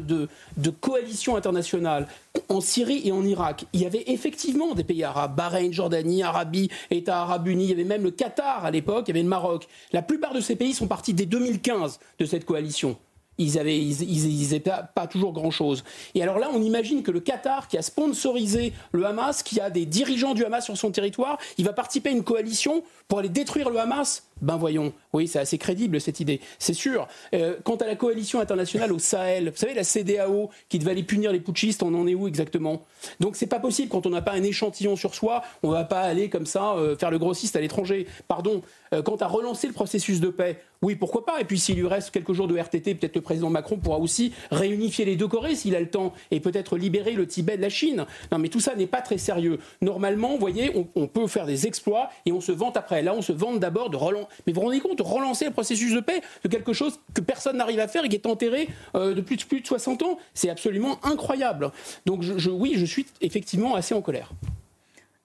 de, 0.56 0.70
coalition 0.70 1.34
internationale 1.34 2.06
en 2.48 2.60
Syrie 2.60 3.02
et 3.04 3.10
en 3.10 3.24
Irak, 3.24 3.64
il 3.72 3.80
y 3.80 3.86
avait 3.86 4.04
effectivement 4.06 4.74
des 4.74 4.84
pays 4.84 5.02
arabes, 5.02 5.34
Bahreïn, 5.34 5.72
Jordanie, 5.72 6.22
Arabie, 6.22 6.70
États 6.90 7.22
arabes 7.22 7.48
unis, 7.48 7.64
il 7.64 7.70
y 7.70 7.72
avait 7.72 7.84
même 7.84 8.04
le 8.04 8.12
Qatar 8.12 8.64
à 8.64 8.70
l'époque, 8.70 9.04
il 9.06 9.10
y 9.10 9.12
avait 9.12 9.22
le 9.22 9.28
Maroc. 9.28 9.66
La 9.92 10.02
plupart 10.02 10.32
de 10.32 10.40
ces 10.40 10.54
pays 10.54 10.74
sont 10.74 10.86
partis 10.86 11.12
dès 11.12 11.26
2015 11.26 11.98
de 12.18 12.24
cette 12.24 12.44
coalition 12.44 12.96
ils 13.38 13.58
avaient, 13.58 13.78
ils, 13.78 14.60
pas, 14.94 15.06
toujours 15.06 15.32
grand-chose. 15.32 15.84
Et 16.14 16.22
alors 16.22 16.38
là, 16.38 16.50
on 16.52 16.60
imagine 16.60 17.02
que 17.02 17.10
le 17.10 17.20
Qatar, 17.20 17.68
qui 17.68 17.78
a 17.78 17.82
sponsorisé 17.82 18.72
le 18.92 19.06
Hamas, 19.06 19.42
qui 19.42 19.60
a 19.60 19.70
des 19.70 19.86
dirigeants 19.86 20.34
du 20.34 20.44
Hamas 20.44 20.64
sur 20.64 20.76
son 20.76 20.90
territoire, 20.90 21.38
il 21.56 21.64
va 21.64 21.72
participer 21.72 22.10
à 22.10 22.12
une 22.12 22.24
coalition 22.24 22.82
pour 23.06 23.20
aller 23.20 23.28
détruire 23.28 23.70
le 23.70 23.78
Hamas 23.78 24.24
ben 24.42 24.56
voyons, 24.56 24.92
oui, 25.12 25.28
c'est 25.28 25.38
assez 25.38 25.58
crédible 25.58 26.00
cette 26.00 26.20
idée, 26.20 26.40
c'est 26.58 26.74
sûr. 26.74 27.08
Euh, 27.34 27.56
quant 27.64 27.76
à 27.76 27.86
la 27.86 27.96
coalition 27.96 28.40
internationale 28.40 28.92
au 28.92 28.98
Sahel, 28.98 29.50
vous 29.50 29.56
savez, 29.56 29.74
la 29.74 29.84
CDAO 29.84 30.50
qui 30.68 30.78
devait 30.78 30.92
aller 30.92 31.02
punir 31.02 31.32
les 31.32 31.40
putschistes, 31.40 31.82
on 31.82 31.94
en 31.94 32.06
est 32.06 32.14
où 32.14 32.28
exactement? 32.28 32.82
Donc 33.20 33.36
c'est 33.36 33.46
pas 33.46 33.60
possible 33.60 33.88
quand 33.88 34.06
on 34.06 34.10
n'a 34.10 34.22
pas 34.22 34.32
un 34.32 34.42
échantillon 34.42 34.96
sur 34.96 35.14
soi, 35.14 35.42
on 35.62 35.70
va 35.70 35.84
pas 35.84 36.00
aller 36.00 36.28
comme 36.28 36.46
ça 36.46 36.74
euh, 36.74 36.96
faire 36.96 37.10
le 37.10 37.18
grossiste 37.18 37.56
à 37.56 37.60
l'étranger. 37.60 38.06
Pardon. 38.26 38.62
Euh, 38.94 39.02
quant 39.02 39.16
à 39.16 39.26
relancer 39.26 39.66
le 39.66 39.74
processus 39.74 40.18
de 40.20 40.28
paix, 40.28 40.58
oui, 40.80 40.94
pourquoi 40.94 41.26
pas? 41.26 41.40
Et 41.40 41.44
puis 41.44 41.58
s'il 41.58 41.76
lui 41.76 41.86
reste 41.86 42.10
quelques 42.10 42.32
jours 42.32 42.48
de 42.48 42.56
RTT, 42.56 42.94
peut-être 42.94 43.16
le 43.16 43.20
président 43.20 43.50
Macron 43.50 43.76
pourra 43.76 43.98
aussi 43.98 44.32
réunifier 44.50 45.04
les 45.04 45.16
deux 45.16 45.28
Corées 45.28 45.56
s'il 45.56 45.76
a 45.76 45.80
le 45.80 45.90
temps 45.90 46.14
et 46.30 46.40
peut-être 46.40 46.78
libérer 46.78 47.12
le 47.12 47.26
Tibet 47.26 47.56
de 47.56 47.62
la 47.62 47.68
Chine. 47.68 48.06
Non, 48.32 48.38
mais 48.38 48.48
tout 48.48 48.60
ça 48.60 48.74
n'est 48.76 48.86
pas 48.86 49.02
très 49.02 49.18
sérieux. 49.18 49.58
Normalement, 49.82 50.30
vous 50.30 50.38
voyez, 50.38 50.74
on, 50.74 50.86
on 50.94 51.06
peut 51.06 51.26
faire 51.26 51.44
des 51.44 51.66
exploits 51.66 52.08
et 52.24 52.32
on 52.32 52.40
se 52.40 52.52
vante 52.52 52.76
après. 52.78 53.02
Là, 53.02 53.14
on 53.14 53.20
se 53.20 53.32
vante 53.32 53.60
d'abord 53.60 53.90
de 53.90 53.96
relancer 53.96 54.27
mais 54.46 54.52
vous 54.52 54.60
vous 54.60 54.66
rendez 54.66 54.80
compte, 54.80 55.00
relancer 55.00 55.44
le 55.44 55.52
processus 55.52 55.94
de 55.94 56.00
paix 56.00 56.20
de 56.42 56.48
quelque 56.48 56.72
chose 56.72 57.00
que 57.14 57.20
personne 57.20 57.56
n'arrive 57.56 57.80
à 57.80 57.88
faire 57.88 58.04
et 58.04 58.08
qui 58.08 58.16
est 58.16 58.26
enterré 58.26 58.68
euh, 58.94 59.14
depuis 59.14 59.36
plus 59.36 59.60
de 59.60 59.66
60 59.66 60.02
ans, 60.02 60.18
c'est 60.34 60.50
absolument 60.50 60.98
incroyable. 61.04 61.70
Donc 62.06 62.24
oui, 62.50 62.74
je 62.76 62.84
suis 62.84 63.06
effectivement 63.20 63.74
assez 63.74 63.94
en 63.94 64.02
colère. 64.02 64.32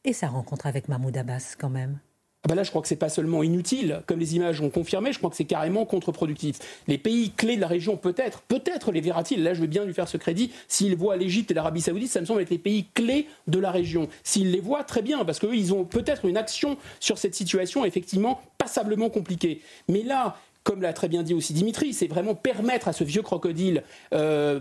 Et 0.05 0.13
sa 0.13 0.27
rencontre 0.27 0.67
avec 0.67 0.89
Mahmoud 0.89 1.15
Abbas 1.17 1.55
quand 1.57 1.69
même 1.69 1.99
ah 2.45 2.49
bah 2.49 2.55
là, 2.55 2.63
je 2.63 2.71
crois 2.71 2.81
que 2.81 2.89
c'est 2.89 2.97
pas 2.97 3.07
seulement 3.07 3.41
inutile, 3.41 4.01
comme 4.05 4.19
les 4.19 4.35
images 4.35 4.59
ont 4.59 4.69
confirmé, 4.69 5.13
je 5.13 5.17
crois 5.17 5.29
que 5.29 5.35
c'est 5.37 5.45
carrément 5.45 5.85
contre-productif. 5.85 6.59
Les 6.87 6.97
pays 6.97 7.31
clés 7.31 7.55
de 7.55 7.61
la 7.61 7.67
région, 7.67 7.95
peut-être, 7.95 8.41
peut-être 8.41 8.91
les 8.91 8.99
verra-t-il, 8.99 9.43
là 9.43 9.53
je 9.53 9.61
veux 9.61 9.67
bien 9.67 9.85
lui 9.85 9.93
faire 9.93 10.09
ce 10.09 10.17
crédit, 10.17 10.51
s'il 10.67 10.97
voit 10.97 11.15
l'Égypte 11.15 11.51
et 11.51 11.53
l'Arabie 11.53 11.79
Saoudite, 11.79 12.09
ça 12.09 12.19
me 12.19 12.25
semble 12.25 12.41
être 12.41 12.49
les 12.49 12.57
pays 12.57 12.85
clés 12.93 13.27
de 13.47 13.59
la 13.59 13.71
région. 13.71 14.09
S'il 14.25 14.51
les 14.51 14.59
voit, 14.59 14.83
très 14.83 15.01
bien, 15.01 15.23
parce 15.23 15.39
qu'eux, 15.39 15.55
ils 15.55 15.73
ont 15.73 15.85
peut-être 15.85 16.25
une 16.25 16.35
action 16.35 16.75
sur 16.99 17.17
cette 17.17 17.33
situation 17.33 17.85
effectivement 17.85 18.41
passablement 18.57 19.09
compliquée. 19.09 19.61
Mais 19.87 20.03
là, 20.03 20.37
comme 20.65 20.81
l'a 20.81 20.91
très 20.91 21.07
bien 21.07 21.23
dit 21.23 21.33
aussi 21.33 21.53
Dimitri, 21.53 21.93
c'est 21.93 22.07
vraiment 22.07 22.35
permettre 22.35 22.89
à 22.89 22.93
ce 22.93 23.05
vieux 23.05 23.21
crocodile 23.21 23.83
euh, 24.13 24.59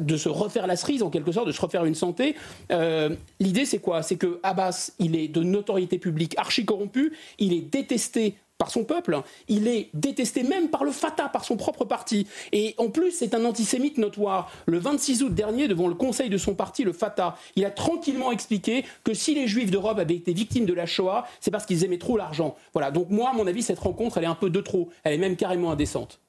de 0.00 0.16
se 0.16 0.28
refaire 0.28 0.66
la 0.66 0.76
cerise 0.76 1.02
en 1.02 1.10
quelque 1.10 1.32
sorte, 1.32 1.46
de 1.46 1.52
se 1.52 1.60
refaire 1.60 1.84
une 1.84 1.94
santé. 1.94 2.36
Euh, 2.72 3.14
l'idée 3.40 3.64
c'est 3.64 3.78
quoi? 3.78 4.02
C'est 4.02 4.16
que 4.16 4.40
Abbas, 4.42 4.92
il 4.98 5.16
est 5.16 5.28
de 5.28 5.42
notoriété 5.42 5.98
publique 5.98 6.36
archi 6.38 6.64
corrompu, 6.64 7.12
il 7.38 7.52
est 7.52 7.60
détesté 7.60 8.36
par 8.58 8.70
son 8.70 8.84
peuple, 8.84 9.20
il 9.48 9.68
est 9.68 9.90
détesté 9.92 10.42
même 10.42 10.68
par 10.68 10.84
le 10.84 10.90
Fatah, 10.90 11.28
par 11.28 11.44
son 11.44 11.56
propre 11.56 11.84
parti. 11.84 12.26
Et 12.52 12.74
en 12.78 12.88
plus, 12.88 13.10
c'est 13.10 13.34
un 13.34 13.44
antisémite 13.44 13.98
notoire. 13.98 14.50
Le 14.66 14.78
26 14.78 15.22
août 15.24 15.34
dernier, 15.34 15.68
devant 15.68 15.88
le 15.88 15.94
conseil 15.94 16.30
de 16.30 16.38
son 16.38 16.54
parti, 16.54 16.82
le 16.82 16.92
Fatah, 16.92 17.36
il 17.54 17.64
a 17.64 17.70
tranquillement 17.70 18.32
expliqué 18.32 18.84
que 19.04 19.12
si 19.12 19.34
les 19.34 19.46
juifs 19.46 19.70
d'Europe 19.70 19.98
avaient 19.98 20.14
été 20.14 20.32
victimes 20.32 20.64
de 20.64 20.72
la 20.72 20.86
Shoah, 20.86 21.26
c'est 21.40 21.50
parce 21.50 21.66
qu'ils 21.66 21.84
aimaient 21.84 21.98
trop 21.98 22.16
l'argent. 22.16 22.56
Voilà, 22.72 22.90
donc 22.90 23.10
moi, 23.10 23.30
à 23.30 23.32
mon 23.34 23.46
avis, 23.46 23.62
cette 23.62 23.78
rencontre, 23.78 24.18
elle 24.18 24.24
est 24.24 24.28
un 24.28 24.34
peu 24.34 24.50
de 24.50 24.60
trop. 24.60 24.88
Elle 25.04 25.12
est 25.12 25.18
même 25.18 25.36
carrément 25.36 25.70
indécente 25.70 26.20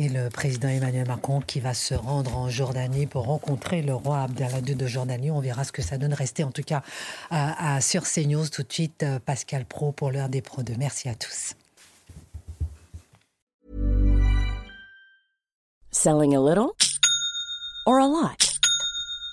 et 0.00 0.08
le 0.08 0.30
président 0.30 0.68
Emmanuel 0.68 1.06
Macron 1.06 1.42
qui 1.42 1.60
va 1.60 1.74
se 1.74 1.94
rendre 1.94 2.34
en 2.34 2.48
Jordanie 2.48 3.06
pour 3.06 3.26
rencontrer 3.26 3.82
le 3.82 3.94
roi 3.94 4.22
Abdallah 4.22 4.60
II 4.66 4.74
de 4.74 4.86
Jordanie. 4.86 5.30
On 5.30 5.40
verra 5.40 5.62
ce 5.64 5.72
que 5.72 5.82
ça 5.82 5.98
donne. 5.98 6.14
Restez 6.14 6.42
en 6.42 6.50
tout 6.50 6.62
cas 6.62 6.82
à, 7.30 7.74
à 7.74 7.80
sur 7.82 8.04
CNews 8.04 8.48
tout 8.48 8.62
de 8.62 8.72
suite. 8.72 9.02
Euh, 9.02 9.18
Pascal 9.18 9.66
Pro 9.66 9.92
pour 9.92 10.10
l'heure 10.10 10.30
des 10.30 10.40
Pro 10.40 10.62
2. 10.62 10.74
Merci 10.78 11.10
à 11.10 11.14
tous. 11.14 11.54
Selling 15.90 16.34
a 16.34 16.40
little 16.40 16.70
or 17.84 17.98
a 17.98 18.06
lot? 18.06 18.49